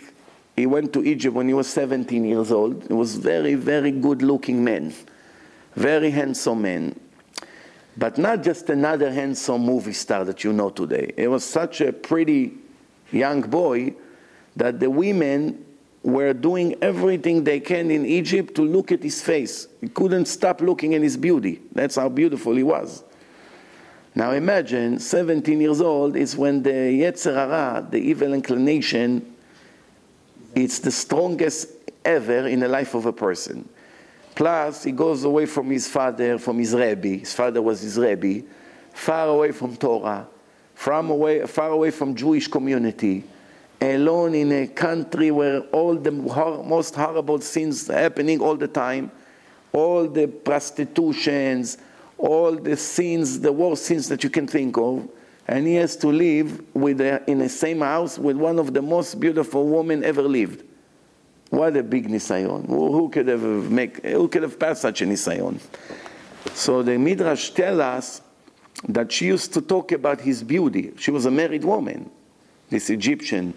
he 0.58 0.66
went 0.66 0.92
to 0.94 1.04
Egypt 1.04 1.36
when 1.36 1.46
he 1.46 1.54
was 1.54 1.68
17 1.68 2.24
years 2.24 2.50
old. 2.50 2.84
He 2.88 2.92
was 2.92 3.14
very, 3.14 3.54
very 3.54 3.92
good 3.92 4.22
looking 4.22 4.64
man, 4.64 4.92
very 5.76 6.10
handsome 6.10 6.62
man. 6.62 6.98
But 7.98 8.16
not 8.16 8.44
just 8.44 8.70
another 8.70 9.10
handsome 9.10 9.62
movie 9.62 9.92
star 9.92 10.24
that 10.24 10.44
you 10.44 10.52
know 10.52 10.70
today. 10.70 11.12
He 11.16 11.26
was 11.26 11.42
such 11.42 11.80
a 11.80 11.92
pretty 11.92 12.52
young 13.10 13.40
boy 13.40 13.94
that 14.54 14.78
the 14.78 14.88
women 14.88 15.64
were 16.04 16.32
doing 16.32 16.76
everything 16.80 17.42
they 17.42 17.58
can 17.58 17.90
in 17.90 18.06
Egypt 18.06 18.54
to 18.54 18.62
look 18.62 18.92
at 18.92 19.02
his 19.02 19.20
face. 19.20 19.66
He 19.80 19.88
couldn't 19.88 20.26
stop 20.26 20.60
looking 20.60 20.94
at 20.94 21.02
his 21.02 21.16
beauty. 21.16 21.60
That's 21.72 21.96
how 21.96 22.08
beautiful 22.08 22.54
he 22.54 22.62
was. 22.62 23.02
Now 24.14 24.30
imagine, 24.30 25.00
17 25.00 25.60
years 25.60 25.80
old 25.80 26.14
is 26.14 26.36
when 26.36 26.62
the 26.62 26.70
Yetzer 26.70 27.34
Hara, 27.34 27.86
the 27.90 27.98
evil 27.98 28.32
inclination, 28.32 29.34
it's 30.54 30.78
the 30.78 30.92
strongest 30.92 31.68
ever 32.04 32.46
in 32.46 32.60
the 32.60 32.68
life 32.68 32.94
of 32.94 33.06
a 33.06 33.12
person. 33.12 33.68
Plus, 34.38 34.84
he 34.84 34.92
goes 34.92 35.24
away 35.24 35.46
from 35.46 35.68
his 35.68 35.88
father, 35.88 36.38
from 36.38 36.60
his 36.60 36.72
Rebbe. 36.72 37.08
His 37.08 37.34
father 37.34 37.60
was 37.60 37.80
his 37.80 37.98
Rebbe, 37.98 38.46
far 38.94 39.26
away 39.30 39.50
from 39.50 39.76
Torah, 39.76 40.28
from 40.76 41.10
away, 41.10 41.44
far 41.44 41.70
away 41.70 41.90
from 41.90 42.14
Jewish 42.14 42.46
community, 42.46 43.24
alone 43.80 44.36
in 44.36 44.52
a 44.52 44.68
country 44.68 45.32
where 45.32 45.62
all 45.72 45.96
the 45.96 46.12
most 46.12 46.94
horrible 46.94 47.40
sins 47.40 47.88
happening 47.88 48.40
all 48.40 48.54
the 48.54 48.68
time, 48.68 49.10
all 49.72 50.06
the 50.06 50.28
prostitutions, 50.28 51.78
all 52.16 52.54
the 52.54 52.76
sins, 52.76 53.40
the 53.40 53.50
worst 53.50 53.86
sins 53.86 54.08
that 54.08 54.22
you 54.22 54.30
can 54.30 54.46
think 54.46 54.78
of. 54.78 55.08
And 55.48 55.66
he 55.66 55.74
has 55.74 55.96
to 55.96 56.12
live 56.12 56.62
with 56.76 57.00
a, 57.00 57.28
in 57.28 57.40
the 57.40 57.48
same 57.48 57.80
house 57.80 58.20
with 58.20 58.36
one 58.36 58.60
of 58.60 58.72
the 58.72 58.82
most 58.82 59.18
beautiful 59.18 59.66
women 59.66 60.04
ever 60.04 60.22
lived. 60.22 60.62
What 61.50 61.76
a 61.76 61.82
big 61.82 62.08
nisayon! 62.08 62.66
Who, 62.66 63.08
could 63.08 63.28
have 63.28 63.42
make? 63.70 64.04
Who 64.04 64.28
could 64.28 64.42
have 64.42 64.58
passed 64.58 64.82
such 64.82 65.02
a 65.02 65.06
nisayon? 65.06 65.60
So 66.54 66.82
the 66.82 66.98
midrash 66.98 67.50
tell 67.50 67.80
us 67.80 68.22
that 68.88 69.10
she 69.10 69.26
used 69.26 69.54
to 69.54 69.60
talk 69.60 69.92
about 69.92 70.20
his 70.20 70.42
beauty. 70.42 70.92
She 70.98 71.10
was 71.10 71.26
a 71.26 71.30
married 71.30 71.64
woman, 71.64 72.10
this 72.70 72.90
Egyptian, 72.90 73.54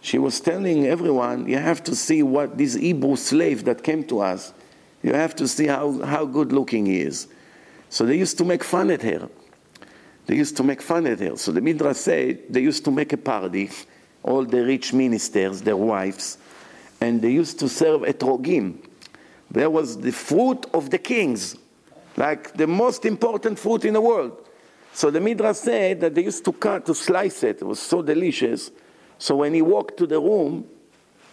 She 0.00 0.18
was 0.18 0.40
telling 0.40 0.86
everyone, 0.86 1.46
you 1.46 1.58
have 1.58 1.84
to 1.84 1.94
see 1.94 2.22
what 2.22 2.56
this 2.56 2.74
Hebrew 2.74 3.16
slave 3.16 3.64
that 3.64 3.82
came 3.82 4.04
to 4.04 4.20
us, 4.20 4.54
you 5.02 5.12
have 5.12 5.36
to 5.36 5.46
see 5.46 5.66
how, 5.66 6.00
how 6.02 6.24
good 6.24 6.52
looking 6.52 6.86
he 6.86 7.00
is. 7.00 7.28
So 7.90 8.06
they 8.06 8.16
used 8.16 8.38
to 8.38 8.44
make 8.44 8.64
fun 8.64 8.90
at 8.90 9.02
her. 9.02 9.28
They 10.26 10.36
used 10.36 10.56
to 10.56 10.62
make 10.62 10.80
fun 10.80 11.06
at 11.06 11.20
her. 11.20 11.36
So 11.36 11.52
the 11.52 11.60
Midrash 11.60 11.96
said 11.96 12.40
they 12.48 12.60
used 12.60 12.84
to 12.84 12.90
make 12.90 13.12
a 13.12 13.16
party, 13.16 13.70
all 14.22 14.44
the 14.44 14.64
rich 14.64 14.92
ministers, 14.92 15.60
their 15.62 15.76
wives, 15.76 16.38
and 17.00 17.22
they 17.22 17.30
used 17.30 17.58
to 17.60 17.68
serve 17.68 18.02
etrogim. 18.02 18.78
There 19.50 19.70
was 19.70 19.98
the 19.98 20.12
fruit 20.12 20.66
of 20.74 20.90
the 20.90 20.98
kings, 20.98 21.56
like 22.16 22.52
the 22.54 22.66
most 22.66 23.04
important 23.04 23.58
fruit 23.58 23.84
in 23.84 23.94
the 23.94 24.00
world. 24.00 24.46
So 24.92 25.10
the 25.10 25.20
Midrash 25.20 25.56
said 25.56 26.00
that 26.00 26.14
they 26.14 26.24
used 26.24 26.44
to 26.44 26.52
cut, 26.52 26.86
to 26.86 26.94
slice 26.94 27.42
it. 27.42 27.62
It 27.62 27.64
was 27.64 27.78
so 27.78 28.02
delicious. 28.02 28.70
So 29.18 29.36
when 29.36 29.54
he 29.54 29.62
walked 29.62 29.96
to 29.98 30.06
the 30.06 30.20
room, 30.20 30.66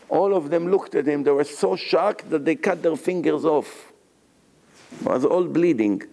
all 0.10 0.36
of 0.36 0.50
them 0.50 0.70
looked 0.70 0.96
at 0.96 1.08
him. 1.08 1.24
They 1.24 1.32
were 1.32 1.44
so 1.44 1.76
shocked 1.76 2.30
that 2.30 2.46
they 2.46 2.56
cut 2.56 2.82
their 2.82 2.96
fingers 2.96 3.46
off. 3.46 3.92
It 5.02 5.06
was 5.06 5.26
all 5.26 5.46
bleeding. 5.46 6.04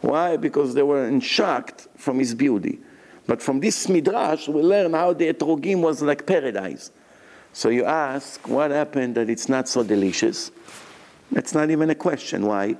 Why? 0.00 0.36
Because 0.36 0.74
they 0.74 0.82
were 0.82 1.06
in 1.06 1.20
shock 1.20 1.80
from 1.96 2.18
his 2.18 2.34
beauty. 2.34 2.80
But 3.26 3.42
from 3.42 3.60
this 3.60 3.88
midrash, 3.88 4.48
we 4.48 4.62
learn 4.62 4.92
how 4.92 5.12
the 5.12 5.32
etrogim 5.32 5.80
was 5.80 6.02
like 6.02 6.26
paradise. 6.26 6.90
So 7.56 7.70
you 7.70 7.86
ask, 7.86 8.46
what 8.46 8.70
happened 8.70 9.14
that 9.14 9.30
it's 9.30 9.48
not 9.48 9.66
so 9.66 9.82
delicious? 9.82 10.50
It's 11.32 11.54
not 11.54 11.70
even 11.70 11.88
a 11.88 11.94
question. 11.94 12.44
Why? 12.44 12.76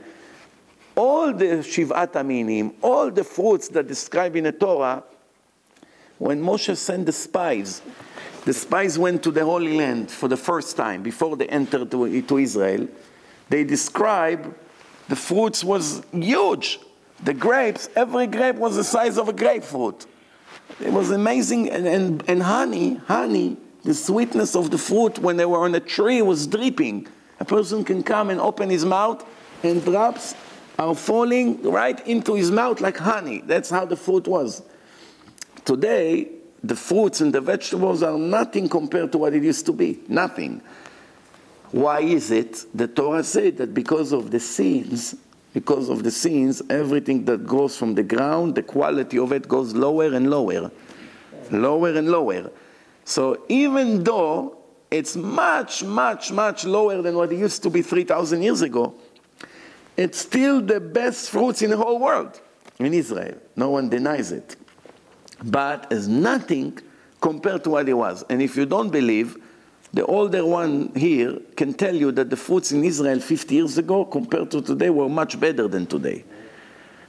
All 0.94 1.32
the 1.32 1.64
shivat 1.64 2.12
haminim, 2.12 2.74
all 2.82 3.10
the 3.10 3.24
fruits 3.24 3.68
that 3.68 3.88
describe 3.88 4.36
in 4.36 4.44
the 4.44 4.52
Torah, 4.52 5.02
when 6.18 6.42
Moshe 6.42 6.76
sent 6.76 7.06
the 7.06 7.12
spies, 7.12 7.80
the 8.44 8.52
spies 8.52 8.98
went 8.98 9.22
to 9.22 9.30
the 9.30 9.42
Holy 9.46 9.78
Land 9.78 10.10
for 10.10 10.28
the 10.28 10.36
first 10.36 10.76
time 10.76 11.02
before 11.02 11.38
they 11.38 11.46
entered 11.46 11.90
to, 11.90 12.20
to 12.20 12.36
Israel. 12.36 12.86
They 13.48 13.64
describe 13.64 14.54
the 15.08 15.16
fruits 15.16 15.64
was 15.64 16.04
huge. 16.12 16.80
The 17.24 17.32
grapes, 17.32 17.88
every 17.96 18.26
grape 18.26 18.56
was 18.56 18.76
the 18.76 18.84
size 18.84 19.16
of 19.16 19.30
a 19.30 19.32
grapefruit. 19.32 20.04
It 20.80 20.92
was 20.92 21.12
amazing. 21.12 21.70
And, 21.70 21.86
and, 21.86 22.22
and 22.28 22.42
honey, 22.42 22.96
honey, 23.06 23.56
the 23.86 23.94
sweetness 23.94 24.56
of 24.56 24.72
the 24.72 24.78
fruit 24.78 25.20
when 25.20 25.36
they 25.36 25.46
were 25.46 25.60
on 25.60 25.72
a 25.76 25.80
tree 25.80 26.20
was 26.20 26.48
dripping. 26.48 27.06
A 27.38 27.44
person 27.44 27.84
can 27.84 28.02
come 28.02 28.30
and 28.30 28.40
open 28.40 28.68
his 28.68 28.84
mouth 28.84 29.24
and 29.62 29.82
drops 29.84 30.34
are 30.76 30.94
falling 30.94 31.62
right 31.62 32.04
into 32.04 32.34
his 32.34 32.50
mouth 32.50 32.80
like 32.80 32.96
honey. 32.96 33.42
That's 33.46 33.70
how 33.70 33.84
the 33.84 33.94
fruit 33.96 34.26
was. 34.26 34.62
Today, 35.64 36.28
the 36.64 36.74
fruits 36.74 37.20
and 37.20 37.32
the 37.32 37.40
vegetables 37.40 38.02
are 38.02 38.18
nothing 38.18 38.68
compared 38.68 39.12
to 39.12 39.18
what 39.18 39.34
it 39.34 39.44
used 39.44 39.66
to 39.66 39.72
be. 39.72 40.00
Nothing. 40.08 40.60
Why 41.70 42.00
is 42.00 42.32
it? 42.32 42.66
The 42.74 42.88
Torah 42.88 43.22
said 43.22 43.56
that 43.58 43.72
because 43.72 44.10
of 44.12 44.32
the 44.32 44.40
sins, 44.40 45.14
because 45.54 45.88
of 45.88 46.02
the 46.02 46.10
sins, 46.10 46.60
everything 46.68 47.24
that 47.26 47.46
grows 47.46 47.76
from 47.76 47.94
the 47.94 48.02
ground, 48.02 48.56
the 48.56 48.64
quality 48.64 49.16
of 49.16 49.32
it 49.32 49.46
goes 49.46 49.74
lower 49.74 50.06
and 50.12 50.28
lower, 50.28 50.72
lower 51.52 51.90
and 51.90 52.10
lower. 52.10 52.50
So 53.06 53.44
even 53.48 54.02
though 54.02 54.58
it's 54.90 55.14
much, 55.14 55.84
much, 55.84 56.32
much 56.32 56.64
lower 56.64 57.00
than 57.02 57.14
what 57.14 57.32
it 57.32 57.38
used 57.38 57.62
to 57.62 57.70
be 57.70 57.80
3,000 57.80 58.42
years 58.42 58.62
ago, 58.62 58.94
it's 59.96 60.18
still 60.18 60.60
the 60.60 60.80
best 60.80 61.30
fruits 61.30 61.62
in 61.62 61.70
the 61.70 61.76
whole 61.76 62.00
world 62.00 62.38
in 62.80 62.92
Israel. 62.92 63.36
No 63.54 63.70
one 63.70 63.88
denies 63.88 64.32
it. 64.32 64.56
But 65.44 65.86
it's 65.92 66.08
nothing 66.08 66.80
compared 67.20 67.62
to 67.64 67.70
what 67.70 67.88
it 67.88 67.94
was. 67.94 68.24
And 68.28 68.42
if 68.42 68.56
you 68.56 68.66
don't 68.66 68.90
believe, 68.90 69.36
the 69.92 70.04
older 70.04 70.44
one 70.44 70.92
here 70.96 71.38
can 71.54 71.74
tell 71.74 71.94
you 71.94 72.10
that 72.10 72.28
the 72.28 72.36
fruits 72.36 72.72
in 72.72 72.82
Israel 72.82 73.20
50 73.20 73.54
years 73.54 73.78
ago 73.78 74.04
compared 74.04 74.50
to 74.50 74.60
today 74.60 74.90
were 74.90 75.08
much 75.08 75.38
better 75.38 75.68
than 75.68 75.86
today. 75.86 76.24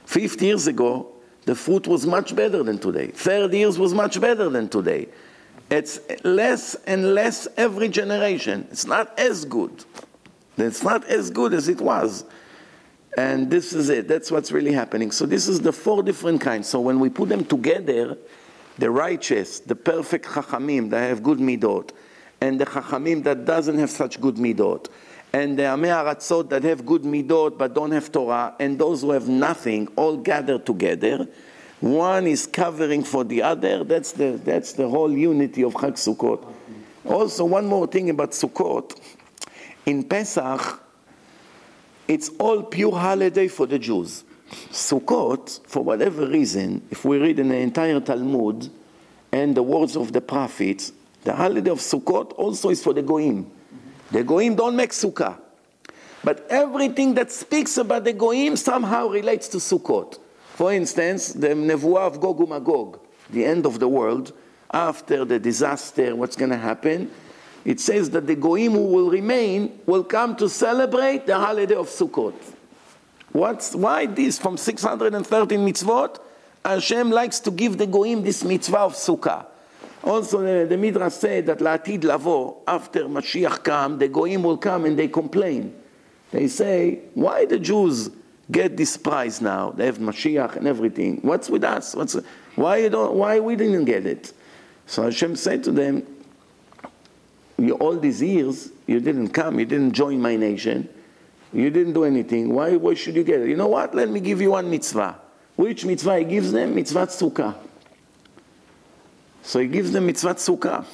50 0.06 0.46
years 0.46 0.68
ago, 0.68 1.08
the 1.44 1.56
fruit 1.56 1.88
was 1.88 2.06
much 2.06 2.36
better 2.36 2.62
than 2.62 2.78
today. 2.78 3.08
30 3.08 3.58
years 3.58 3.78
was 3.80 3.92
much 3.92 4.20
better 4.20 4.48
than 4.48 4.68
today. 4.68 5.08
It's 5.70 6.00
less 6.24 6.74
and 6.86 7.14
less 7.14 7.46
every 7.56 7.88
generation. 7.88 8.66
It's 8.70 8.86
not 8.86 9.18
as 9.18 9.44
good. 9.44 9.84
It's 10.56 10.82
not 10.82 11.04
as 11.04 11.30
good 11.30 11.52
as 11.54 11.68
it 11.68 11.80
was. 11.80 12.24
And 13.16 13.50
this 13.50 13.72
is 13.72 13.88
it. 13.88 14.08
That's 14.08 14.30
what's 14.30 14.52
really 14.52 14.72
happening. 14.72 15.10
So 15.10 15.26
this 15.26 15.48
is 15.48 15.60
the 15.60 15.72
four 15.72 16.02
different 16.02 16.40
kinds. 16.40 16.68
So 16.68 16.80
when 16.80 17.00
we 17.00 17.10
put 17.10 17.28
them 17.28 17.44
together, 17.44 18.16
the 18.78 18.90
righteous, 18.90 19.60
the 19.60 19.74
perfect 19.74 20.26
chachamim 20.26 20.90
that 20.90 21.08
have 21.08 21.22
good 21.22 21.38
midot, 21.38 21.90
and 22.40 22.60
the 22.60 22.66
chachamim 22.66 23.24
that 23.24 23.44
doesn't 23.44 23.78
have 23.78 23.90
such 23.90 24.20
good 24.20 24.36
midot, 24.36 24.86
and 25.32 25.58
the 25.58 25.64
amei 25.64 25.88
aratzot 25.88 26.48
that 26.50 26.62
have 26.62 26.86
good 26.86 27.02
midot 27.02 27.58
but 27.58 27.74
don't 27.74 27.90
have 27.90 28.10
Torah, 28.10 28.54
and 28.60 28.78
those 28.78 29.02
who 29.02 29.10
have 29.10 29.28
nothing, 29.28 29.88
all 29.96 30.16
gather 30.16 30.58
together. 30.58 31.26
One 31.80 32.26
is 32.26 32.46
covering 32.46 33.04
for 33.04 33.24
the 33.24 33.42
other. 33.42 33.84
That's 33.84 34.12
the, 34.12 34.40
that's 34.44 34.72
the 34.72 34.88
whole 34.88 35.12
unity 35.12 35.62
of 35.62 35.74
Chag 35.74 35.92
Sukkot. 35.92 36.44
Also, 37.04 37.44
one 37.44 37.66
more 37.66 37.86
thing 37.86 38.10
about 38.10 38.32
Sukkot. 38.32 38.98
In 39.86 40.04
Pesach, 40.04 40.82
it's 42.08 42.30
all 42.38 42.64
pure 42.64 42.92
holiday 42.92 43.48
for 43.48 43.66
the 43.66 43.78
Jews. 43.78 44.24
Sukkot, 44.70 45.66
for 45.66 45.84
whatever 45.84 46.26
reason, 46.26 46.82
if 46.90 47.04
we 47.04 47.18
read 47.18 47.38
in 47.38 47.48
the 47.48 47.56
entire 47.56 48.00
Talmud 48.00 48.70
and 49.30 49.54
the 49.54 49.62
words 49.62 49.96
of 49.96 50.12
the 50.12 50.20
prophets, 50.20 50.92
the 51.22 51.34
holiday 51.34 51.70
of 51.70 51.78
Sukkot 51.78 52.32
also 52.36 52.70
is 52.70 52.82
for 52.82 52.92
the 52.92 53.02
Goim. 53.02 53.46
The 54.10 54.24
Goim 54.24 54.56
don't 54.56 54.74
make 54.74 54.90
Sukkah. 54.90 55.38
But 56.24 56.46
everything 56.50 57.14
that 57.14 57.30
speaks 57.30 57.76
about 57.76 58.04
the 58.04 58.12
Goim 58.12 58.56
somehow 58.56 59.08
relates 59.08 59.46
to 59.48 59.58
Sukkot. 59.58 60.18
For 60.58 60.72
instance, 60.72 61.34
the 61.34 61.50
Nevuah 61.50 62.08
of 62.08 62.20
Gog 62.20 62.48
Magog, 62.48 62.98
the 63.30 63.44
end 63.44 63.64
of 63.64 63.78
the 63.78 63.86
world, 63.86 64.32
after 64.72 65.24
the 65.24 65.38
disaster, 65.38 66.16
what's 66.16 66.34
going 66.34 66.50
to 66.50 66.56
happen? 66.56 67.12
It 67.64 67.78
says 67.78 68.10
that 68.10 68.26
the 68.26 68.34
Goim 68.34 68.72
who 68.72 68.86
will 68.86 69.08
remain 69.08 69.78
will 69.86 70.02
come 70.02 70.34
to 70.34 70.48
celebrate 70.48 71.26
the 71.26 71.38
holiday 71.38 71.76
of 71.76 71.86
Sukkot. 71.86 72.34
What's, 73.30 73.76
why 73.76 74.06
this? 74.06 74.40
From 74.40 74.56
613 74.56 75.60
mitzvot, 75.60 76.18
Hashem 76.64 77.12
likes 77.12 77.38
to 77.38 77.52
give 77.52 77.78
the 77.78 77.86
Goim 77.86 78.24
this 78.24 78.42
mitzvah 78.42 78.78
of 78.78 78.94
Sukkah. 78.94 79.46
Also, 80.02 80.40
the, 80.40 80.66
the 80.68 80.76
Midrash 80.76 81.12
said 81.12 81.46
that 81.46 81.58
La'atid 81.58 82.02
Lavo, 82.02 82.62
after 82.66 83.04
Mashiach 83.04 83.62
come, 83.62 84.00
the 84.00 84.08
Goim 84.08 84.42
will 84.42 84.58
come 84.58 84.86
and 84.86 84.98
they 84.98 85.06
complain. 85.06 85.80
They 86.32 86.48
say, 86.48 87.02
why 87.14 87.44
the 87.44 87.60
Jews 87.60 88.10
get 88.50 88.76
this 88.76 88.96
prize 88.96 89.40
now? 89.40 89.70
They 89.70 89.86
have 89.86 89.98
Mashiach 89.98 90.56
and 90.56 90.66
everything. 90.66 91.18
What's 91.22 91.50
with 91.50 91.64
us? 91.64 91.94
What's, 91.94 92.16
why, 92.54 92.78
you 92.78 92.90
don't, 92.90 93.14
why 93.14 93.40
we 93.40 93.56
didn't 93.56 93.84
get 93.84 94.06
it? 94.06 94.32
So 94.86 95.02
Hashem 95.02 95.36
said 95.36 95.64
to 95.64 95.72
them, 95.72 96.06
you, 97.58 97.74
all 97.74 97.98
these 97.98 98.22
years, 98.22 98.70
you 98.86 99.00
didn't 99.00 99.28
come, 99.28 99.58
you 99.58 99.66
didn't 99.66 99.92
join 99.92 100.20
my 100.20 100.36
nation, 100.36 100.88
you 101.52 101.70
didn't 101.70 101.92
do 101.92 102.04
anything. 102.04 102.54
Why, 102.54 102.76
why 102.76 102.94
should 102.94 103.16
you 103.16 103.24
get 103.24 103.40
it? 103.40 103.48
You 103.48 103.56
know 103.56 103.68
what? 103.68 103.94
Let 103.94 104.08
me 104.08 104.20
give 104.20 104.40
you 104.40 104.52
one 104.52 104.70
mitzvah. 104.70 105.18
Which 105.56 105.84
mitzvah 105.84 106.20
he 106.20 106.24
gives 106.24 106.52
them? 106.52 106.74
Mitzvah 106.74 107.06
sukkah. 107.06 107.56
So 109.42 109.58
he 109.58 109.66
gives 109.66 109.90
them 109.92 110.06
mitzvah 110.06 110.34
sukkah. 110.34 110.84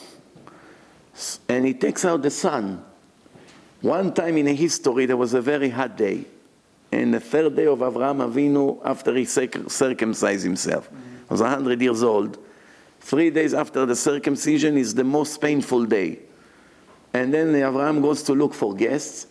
And 1.49 1.67
he 1.67 1.75
takes 1.75 2.05
out 2.05 2.23
the 2.23 2.31
sun. 2.31 2.85
One 3.81 4.15
time 4.15 4.39
in 4.39 4.47
history, 4.47 5.07
there 5.07 5.17
was 5.17 5.35
a 5.35 5.43
very 5.43 5.69
hot 5.69 5.97
day. 5.97 6.25
And 6.95 7.13
the 7.13 7.19
third 7.19 7.57
day 7.57 7.67
of 7.67 7.81
Avraham 7.81 8.25
Avinu, 8.25 8.81
after 8.85 9.13
he 9.17 9.25
circumcised 9.25 10.45
himself, 10.45 10.89
he 10.89 11.25
was 11.29 11.41
100 11.41 11.83
years 11.83 12.05
old. 12.05 12.39
Three 13.01 13.31
days 13.31 13.53
after 13.53 13.85
the 13.85 13.97
circumcision 13.97 14.79
is 14.79 14.95
the 14.95 15.03
most 15.03 15.41
painful 15.41 15.87
day. 15.87 16.21
And 17.13 17.35
then 17.35 17.53
Abraham 17.55 18.01
goes 18.01 18.23
to 18.25 18.33
look 18.33 18.55
for 18.55 18.75
guests. 18.75 19.27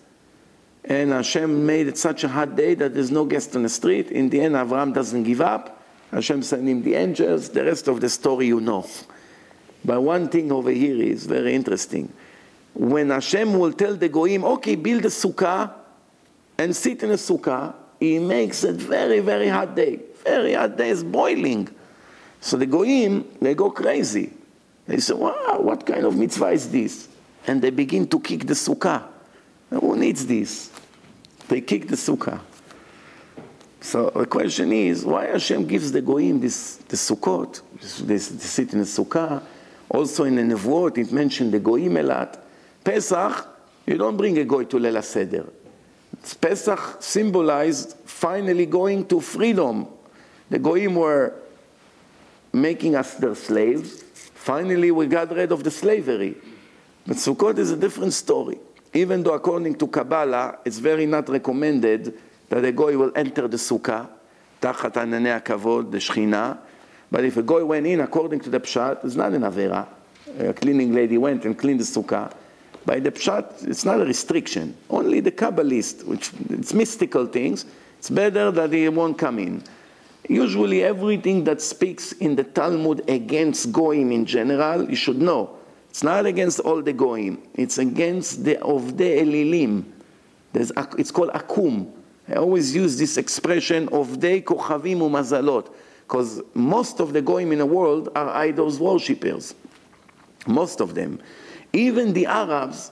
And 0.83 1.11
Hashem 1.11 1.65
made 1.65 1.87
it 1.87 1.97
such 1.97 2.25
a 2.25 2.27
hot 2.27 2.57
day 2.57 2.73
that 2.75 2.93
there's 2.93 3.11
no 3.11 3.23
guest 3.23 3.55
on 3.55 3.63
the 3.63 3.69
street. 3.69 4.11
In 4.11 4.29
the 4.29 4.41
end, 4.41 4.57
Abraham 4.57 4.91
doesn't 4.91 5.23
give 5.23 5.39
up. 5.39 5.81
Hashem 6.11 6.43
sent 6.43 6.67
him 6.67 6.83
the 6.83 6.95
angels. 6.95 7.47
The 7.49 7.63
rest 7.63 7.87
of 7.87 8.01
the 8.01 8.09
story 8.09 8.47
you 8.47 8.59
know. 8.59 8.85
But 9.85 10.01
one 10.01 10.27
thing 10.27 10.51
over 10.51 10.71
here 10.71 11.01
is 11.01 11.25
very 11.25 11.55
interesting. 11.55 12.11
When 12.73 13.09
Hashem 13.09 13.57
will 13.57 13.71
tell 13.71 13.95
the 13.95 14.09
Goyim, 14.09 14.43
okay, 14.43 14.75
build 14.75 15.05
a 15.05 15.09
sukkah 15.09 15.73
and 16.63 16.75
sit 16.75 17.03
in 17.03 17.11
a 17.11 17.15
sukkah, 17.15 17.75
he 17.99 18.19
makes 18.19 18.63
it 18.63 18.75
very, 18.75 19.19
very 19.19 19.47
hot 19.47 19.75
day. 19.75 19.99
Very 20.23 20.53
hot 20.53 20.77
day 20.77 20.89
is 20.89 21.03
boiling. 21.03 21.69
So 22.41 22.57
the 22.57 22.65
Goyim, 22.65 23.27
they 23.41 23.53
go 23.53 23.71
crazy. 23.71 24.33
They 24.87 24.97
say, 24.97 25.13
wow, 25.13 25.59
what 25.59 25.85
kind 25.85 26.05
of 26.05 26.15
mitzvah 26.15 26.47
is 26.47 26.69
this? 26.69 27.07
and 27.47 27.61
they 27.61 27.69
begin 27.69 28.07
to 28.07 28.19
kick 28.19 28.45
the 28.45 28.53
sukkah. 28.53 29.03
Who 29.69 29.95
needs 29.95 30.25
this? 30.25 30.71
They 31.47 31.61
kick 31.61 31.87
the 31.87 31.95
sukkah. 31.95 32.39
So 33.81 34.11
the 34.11 34.25
question 34.25 34.71
is, 34.71 35.03
why 35.05 35.27
Hashem 35.27 35.67
gives 35.67 35.91
the 35.91 36.01
goyim 36.01 36.39
this, 36.39 36.77
the 36.77 36.95
sukkot, 36.95 37.61
this, 37.81 37.97
this, 37.99 38.27
sit 38.43 38.71
in 38.71 38.79
the 38.79 38.85
sukkah? 38.85 39.43
Also 39.89 40.23
in 40.23 40.35
the 40.35 40.55
Nevuot, 40.55 40.97
it 40.97 41.11
mentioned 41.11 41.51
the 41.51 41.59
Goyim 41.59 41.97
a 41.97 42.03
lot. 42.03 42.39
Pesach, 42.83 43.47
you 43.85 43.97
don't 43.97 44.17
bring 44.17 44.37
a 44.39 44.45
Goy 44.45 44.63
to 44.63 44.77
Leil 44.77 45.03
Seder. 45.03 45.45
Pesach 46.40 47.00
symbolized 47.00 47.96
finally 48.04 48.66
going 48.66 49.06
to 49.06 49.20
freedom. 49.20 49.86
The 50.50 50.58
Goyim 50.58 50.94
were 50.94 51.34
making 52.52 52.96
us 52.96 53.14
their 53.14 53.34
slaves. 53.34 54.02
Finally, 54.34 54.90
we 54.90 55.06
got 55.06 55.34
rid 55.34 55.52
of 55.52 55.62
the 55.62 55.70
slavery. 55.70 56.36
But 57.06 57.16
Sukkot 57.16 57.58
is 57.58 57.70
a 57.70 57.76
different 57.76 58.12
story. 58.12 58.58
Even 58.94 59.22
though 59.22 59.34
according 59.34 59.76
to 59.76 59.86
Kabbalah, 59.86 60.58
it's 60.64 60.78
very 60.78 61.06
not 61.06 61.28
recommended 61.28 62.14
that 62.48 62.64
a 62.64 62.72
Goy 62.72 62.96
will 62.96 63.12
enter 63.14 63.46
the 63.46 63.56
Sukkah, 63.56 64.08
תחת 64.60 64.96
ענני 64.96 65.30
הכבוד, 65.30 65.92
the 65.92 65.98
Shechina. 65.98 66.58
But 67.10 67.24
if 67.24 67.36
a 67.36 67.42
Goy 67.42 67.64
went 67.64 67.86
in 67.86 68.00
according 68.00 68.40
to 68.40 68.50
the 68.50 68.60
Pshat, 68.60 69.04
it's 69.04 69.14
not 69.14 69.32
an 69.32 69.42
Avera. 69.42 69.86
A 70.38 70.52
cleaning 70.52 70.94
lady 70.94 71.16
went 71.16 71.44
and 71.44 71.58
cleaned 71.58 71.80
the 71.80 71.84
Sukkah. 71.84 72.32
By 72.85 72.99
the 72.99 73.11
Pshat, 73.11 73.67
it's 73.67 73.85
not 73.85 74.01
a 74.01 74.05
restriction. 74.05 74.75
Only 74.89 75.19
the 75.19 75.31
Kabbalist, 75.31 76.05
which 76.05 76.31
it's 76.49 76.73
mystical 76.73 77.25
things, 77.25 77.65
it's 77.97 78.09
better 78.09 78.51
that 78.51 78.73
he 78.73 78.89
won't 78.89 79.17
come 79.17 79.39
in. 79.39 79.63
Usually 80.27 80.83
everything 80.83 81.43
that 81.45 81.61
speaks 81.61 82.13
in 82.13 82.35
the 82.35 82.43
Talmud 82.43 83.09
against 83.09 83.71
Goyim 83.71 84.11
in 84.11 84.25
general, 84.25 84.89
you 84.89 84.95
should 84.95 85.21
know. 85.21 85.57
It's 85.89 86.03
not 86.03 86.25
against 86.25 86.59
all 86.61 86.81
the 86.81 86.93
Goyim. 86.93 87.41
It's 87.53 87.77
against 87.77 88.43
the 88.43 88.59
of 88.61 88.97
the 88.97 89.03
Elilim. 89.03 89.83
There's, 90.51 90.71
it's 90.97 91.11
called 91.11 91.29
Akum. 91.31 91.91
I 92.27 92.35
always 92.35 92.73
use 92.73 92.97
this 92.97 93.17
expression 93.17 93.89
of 93.89 94.21
the 94.21 94.41
Kochavim 94.41 94.97
Umazalot 94.97 95.71
because 96.07 96.41
most 96.53 96.99
of 96.99 97.13
the 97.13 97.21
Goyim 97.21 97.51
in 97.51 97.59
the 97.59 97.65
world 97.65 98.09
are 98.15 98.29
idols 98.29 98.79
worshippers. 98.79 99.55
Most 100.47 100.79
of 100.79 100.95
them. 100.95 101.19
Even 101.73 102.13
the 102.13 102.27
Arabs, 102.27 102.91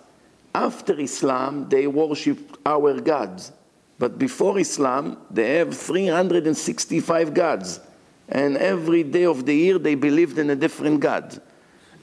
after 0.54 1.00
Islam, 1.00 1.70
they 1.70 1.88
worship 1.88 2.58
our 2.66 3.00
gods. 3.00 3.52
But 4.00 4.18
before 4.18 4.58
Islam, 4.58 5.18
they 5.30 5.58
have 5.58 5.78
365 5.78 7.34
gods. 7.34 7.80
And 8.28 8.58
every 8.58 9.04
day 9.04 9.26
of 9.26 9.46
the 9.46 9.56
year, 9.56 9.78
they 9.78 9.94
believed 9.94 10.40
in 10.40 10.50
a 10.50 10.56
different 10.56 11.00
God. 11.00 11.40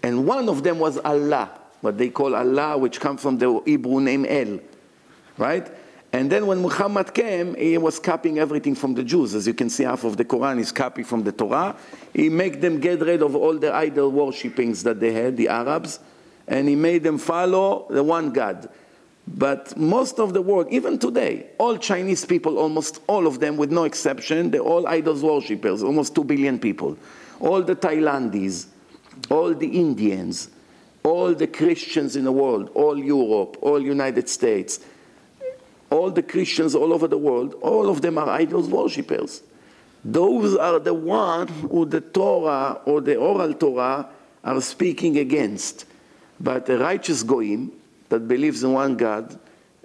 And 0.03 0.27
one 0.27 0.49
of 0.49 0.63
them 0.63 0.79
was 0.79 0.99
Allah, 0.99 1.51
what 1.81 1.99
they 1.99 2.11
call 2.11 2.37
Allah, 2.37 2.79
which 2.79 3.01
comes 3.01 3.21
from 3.21 3.39
the 3.39 3.61
Hebrew 3.67 4.01
name 4.01 4.25
El. 4.27 4.61
Right? 5.37 5.69
And 6.13 6.31
then 6.31 6.47
when 6.47 6.63
Muhammad 6.63 7.13
came, 7.13 7.55
he 7.55 7.77
was 7.77 7.99
copying 7.99 8.39
everything 8.39 8.75
from 8.75 8.95
the 8.95 9.03
Jews. 9.03 9.35
As 9.35 9.47
you 9.47 9.55
can 9.55 9.69
see, 9.69 9.85
half 9.85 10.05
of 10.05 10.17
the 10.17 10.25
Quran 10.25 10.59
is 10.59 10.73
copied 10.73 11.07
from 11.07 11.23
the 11.23 11.33
Torah. 11.33 11.77
He 12.15 12.29
made 12.29 12.61
them 12.61 12.81
get 12.81 13.01
rid 13.01 13.23
of 13.23 13.37
all 13.37 13.59
the 13.59 13.75
idol 13.75 14.11
worshippings 14.11 14.83
that 14.85 15.01
they 15.01 15.13
had, 15.13 15.37
the 15.37 15.49
Arabs, 15.49 15.99
and 16.49 16.69
he 16.69 16.75
made 16.75 17.03
them 17.05 17.19
follow 17.19 17.87
the 17.91 18.03
one 18.03 18.31
God. 18.33 18.69
But 19.27 19.77
most 19.77 20.19
of 20.19 20.33
the 20.33 20.41
world, 20.41 20.69
even 20.71 20.99
today, 20.99 21.51
all 21.59 21.77
Chinese 21.77 22.25
people, 22.25 22.59
almost 22.59 23.01
all 23.07 23.27
of 23.27 23.41
them, 23.41 23.59
with 23.59 23.71
no 23.71 23.85
exception, 23.85 24.51
they're 24.51 24.61
all 24.61 24.87
idols 24.87 25.23
worshippers, 25.23 25.83
almost 25.83 26.15
2 26.15 26.25
billion 26.25 26.59
people. 26.59 26.97
All 27.39 27.63
the 27.63 27.77
Thailandese, 27.77 28.67
all 29.31 29.55
the 29.55 29.69
Indians, 29.69 30.49
all 31.05 31.35
the 31.35 31.47
Christians 31.47 32.17
in 32.17 32.25
the 32.25 32.33
world, 32.33 32.71
all 32.75 32.99
Europe, 32.99 33.59
all 33.61 33.81
United 33.81 34.29
States, 34.29 34.81
all 35.91 36.11
the 36.11 36.23
Christians 36.23 36.75
all 36.75 36.93
over 36.93 37.07
the 37.07 37.19
world, 37.19 37.55
all 37.61 37.89
of 37.91 38.01
them 38.01 38.19
are 38.19 38.29
idols 38.29 38.69
worshippers. 38.69 39.43
Those 40.05 40.57
are 40.57 40.79
the 40.79 40.95
ones 40.95 41.51
who 41.71 41.85
the 41.85 42.01
Torah 42.01 42.81
or 42.87 43.01
the 43.01 43.17
oral 43.17 43.53
Torah 43.55 44.09
are 44.45 44.61
speaking 44.61 45.19
against. 45.19 45.85
But 46.41 46.67
the 46.67 46.79
righteous 46.79 47.23
goyim 47.23 47.73
that 48.09 48.29
believes 48.29 48.63
in 48.63 48.73
one 48.73 48.97
God 48.97 49.39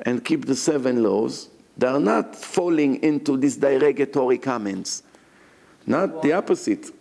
and 0.06 0.24
keep 0.24 0.46
the 0.46 0.56
seven 0.56 1.04
laws, 1.04 1.50
they 1.78 1.88
are 1.88 2.00
not 2.00 2.36
falling 2.36 3.02
into 3.04 3.38
these 3.38 3.58
derogatory 3.58 4.38
comments. 4.38 5.04
Not 5.86 6.22
the 6.22 6.34
opposite. 6.34 6.92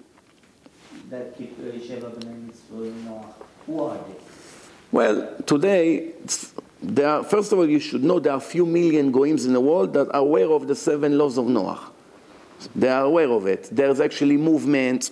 That 1.10 1.36
keep 1.36 1.58
Sheva 1.58 2.10
B'nai 2.10 2.46
Mitzvah, 2.46 2.74
Noach. 2.74 3.26
Who 3.66 3.80
are 3.82 3.96
they? 3.96 4.14
Well, 4.90 5.36
today, 5.46 6.12
there 6.82 7.08
are, 7.08 7.24
first 7.24 7.52
of 7.52 7.58
all, 7.58 7.68
you 7.68 7.78
should 7.78 8.02
know 8.02 8.18
there 8.18 8.32
are 8.32 8.38
a 8.38 8.40
few 8.40 8.66
million 8.66 9.12
goyims 9.12 9.46
in 9.46 9.52
the 9.52 9.60
world 9.60 9.92
that 9.94 10.08
are 10.10 10.20
aware 10.20 10.50
of 10.50 10.66
the 10.66 10.74
seven 10.74 11.16
laws 11.16 11.38
of 11.38 11.46
Noah. 11.46 11.90
They 12.74 12.88
are 12.88 13.04
aware 13.04 13.30
of 13.30 13.46
it. 13.46 13.68
There's 13.70 14.00
actually 14.00 14.36
movements, 14.36 15.10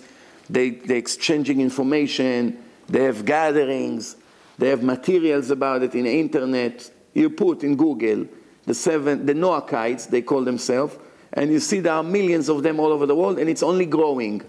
they, 0.49 0.71
they're 0.71 0.97
exchanging 0.97 1.61
information, 1.61 2.57
they 2.89 3.03
have 3.03 3.25
gatherings, 3.25 4.17
they 4.57 4.69
have 4.69 4.83
materials 4.83 5.49
about 5.49 5.83
it 5.83 5.95
in 5.95 6.03
the 6.05 6.19
internet. 6.19 6.89
You 7.13 7.29
put 7.29 7.63
in 7.63 7.75
Google 7.75 8.27
the 8.65 8.73
seven, 8.73 9.25
the 9.25 9.33
Noachites, 9.33 10.07
they 10.07 10.21
call 10.21 10.43
themselves, 10.43 10.97
and 11.33 11.51
you 11.51 11.59
see 11.59 11.79
there 11.79 11.93
are 11.93 12.03
millions 12.03 12.49
of 12.49 12.63
them 12.63 12.79
all 12.79 12.91
over 12.91 13.05
the 13.05 13.15
world, 13.15 13.39
and 13.39 13.49
it's 13.49 13.63
only 13.63 13.85
growing. 13.85 14.41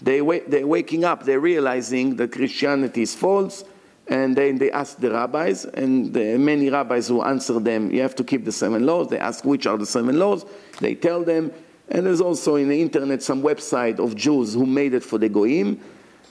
They 0.00 0.20
wa- 0.20 0.40
they're 0.46 0.66
waking 0.66 1.04
up, 1.04 1.24
they're 1.24 1.40
realizing 1.40 2.16
that 2.16 2.32
Christianity 2.32 3.02
is 3.02 3.14
false, 3.14 3.64
and 4.08 4.36
then 4.36 4.58
they 4.58 4.70
ask 4.72 4.98
the 4.98 5.12
rabbis, 5.12 5.64
and 5.64 6.12
the 6.12 6.36
many 6.38 6.70
rabbis 6.70 7.06
who 7.06 7.22
answer 7.22 7.60
them, 7.60 7.90
you 7.92 8.02
have 8.02 8.16
to 8.16 8.24
keep 8.24 8.44
the 8.44 8.52
seven 8.52 8.84
laws. 8.84 9.08
They 9.08 9.18
ask 9.18 9.44
which 9.44 9.66
are 9.66 9.78
the 9.78 9.86
seven 9.86 10.18
laws. 10.18 10.44
They 10.80 10.96
tell 10.96 11.22
them, 11.22 11.52
and 11.88 12.04
there's 12.04 12.20
also 12.20 12.56
in 12.56 12.68
the 12.68 12.80
internet 12.80 13.22
some 13.22 13.42
website 13.42 14.00
of 14.00 14.16
Jews 14.16 14.54
who 14.54 14.66
made 14.66 14.94
it 14.94 15.04
for 15.04 15.18
the 15.18 15.28
goyim. 15.28 15.80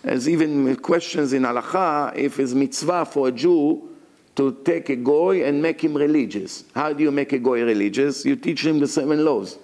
There's 0.03 0.29
even 0.29 0.77
questions 0.77 1.33
in 1.33 1.43
halacha 1.43 2.17
if 2.17 2.39
it's 2.39 2.53
mitzvah 2.53 3.07
for 3.07 3.29
a 3.29 3.33
Jew 3.33 3.89
to 4.37 4.53
take 4.65 4.89
a 4.91 4.97
goy 4.97 5.45
and 5.45 5.61
make 5.61 5.83
him 5.83 5.95
religious. 5.95 6.65
How 6.75 6.93
do 6.93 7.03
you 7.03 7.11
make 7.11 7.33
a 7.33 7.39
goy 7.39 7.65
religious? 7.65 8.25
You 8.25 8.37
teach 8.37 8.65
him 8.65 8.79
the 8.79 8.87
seven 8.87 9.25
laws. 9.25 9.59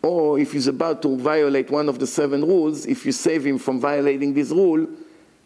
Or 0.00 0.38
if 0.38 0.52
he's 0.52 0.68
about 0.68 1.02
to 1.02 1.16
violate 1.16 1.70
one 1.70 1.88
of 1.88 1.98
the 1.98 2.06
seven 2.06 2.42
rules, 2.42 2.86
if 2.86 3.04
you 3.04 3.12
save 3.12 3.44
him 3.44 3.58
from 3.58 3.80
violating 3.80 4.32
this 4.32 4.50
rule, 4.50 4.86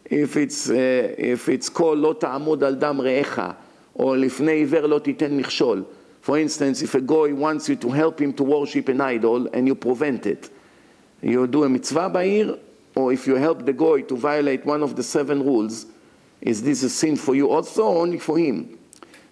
if 0.05 0.37
it's, 0.37 0.69
uh, 0.69 1.15
if 1.19 1.49
it's 1.49 1.69
called 1.71 1.99
לא 1.99 2.15
תעמוד 2.21 2.65
על 2.65 2.75
דם 2.75 3.01
רעך, 3.01 3.41
or 3.99 4.17
לפני 4.17 4.53
עיוור 4.53 4.87
לא 4.87 4.99
תיתן 4.99 5.37
מכשול. 5.37 5.85
For 6.21 6.39
instance, 6.39 6.83
if 6.83 6.95
a 6.95 7.01
guy 7.01 7.33
wants 7.33 7.69
you 7.69 7.77
to 7.77 7.91
help 7.91 8.21
him 8.21 8.33
to 8.35 8.45
worship 8.45 8.89
an 8.89 9.01
idol 9.01 9.49
and 9.53 9.67
you 9.67 9.75
prevent 9.75 10.27
it, 10.27 10.51
you 11.23 11.47
do 11.47 11.65
a 11.65 11.69
mitzvah 11.69 12.11
ba'ir, 12.11 12.59
or 12.98 13.14
if 13.14 13.28
you 13.28 13.36
help 13.36 13.64
the 13.64 13.74
goy 13.74 14.02
to 14.02 14.18
violate 14.18 14.66
one 14.66 14.82
of 14.82 14.96
the 14.96 15.04
seven 15.04 15.44
rules, 15.44 15.86
is 16.42 16.64
this 16.64 16.82
a 16.82 16.90
sin 16.90 17.16
for 17.16 17.36
you 17.36 17.52
also 17.52 17.84
or 17.84 18.02
only 18.02 18.18
for 18.18 18.40
him? 18.40 18.76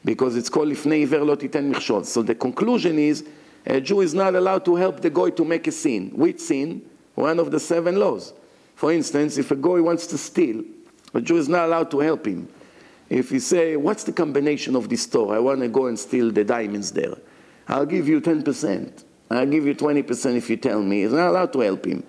Because 0.05 0.36
it's 0.36 0.49
called 0.49 0.68
Lifnei 0.68 1.01
Iver 1.01 1.24
Lo 1.24 1.36
Titen 1.36 2.05
So 2.05 2.22
the 2.22 2.36
conclusion 2.36 2.99
is 2.99 3.26
a 3.66 3.82
Jew 3.82 4.01
is 4.01 4.13
not 4.13 4.36
allowed 4.36 4.66
to 4.66 4.76
help 4.76 5.01
the 5.01 5.09
goy 5.09 5.32
to 5.32 5.43
make 5.43 5.66
a 5.66 5.72
sin. 5.72 6.11
Which 6.13 6.41
sin? 6.41 6.88
One 7.16 7.39
of 7.39 7.49
the 7.49 7.59
seven 7.59 7.95
laws. 7.95 8.34
For 8.76 8.91
instance, 8.91 9.39
if 9.39 9.49
a 9.49 9.55
goy 9.55 9.82
wants 9.82 10.05
to 10.07 10.18
steal, 10.20 10.63
a 11.16 11.22
Jew 11.22 11.38
is 11.38 11.49
not 11.49 11.66
allowed 11.66 11.89
to 11.89 11.99
help 12.01 12.28
him. 12.28 12.47
If 13.09 13.32
you 13.32 13.39
say, 13.39 13.76
What's 13.78 14.03
the 14.03 14.13
combination 14.13 14.76
of 14.76 14.89
this 14.89 15.01
store? 15.01 15.36
I 15.36 15.39
want 15.39 15.61
to 15.61 15.70
go 15.70 15.88
and 15.88 15.97
steal 15.97 16.30
the 16.30 16.43
diamonds 16.43 16.91
there. 16.91 17.16
I'll 17.68 17.88
give 17.88 18.07
you 18.07 18.22
10%. 18.22 19.03
I'll 19.32 19.47
give 19.47 19.66
you 19.66 19.74
20% 19.74 20.36
if 20.36 20.51
you 20.51 20.57
tell 20.57 20.84
me. 20.84 21.01
He's 21.01 21.13
not 21.13 21.30
allowed 21.30 21.51
to 21.53 21.61
help 21.61 21.86
him. 21.86 22.03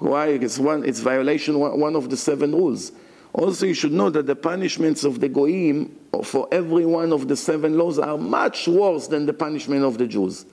Why? 0.00 0.28
It's, 0.28 0.58
one, 0.58 0.84
it's 0.84 1.00
violation 1.00 1.58
one 1.58 1.94
of 1.94 2.10
the 2.10 2.16
seven 2.16 2.52
rules. 2.52 2.92
Also, 3.32 3.66
you 3.66 3.74
should 3.74 3.92
know 3.92 4.10
that 4.10 4.26
the 4.26 4.34
punishments 4.34 5.04
of 5.04 5.20
the 5.20 5.28
goyim 5.28 5.96
for 6.24 6.48
every 6.50 6.84
one 6.84 7.12
of 7.12 7.28
the 7.28 7.36
seven 7.36 7.78
laws 7.78 7.98
are 7.98 8.18
much 8.18 8.66
worse 8.66 9.06
than 9.06 9.26
the 9.26 9.32
punishment 9.32 9.84
of 9.84 9.98
the 9.98 10.06
Jews. 10.06 10.46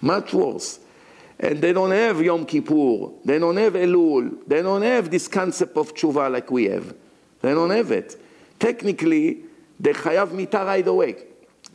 Much 0.00 0.32
worse. 0.32 0.78
And 1.40 1.60
they 1.60 1.72
don't 1.72 1.90
have 1.90 2.22
Yom 2.22 2.46
Kippur. 2.46 3.10
They 3.24 3.38
don't 3.38 3.56
have 3.56 3.72
Elul. 3.72 4.46
They 4.46 4.62
don't 4.62 4.82
have 4.82 5.10
this 5.10 5.26
concept 5.26 5.76
of 5.76 5.94
tshuva 5.94 6.30
like 6.30 6.50
we 6.50 6.64
have. 6.66 6.94
They 7.40 7.52
don't 7.52 7.70
have 7.70 7.90
it. 7.90 8.20
Technically, 8.60 9.42
they 9.80 9.92
chayav 9.92 10.28
mitar 10.28 10.64
right 10.64 10.86
away. 10.86 11.16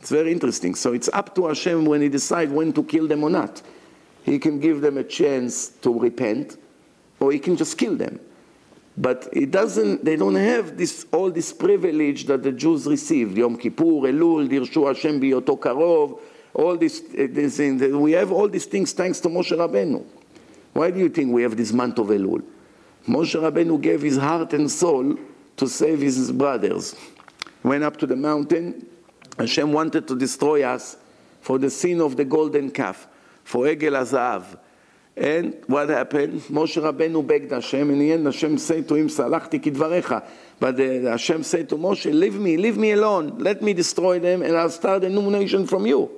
It's 0.00 0.10
very 0.10 0.32
interesting. 0.32 0.74
So 0.74 0.94
it's 0.94 1.10
up 1.12 1.34
to 1.34 1.48
Hashem 1.48 1.84
when 1.84 2.00
He 2.00 2.08
decides 2.08 2.50
when 2.50 2.72
to 2.72 2.84
kill 2.84 3.06
them 3.06 3.24
or 3.24 3.30
not. 3.30 3.60
He 4.22 4.38
can 4.38 4.60
give 4.60 4.80
them 4.80 4.96
a 4.96 5.04
chance 5.04 5.68
to 5.82 5.98
repent, 5.98 6.56
or 7.20 7.32
He 7.32 7.38
can 7.38 7.56
just 7.56 7.76
kill 7.76 7.96
them. 7.96 8.20
But 8.96 9.28
it 9.32 9.52
doesn't, 9.52 10.04
they 10.04 10.16
don't 10.16 10.34
have 10.34 10.76
this, 10.76 11.06
all 11.12 11.30
this 11.30 11.52
privilege 11.52 12.24
that 12.26 12.42
the 12.42 12.50
Jews 12.50 12.86
received. 12.86 13.38
Yom 13.38 13.56
Kippur, 13.56 13.84
Elul, 13.84 14.48
Dirshu 14.48 14.88
Hashem 14.88 15.20
biyoto 15.20 15.58
karov, 15.58 16.20
all 16.52 16.76
these, 16.76 17.02
eh, 17.14 17.28
these 17.28 17.56
things. 17.56 17.80
We 17.80 18.12
have 18.12 18.32
all 18.32 18.48
these 18.48 18.66
things 18.66 18.92
thanks 18.92 19.20
to 19.20 19.28
Moshe 19.28 19.56
Rabbeinu. 19.56 20.04
Why 20.72 20.90
do 20.90 20.98
you 20.98 21.08
think 21.08 21.32
we 21.32 21.42
have 21.42 21.56
this 21.56 21.72
month 21.72 21.98
of 21.98 22.08
Elul? 22.08 22.42
Moshe 23.06 23.40
Rabbeinu 23.40 23.80
gave 23.80 24.02
his 24.02 24.16
heart 24.16 24.52
and 24.52 24.68
soul 24.68 25.16
to 25.56 25.68
save 25.68 26.00
his 26.00 26.32
brothers. 26.32 26.96
Went 27.62 27.84
up 27.84 27.96
to 27.98 28.06
the 28.06 28.16
mountain. 28.16 28.84
Hashem 29.38 29.72
wanted 29.72 30.08
to 30.08 30.16
destroy 30.16 30.64
us 30.64 30.96
for 31.40 31.58
the 31.58 31.70
sin 31.70 32.00
of 32.00 32.16
the 32.16 32.24
golden 32.24 32.70
calf, 32.70 33.06
for 33.44 33.66
Egel 33.66 33.92
HaZahav. 33.92 34.58
And 35.18 35.56
what 35.66 35.88
happened? 35.88 36.42
Moshe 36.42 36.80
Rabbeinu 36.80 37.26
begged 37.26 37.50
Hashem, 37.50 37.90
and 37.90 37.92
in 37.92 37.98
the 37.98 38.12
end 38.12 38.26
Hashem 38.26 38.56
said 38.58 38.86
to 38.86 38.94
him, 38.94 39.08
Salachti 39.08 39.60
kidvarecha. 39.60 40.24
But 40.60 40.78
uh, 40.78 41.10
Hashem 41.10 41.42
said 41.42 41.68
to 41.70 41.76
Moshe, 41.76 42.12
leave 42.12 42.36
me, 42.36 42.56
leave 42.56 42.76
me 42.76 42.92
alone, 42.92 43.38
let 43.38 43.60
me 43.60 43.72
destroy 43.72 44.20
them, 44.20 44.42
and 44.42 44.56
I'll 44.56 44.70
start 44.70 45.02
a 45.02 45.08
new 45.08 45.28
nation 45.28 45.66
from 45.66 45.86
you. 45.86 46.08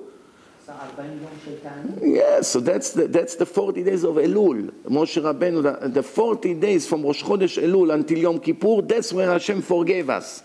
Yeah, 2.01 2.41
so 2.41 2.59
that's 2.59 2.91
the, 2.91 3.07
that's 3.07 3.35
the 3.35 3.45
40 3.45 3.83
days 3.83 4.03
of 4.03 4.15
Elul. 4.15 4.71
Moshe 4.85 5.19
Rabbeinu, 5.19 5.81
the, 5.81 5.89
the 5.89 6.03
40 6.03 6.53
days 6.55 6.87
from 6.87 7.01
Rosh 7.01 7.23
Chodesh 7.23 7.61
Elul 7.61 7.93
until 7.93 8.19
Yom 8.19 8.39
Kippur, 8.39 8.83
that's 8.83 9.11
where 9.11 9.31
Hashem 9.31 9.63
forgave 9.63 10.11
us. 10.11 10.43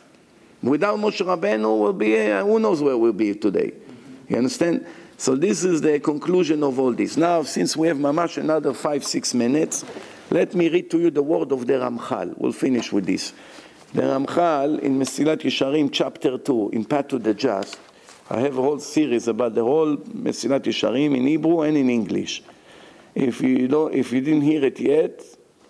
Without 0.63 0.99
Moshe 0.99 1.25
Rabbeinu, 1.25 1.79
we'll 1.79 1.93
be, 1.93 2.19
uh, 2.31 2.43
who 2.43 2.59
knows 2.59 2.83
where 2.83 2.97
we'll 2.97 3.13
be 3.13 3.35
today. 3.35 3.75
You 4.29 4.39
understand? 4.39 4.87
So 5.19 5.35
this 5.35 5.65
is 5.65 5.81
the 5.81 5.99
conclusion 5.99 6.63
of 6.63 6.79
all 6.79 6.93
this. 6.93 7.17
Now, 7.17 7.43
since 7.43 7.75
we 7.75 7.89
have 7.89 7.97
mamash 7.97 8.37
another 8.37 8.75
five, 8.75 9.03
six 9.03 9.33
minutes, 9.33 9.83
let 10.31 10.55
me 10.55 10.69
read 10.69 10.91
to 10.91 10.99
you 11.01 11.11
the 11.11 11.23
word 11.23 11.53
of 11.53 11.67
the 11.67 11.73
Ramchal. 11.75 12.37
We'll 12.37 12.53
finish 12.53 12.93
with 12.93 13.07
this. 13.07 13.33
The 13.95 14.03
Ramchal 14.03 14.79
in 14.81 14.99
Mesilat 14.99 15.39
Yesharim, 15.39 15.89
chapter 15.91 16.37
2, 16.37 16.71
in 16.71 16.85
Path 16.85 17.09
to 17.09 17.19
the 17.19 17.33
Just, 17.33 17.79
I 18.29 18.41
have 18.41 18.59
a 18.59 18.63
whole 18.63 18.79
series 18.79 19.27
about 19.27 19.55
the 19.55 19.65
whole 19.65 19.97
Mesilat 19.97 20.65
Yesharim 20.65 21.17
in 21.17 21.27
Hebrew 21.27 21.63
and 21.63 21.79
in 21.79 21.89
English. 21.89 22.43
If 23.15 23.41
you, 23.41 23.69
don't, 23.69 23.95
if 23.95 24.13
you 24.13 24.21
didn't 24.21 24.43
hear 24.43 24.63
it 24.67 24.79
yet, 24.79 25.23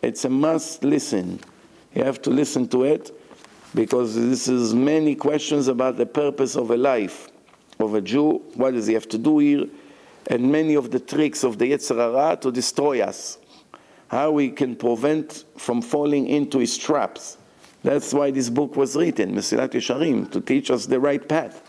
it's 0.03 0.25
a 0.25 0.29
must 0.29 0.83
listen. 0.83 1.39
You 1.95 2.03
have 2.03 2.21
to 2.23 2.31
listen 2.31 2.67
to 2.69 2.83
it 2.83 3.17
because 3.77 4.17
this 4.17 4.49
is 4.49 4.75
many 4.75 5.15
questions 5.15 5.69
about 5.69 5.99
the 5.99 6.07
purpose 6.07 6.57
of 6.57 6.73
a 6.73 6.77
life 6.77 7.29
of 7.80 7.94
a 7.94 8.02
Jew. 8.02 8.42
What 8.56 8.74
does 8.74 8.88
he 8.88 8.94
have 8.94 9.08
to 9.10 9.18
do 9.18 9.40
here? 9.40 9.66
And 10.28 10.52
many 10.52 10.76
of 10.76 10.92
the 10.92 11.00
tricks 11.00 11.44
of 11.44 11.58
the 11.58 11.72
Yetzer 11.72 11.96
Hara 11.96 12.38
to 12.38 12.52
destroy 12.52 13.02
us. 13.02 13.38
How 14.08 14.32
we 14.32 14.50
can 14.50 14.76
prevent 14.76 15.46
from 15.58 15.82
falling 15.82 16.28
into 16.28 16.60
his 16.60 16.78
traps. 16.78 17.38
That's 17.84 18.14
why 18.14 18.30
this 18.32 18.50
book 18.50 18.76
was 18.76 18.96
written, 18.96 19.34
Mesilat 19.34 19.70
Yesharim, 19.70 20.32
to 20.32 20.42
teach 20.42 20.70
us 20.70 20.86
the 20.86 21.00
right 21.00 21.28
path. 21.28 21.64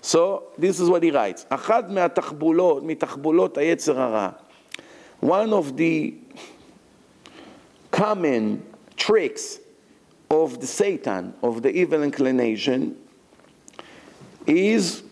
So 0.00 0.48
this 0.58 0.80
is 0.80 0.88
what 0.90 1.02
he 1.02 1.10
writes. 1.10 1.46
אחת 1.50 1.90
מהתחבולות, 1.90 2.82
מתחבולות 2.82 3.58
היצר 3.58 4.00
הרע. 4.00 4.30
One 5.20 5.52
of 5.52 5.76
the 5.76 6.14
common 7.90 8.62
tricks 8.96 9.58
of 10.30 10.60
the 10.60 10.66
Satan, 10.66 11.34
of 11.42 11.62
the 11.62 11.70
evil 11.70 12.02
inclination, 12.02 12.96
is 14.46 15.02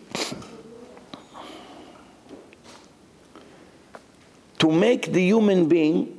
to 4.58 4.70
make 4.70 5.12
the 5.12 5.20
human 5.20 5.68
being 5.68 6.18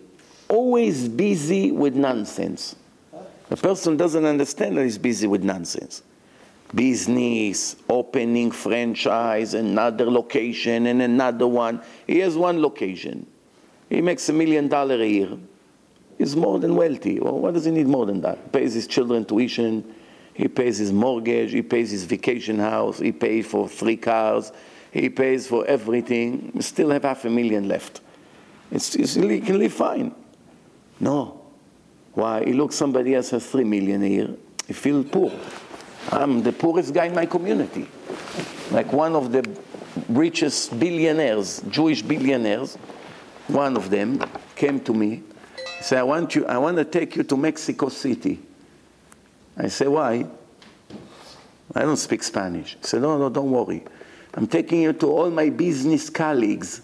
always 0.49 1.07
busy 1.07 1.71
with 1.71 1.95
nonsense. 1.95 2.75
The 3.47 3.55
person 3.55 3.95
doesn't 3.95 4.25
understand 4.25 4.75
that 4.77 4.83
he's 4.83 4.97
busy 4.97 5.27
with 5.27 5.43
nonsense. 5.43 6.03
Business, 6.75 7.77
opening 7.87 8.51
franchise, 8.51 9.53
another 9.53 10.11
location, 10.11 10.87
and 10.87 11.01
another 11.01 11.47
one. 11.47 11.81
He 12.05 12.19
has 12.19 12.35
one 12.35 12.61
location. 12.61 13.25
He 13.89 14.01
makes 14.01 14.27
a 14.27 14.33
million 14.33 14.67
dollar 14.67 14.95
a 14.95 15.07
year. 15.07 15.37
He's 16.17 16.35
more 16.35 16.59
than 16.59 16.75
wealthy. 16.75 17.19
Well, 17.21 17.39
what 17.39 17.53
does 17.53 17.63
he 17.63 17.71
need 17.71 17.87
more 17.87 18.05
than 18.05 18.21
that? 18.21 18.51
Pays 18.51 18.73
his 18.73 18.87
children 18.87 19.23
tuition. 19.23 19.83
He 20.33 20.47
pays 20.47 20.77
his 20.77 20.91
mortgage. 20.91 21.51
He 21.51 21.61
pays 21.61 21.91
his 21.91 22.05
vacation 22.05 22.59
house. 22.59 22.99
He 22.99 23.11
pays 23.11 23.45
for 23.45 23.67
three 23.67 23.97
cars. 23.97 24.51
He 24.91 25.09
pays 25.09 25.47
for 25.47 25.65
everything. 25.65 26.59
Still 26.61 26.89
have 26.91 27.03
half 27.03 27.25
a 27.25 27.29
million 27.29 27.67
left. 27.67 28.01
It's, 28.71 28.95
it's, 28.95 29.15
he 29.15 29.39
can 29.41 29.59
live 29.59 29.73
fine. 29.73 30.13
No. 30.99 31.41
Why? 32.13 32.43
He 32.43 32.53
looks 32.53 32.75
somebody 32.75 33.15
else 33.15 33.31
has 33.31 33.45
three 33.45 33.63
million 33.63 34.03
a 34.03 34.07
year. 34.07 34.35
He 34.67 34.73
feels 34.73 35.05
poor. 35.09 35.31
I'm 36.11 36.43
the 36.43 36.51
poorest 36.51 36.93
guy 36.93 37.05
in 37.05 37.15
my 37.15 37.25
community. 37.25 37.87
Like 38.71 38.91
one 38.91 39.15
of 39.15 39.31
the 39.31 39.47
richest 40.09 40.77
billionaires, 40.79 41.61
Jewish 41.69 42.01
billionaires, 42.01 42.75
one 43.47 43.75
of 43.75 43.89
them 43.89 44.23
came 44.55 44.79
to 44.81 44.93
me. 44.93 45.23
Said, 45.81 45.99
I 45.99 46.03
want 46.03 46.35
you, 46.35 46.45
I 46.45 46.57
want 46.57 46.77
to 46.77 46.85
take 46.85 47.15
you 47.15 47.23
to 47.23 47.37
Mexico 47.37 47.89
City. 47.89 48.39
I 49.57 49.67
say, 49.67 49.87
why? 49.87 50.25
I 51.75 51.81
don't 51.81 51.97
speak 51.97 52.23
Spanish. 52.23 52.75
He 52.81 52.87
said, 52.87 53.01
no, 53.01 53.17
no, 53.17 53.29
don't 53.29 53.51
worry. 53.51 53.83
I'm 54.33 54.47
taking 54.47 54.81
you 54.81 54.93
to 54.93 55.07
all 55.07 55.29
my 55.29 55.49
business 55.49 56.09
colleagues. 56.09 56.81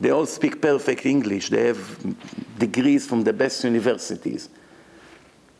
They 0.00 0.10
all 0.10 0.26
speak 0.26 0.62
perfect 0.62 1.06
English. 1.06 1.48
They 1.48 1.66
have 1.66 2.58
degrees 2.58 3.06
from 3.06 3.24
the 3.24 3.32
best 3.32 3.64
universities. 3.64 4.48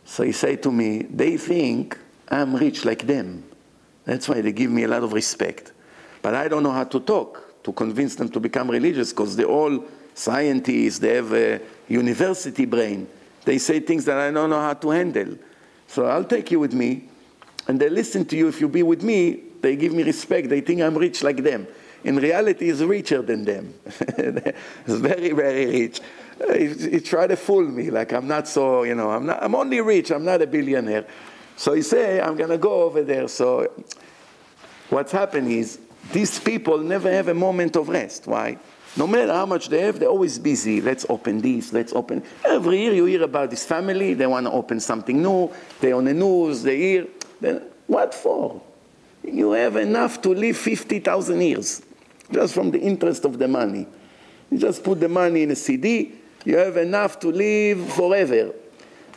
So 0.05 0.23
he 0.23 0.33
said 0.33 0.63
to 0.63 0.73
me, 0.73 1.03
they 1.03 1.37
think 1.37 1.99
I'm 2.29 2.55
rich 2.55 2.85
like 2.85 3.07
them. 3.07 3.45
That's 4.05 4.29
why 4.29 4.41
they 4.41 4.53
give 4.53 4.71
me 4.71 4.85
a 4.85 4.89
lot 4.89 5.03
of 5.03 5.13
respect. 5.13 5.73
But 6.23 6.35
I 6.35 6.49
don't 6.49 6.63
know 6.63 6.73
how 6.73 6.85
to 6.85 7.01
talk 7.01 7.63
to 7.65 7.73
convince 7.73 8.15
them 8.15 8.29
to 8.31 8.41
become 8.41 8.71
religious 8.71 9.13
because 9.13 9.37
they're 9.37 9.47
all 9.47 9.85
scientists, 10.15 10.99
they 10.99 11.17
have 11.17 11.33
a 11.33 11.61
university 11.89 12.65
brain. 12.65 13.09
They 13.45 13.59
say 13.59 13.81
things 13.81 14.05
that 14.05 14.19
I 14.19 14.31
don't 14.31 14.51
know 14.51 14.61
how 14.61 14.75
to 14.75 14.91
handle. 14.91 15.37
So 15.89 16.07
I'll 16.07 16.25
take 16.25 16.51
you 16.51 16.61
with 16.61 16.73
me, 16.73 17.09
and 17.67 17.81
they 17.81 17.89
listen 17.89 18.25
to 18.27 18.37
you. 18.37 18.47
If 18.49 18.61
you 18.61 18.69
be 18.69 18.83
with 18.83 19.03
me, 19.03 19.43
they 19.61 19.75
give 19.75 19.93
me 19.93 20.05
respect. 20.05 20.49
They 20.49 20.61
think 20.61 20.81
I'm 20.81 20.97
rich 20.97 21.23
like 21.23 21.43
them. 21.43 21.67
In 22.05 22.17
reality, 22.17 22.67
he's 22.67 22.85
richer 22.85 23.23
than 23.23 23.45
them. 23.45 23.75
he's 24.87 25.01
very, 25.01 25.33
very 25.33 25.67
rich. 25.67 26.01
He, 26.53 26.91
he 26.91 27.01
tried 27.01 27.29
to 27.29 27.37
fool 27.37 27.65
me, 27.65 27.91
like 27.91 28.13
I'm 28.13 28.29
not 28.29 28.47
so, 28.47 28.85
you 28.85 28.95
know, 28.95 29.11
I'm, 29.11 29.27
not, 29.27 29.43
I'm 29.43 29.57
only 29.57 29.81
rich, 29.81 30.13
I'm 30.13 30.25
not 30.25 30.41
a 30.41 30.47
billionaire. 30.47 31.07
So 31.57 31.73
he 31.73 31.83
say, 31.83 32.21
I'm 32.21 32.37
going 32.37 32.51
to 32.51 32.59
go 32.59 32.83
over 32.83 33.03
there. 33.03 33.27
So 33.27 33.73
what's 34.91 35.11
happened 35.11 35.51
is, 35.51 35.81
these 36.13 36.39
people 36.39 36.79
never 36.79 37.11
have 37.11 37.29
a 37.29 37.35
moment 37.35 37.77
of 37.77 37.89
rest. 37.89 38.27
Why? 38.27 38.59
No 38.99 39.07
matter 39.07 39.33
how 39.33 39.47
much 39.47 39.69
they 39.69 39.83
have, 39.83 40.01
they're 40.01 40.09
always 40.09 40.41
busy. 40.41 40.81
Let's 40.81 41.07
open 41.09 41.41
this, 41.41 41.73
let's 41.73 41.93
open. 41.93 42.25
Every 42.45 42.81
year 42.81 42.93
you 42.93 43.05
hear 43.05 43.23
about 43.23 43.49
this 43.49 43.65
family, 43.65 44.15
they 44.15 44.27
want 44.27 44.47
to 44.47 44.51
open 44.51 44.81
something 44.81 45.23
new, 45.23 45.53
they're 45.81 45.95
on 45.95 46.05
the 46.05 46.15
news, 46.15 46.65
they 46.65 46.77
hear. 46.77 47.07
Then, 47.41 47.63
what 47.87 48.13
for? 48.13 48.61
You 49.23 49.53
have 49.53 49.77
enough 49.77 50.21
to 50.23 50.31
live 50.31 50.57
50,000 50.57 51.41
years, 51.41 51.83
just 52.33 52.55
from 52.55 52.73
the 52.73 52.81
interest 52.81 53.25
of 53.25 53.39
the 53.39 53.47
money. 53.47 53.87
You 54.51 54.59
just 54.59 54.83
put 54.83 54.99
the 54.99 55.09
money 55.09 55.45
in 55.45 55.53
a 55.53 55.57
CD, 55.57 56.15
you 56.45 56.57
have 56.57 56.77
enough 56.77 57.21
to 57.21 57.29
live 57.29 57.93
forever. 57.93 58.53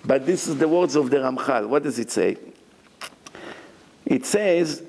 But 0.05 0.27
this 0.27 0.47
is 0.47 0.57
the 0.57 0.67
words 0.67 0.95
of 0.95 1.09
the 1.09 1.17
Ramchal. 1.17 1.67
What 1.67 1.81
does 1.81 1.97
it 1.97 2.11
say? 2.11 2.37
It 4.05 4.27
says, 4.27 4.83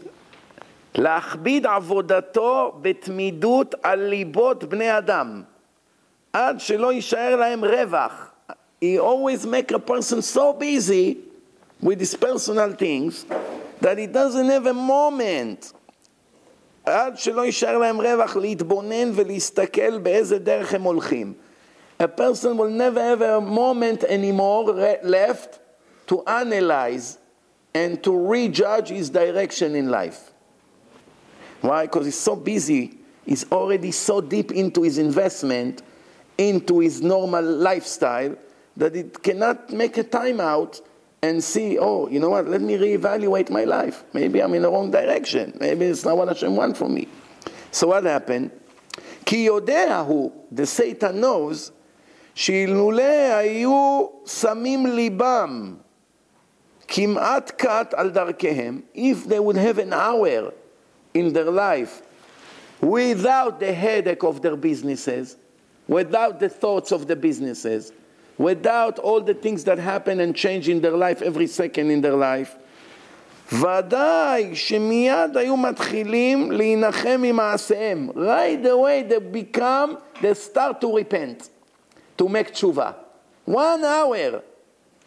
להכביד 0.95 1.65
עבודתו 1.65 2.71
בתמידות 2.81 3.75
על 3.83 3.99
ליבות 3.99 4.63
בני 4.63 4.97
אדם, 4.97 5.43
עד 6.33 6.59
שלא 6.59 6.93
יישאר 6.93 7.35
להם 7.35 7.65
רווח. 7.65 8.31
He 8.81 8.99
always 8.99 9.45
make 9.45 9.71
a 9.71 9.79
person 9.79 10.21
so 10.21 10.53
busy 10.53 11.17
with 11.81 11.99
his 11.99 12.15
personal 12.15 12.71
things, 12.73 13.25
that 13.81 13.97
he 13.97 14.07
doesn't 14.07 14.49
have 14.49 14.67
a 14.67 14.73
moment. 14.73 15.73
עד 16.85 17.17
שלא 17.17 17.45
יישאר 17.45 17.77
להם 17.77 18.01
רווח 18.01 18.35
להתבונן 18.35 19.11
ולהסתכל 19.13 19.97
באיזה 19.97 20.39
דרך 20.39 20.73
הם 20.73 20.81
הולכים. 20.81 21.33
A 21.99 22.07
person 22.07 22.57
will 22.57 22.69
never 22.69 23.01
have 23.01 23.21
a 23.21 23.41
moment 23.41 24.03
anymore 24.03 24.71
left 25.03 25.59
to 26.07 26.23
analyze 26.27 27.17
and 27.73 28.03
to 28.03 28.11
rejudge 28.11 28.89
his 28.89 29.09
direction 29.09 29.75
in 29.75 29.89
life. 29.89 30.30
Why? 31.61 31.85
Because 31.85 32.05
he's 32.05 32.19
so 32.19 32.35
busy, 32.35 32.97
he's 33.25 33.45
already 33.51 33.91
so 33.91 34.21
deep 34.21 34.51
into 34.51 34.83
his 34.83 34.97
investment, 34.97 35.81
into 36.37 36.79
his 36.79 37.01
normal 37.01 37.43
lifestyle, 37.43 38.35
that 38.75 38.95
it 38.95 39.23
cannot 39.23 39.71
make 39.71 39.97
a 39.97 40.03
time 40.03 40.39
out 40.39 40.81
and 41.21 41.43
see, 41.43 41.79
oh, 41.79 42.07
you 42.07 42.19
know 42.19 42.29
what, 42.29 42.47
let 42.47 42.61
me 42.61 42.77
reevaluate 42.77 43.49
my 43.49 43.63
life. 43.63 44.03
Maybe 44.13 44.41
I'm 44.41 44.53
in 44.53 44.61
the 44.61 44.71
wrong 44.71 44.91
direction. 44.91 45.57
Maybe 45.59 45.85
it's 45.85 46.05
not 46.05 46.15
what 46.15 46.27
Hashem 46.27 46.55
wants 46.55 46.77
from 46.77 46.93
me. 46.93 47.07
So 47.71 47.87
what 47.87 48.03
happened? 48.03 48.51
כי 49.25 49.45
יודע 49.45 50.03
הוא, 50.07 50.31
the 50.51 50.65
Satan 50.65 51.19
knows, 51.19 51.71
שאילולא 52.35 53.03
היו 53.37 54.07
שמים 54.25 54.85
ליבם 54.85 55.75
כמעט 56.87 57.51
קט 57.57 57.93
על 57.93 58.09
דרכיהם, 58.09 58.81
if 58.95 59.27
they 59.27 59.39
would 59.39 59.57
have 59.57 59.79
an 59.79 59.91
hour 59.91 60.53
in 61.13 61.33
their 61.33 61.51
life 61.51 62.01
without 62.81 63.59
the 63.59 63.73
headache 63.73 64.23
of 64.23 64.41
their 64.41 64.55
businesses, 64.55 65.35
without 65.87 66.39
the 66.39 66.49
thoughts 66.49 66.91
of 66.91 67.07
the 67.07 67.15
businesses, 67.15 67.91
without 68.37 68.99
all 68.99 69.21
the 69.21 69.33
things 69.33 69.63
that 69.63 69.79
happen 69.79 70.19
and 70.19 70.35
change 70.35 70.69
in 70.69 70.81
their 70.81 70.95
life 70.95 71.21
every 71.21 71.47
second 71.47 71.91
in 71.91 72.01
their 72.01 72.15
life, 72.15 72.55
ודאי 73.51 74.55
שמיד 74.55 75.37
היו 75.37 75.57
מתחילים 75.57 76.51
להנחם 76.51 77.21
ממעשיהם. 77.21 78.09
Right 78.15 78.65
away 78.65 79.03
they 79.03 79.19
become, 79.19 79.97
they 80.21 80.33
start 80.33 80.81
to 80.81 80.93
repent. 80.97 81.49
to 82.17 82.27
make 82.27 82.53
tshuva. 82.53 82.95
One 83.45 83.83
hour 83.85 84.41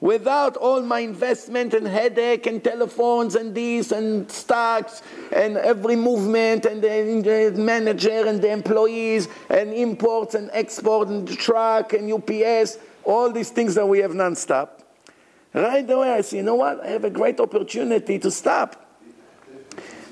without 0.05 0.57
all 0.57 0.81
my 0.83 1.01
investment 1.01 1.75
and 1.75 1.87
headache 1.87 2.47
and 2.47 2.65
telephones 2.65 3.35
and 3.35 3.55
this 3.55 3.93
and 3.93 4.31
stocks 4.31 5.03
and 5.33 5.57
every 5.59 5.97
movement 5.97 6.65
and 6.65 6.83
the 6.83 7.53
manager 7.57 8.27
and 8.27 8.41
the 8.41 8.51
employees 8.51 9.29
and 9.51 9.73
imports 9.75 10.35
and 10.35 10.51
export 10.53 11.09
and 11.09 11.29
truck 11.39 11.93
and 11.93 12.11
UPS, 12.11 12.79
all 13.05 13.31
these 13.31 13.51
things 13.51 13.75
that 13.75 13.87
we 13.87 13.99
have 13.99 14.15
non-stop. 14.15 14.83
Right 15.53 15.89
away 15.91 16.13
I 16.13 16.21
say, 16.23 16.39
you 16.39 16.45
know 16.45 16.55
what? 16.55 16.83
I 16.83 16.89
have 16.89 17.05
a 17.05 17.11
great 17.11 17.41
opportunity 17.41 18.19
to 18.19 18.31
stop. 18.31 18.77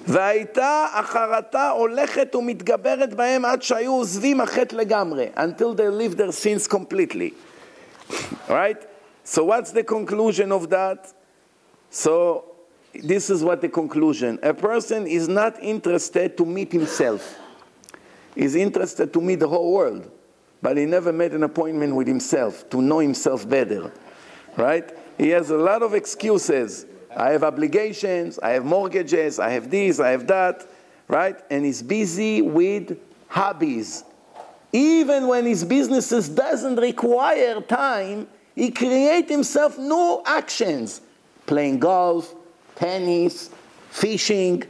והייתה 0.06 0.86
החרטה 0.92 1.70
הולכת 1.70 2.34
ומתגברת 2.34 3.14
בהם 3.14 3.44
עד 3.44 3.62
שהיו 3.62 3.92
עוזבים 3.92 4.40
החטא 4.40 4.74
לגמרי, 4.76 5.28
until 5.36 5.74
they 5.74 5.88
leave 5.90 6.16
their 6.16 6.32
sins 6.32 6.66
completely. 6.66 7.34
right? 8.48 8.86
So 9.23 9.45
what's 9.45 9.71
the 9.71 9.83
conclusion 9.83 10.51
of 10.51 10.69
that? 10.69 11.13
So 11.89 12.45
this 12.93 13.29
is 13.29 13.43
what 13.43 13.61
the 13.61 13.69
conclusion. 13.69 14.39
A 14.43 14.53
person 14.53 15.07
is 15.07 15.27
not 15.27 15.61
interested 15.61 16.37
to 16.37 16.45
meet 16.45 16.71
himself. 16.71 17.39
He's 18.35 18.55
interested 18.55 19.13
to 19.13 19.21
meet 19.21 19.39
the 19.39 19.47
whole 19.47 19.71
world, 19.73 20.09
but 20.61 20.77
he 20.77 20.85
never 20.85 21.13
made 21.13 21.33
an 21.33 21.43
appointment 21.43 21.95
with 21.95 22.07
himself 22.07 22.69
to 22.71 22.81
know 22.81 22.99
himself 22.99 23.47
better. 23.47 23.91
Right? 24.57 24.91
He 25.17 25.29
has 25.29 25.49
a 25.49 25.57
lot 25.57 25.83
of 25.83 25.93
excuses. 25.93 26.85
I 27.15 27.29
have 27.29 27.43
obligations, 27.43 28.39
I 28.39 28.51
have 28.51 28.65
mortgages, 28.65 29.39
I 29.39 29.51
have 29.51 29.69
this, 29.69 29.99
I 29.99 30.09
have 30.09 30.25
that, 30.27 30.67
right? 31.07 31.39
And 31.51 31.63
he's 31.63 31.83
busy 31.83 32.41
with 32.41 32.97
hobbies. 33.27 34.03
Even 34.71 35.27
when 35.27 35.45
his 35.45 35.63
businesses 35.63 36.27
doesn't 36.27 36.77
require 36.77 37.61
time, 37.61 38.27
he 38.55 38.71
create 38.71 39.29
himself 39.29 39.77
new 39.77 40.21
actions 40.25 41.01
playing 41.45 41.79
golf, 41.79 42.33
tennis, 42.75 43.49
fishing. 43.89 44.63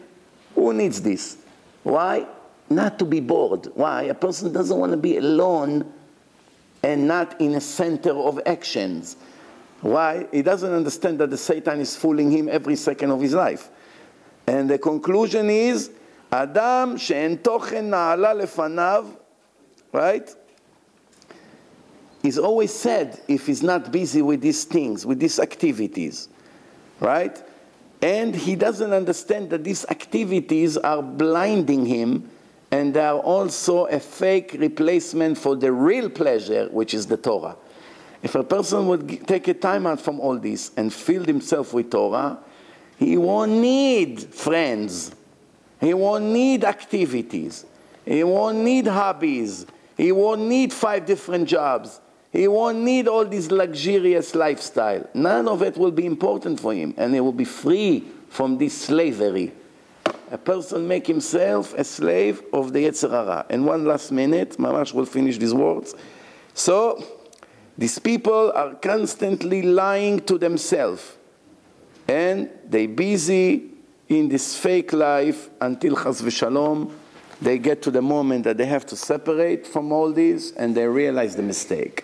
Who 0.55 0.73
needs 0.73 1.01
this? 1.01 1.37
Why? 1.83 2.25
Not 2.69 2.97
to 2.99 3.05
be 3.05 3.19
bored. 3.19 3.67
Why? 3.75 4.03
A 4.03 4.13
person 4.13 4.51
doesn't 4.51 4.77
want 4.77 4.91
to 4.91 4.97
be 4.97 5.17
alone 5.17 5.91
and 6.81 7.07
not 7.07 7.39
in 7.39 7.55
a 7.55 7.61
center 7.61 8.11
of 8.11 8.39
actions. 8.45 9.17
Why? 9.81 10.27
He 10.31 10.41
doesn't 10.41 10.71
understand 10.71 11.19
that 11.19 11.29
the 11.29 11.37
Satan 11.37 11.79
is 11.79 11.95
fooling 11.95 12.31
him 12.31 12.47
every 12.49 12.75
second 12.75 13.11
of 13.11 13.21
his 13.21 13.33
life. 13.33 13.69
And 14.47 14.69
the 14.69 14.77
conclusion 14.77 15.49
is, 15.49 15.91
Adam 16.31 16.97
she'en 16.97 17.37
tochen 17.37 17.89
na'ala 17.89 18.41
lefanav, 18.41 19.15
right? 19.91 20.33
He's 22.23 22.39
always 22.39 22.73
sad 22.73 23.19
if 23.27 23.47
he's 23.47 23.61
not 23.61 23.91
busy 23.91 24.21
with 24.21 24.39
these 24.39 24.63
things, 24.63 25.05
with 25.05 25.19
these 25.19 25.39
activities, 25.39 26.29
right? 27.01 27.43
And 28.01 28.33
he 28.33 28.55
doesn't 28.55 28.93
understand 28.93 29.49
that 29.49 29.65
these 29.65 29.85
activities 29.89 30.77
are 30.77 31.03
blinding 31.03 31.85
him 31.85 32.29
and 32.71 32.93
they 32.93 33.01
are 33.01 33.19
also 33.19 33.85
a 33.87 33.99
fake 33.99 34.55
replacement 34.57 35.37
for 35.37 35.57
the 35.57 35.71
real 35.73 36.09
pleasure, 36.09 36.69
which 36.71 36.93
is 36.93 37.07
the 37.07 37.17
Torah. 37.17 37.57
If 38.23 38.35
a 38.35 38.43
person 38.43 38.87
would 38.87 39.27
take 39.27 39.49
a 39.49 39.53
time 39.53 39.85
out 39.85 39.99
from 39.99 40.21
all 40.21 40.37
this 40.39 40.71
and 40.77 40.93
fill 40.93 41.25
himself 41.25 41.73
with 41.73 41.91
Torah, 41.91 42.39
he 42.97 43.17
won't 43.17 43.51
need 43.51 44.23
friends. 44.33 45.13
He 45.81 45.93
won't 45.93 46.23
need 46.23 46.63
activities. 46.63 47.65
He 48.05 48.23
won't 48.23 48.59
need 48.59 48.87
hobbies. 48.87 49.65
He 49.97 50.13
won't 50.13 50.41
need 50.41 50.71
five 50.71 51.05
different 51.05 51.49
jobs. 51.49 51.99
He 52.33 52.47
won't 52.47 52.79
need 52.79 53.07
all 53.07 53.25
this 53.25 53.51
luxurious 53.51 54.33
lifestyle. 54.33 55.07
None 55.13 55.47
of 55.47 55.61
it 55.61 55.77
will 55.77 55.91
be 55.91 56.07
important 56.07 56.59
for 56.59 56.73
him, 56.73 56.95
and 56.97 57.13
he 57.13 57.19
will 57.19 57.31
be 57.31 57.45
free 57.45 58.03
from 58.27 58.57
this 58.57 58.73
slavery. 58.75 59.53
A 60.31 60.37
person 60.39 60.87
make 60.87 61.05
himself 61.05 61.75
a 61.75 61.83
slave 61.83 62.41
of 62.51 62.73
the 62.73 62.85
Yetzer 62.85 63.11
Hara. 63.11 63.45
And 63.51 63.67
one 63.67 63.85
last 63.85 64.11
minute, 64.11 64.57
Mamash 64.57 64.95
will 64.95 65.05
finish 65.05 65.37
these 65.37 65.53
words. 65.53 65.93
So, 66.55 67.03
these 67.77 67.99
people 67.99 68.51
are 68.55 68.73
constantly 68.75 69.61
lying 69.61 70.19
to 70.21 70.39
themselves, 70.39 71.15
and 72.07 72.49
they 72.67 72.87
busy 72.87 73.69
in 74.09 74.27
this 74.27 74.57
fake 74.57 74.91
life 74.91 75.51
until 75.61 75.95
Chas 75.95 76.21
v'Shalom, 76.23 76.91
they 77.39 77.59
get 77.59 77.83
to 77.83 77.91
the 77.91 78.01
moment 78.01 78.43
that 78.45 78.57
they 78.57 78.65
have 78.65 78.87
to 78.87 78.95
separate 78.95 79.67
from 79.67 79.91
all 79.91 80.11
this, 80.11 80.51
and 80.53 80.75
they 80.75 80.87
realize 80.87 81.35
the 81.35 81.43
mistake. 81.43 82.03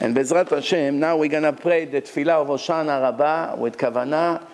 And 0.00 0.14
Bezrat 0.14 0.50
Hashem, 0.50 1.00
now 1.00 1.16
we're 1.16 1.28
going 1.28 1.42
to 1.42 1.52
pray 1.54 1.86
the 1.86 2.02
Tefillah 2.02 2.42
of 2.42 2.48
Hoshana 2.48 3.00
Rabbah 3.00 3.56
with 3.56 3.78
Kavanah, 3.78 4.46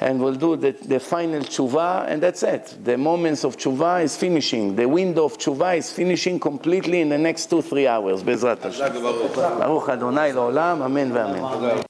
and 0.00 0.20
we'll 0.20 0.34
do 0.34 0.56
the, 0.56 0.72
the 0.72 0.98
final 0.98 1.42
tshuva, 1.42 2.08
and 2.08 2.20
that's 2.20 2.42
it. 2.42 2.76
The 2.82 2.98
moments 2.98 3.44
of 3.44 3.56
tshuva 3.56 4.02
is 4.02 4.16
finishing. 4.16 4.74
The 4.74 4.88
window 4.88 5.26
of 5.26 5.38
tshuva 5.38 5.76
is 5.76 5.92
finishing 5.92 6.40
completely 6.40 7.00
in 7.00 7.08
the 7.08 7.18
next 7.18 7.46
two, 7.46 7.62
three 7.62 7.86
hours, 7.86 8.22
Bezrat 8.24 8.62
Hashem. 8.62 9.00
Baruch 9.00 9.88
Adonai 9.88 10.32
Amen 10.32 11.12
ve'amen. 11.12 11.84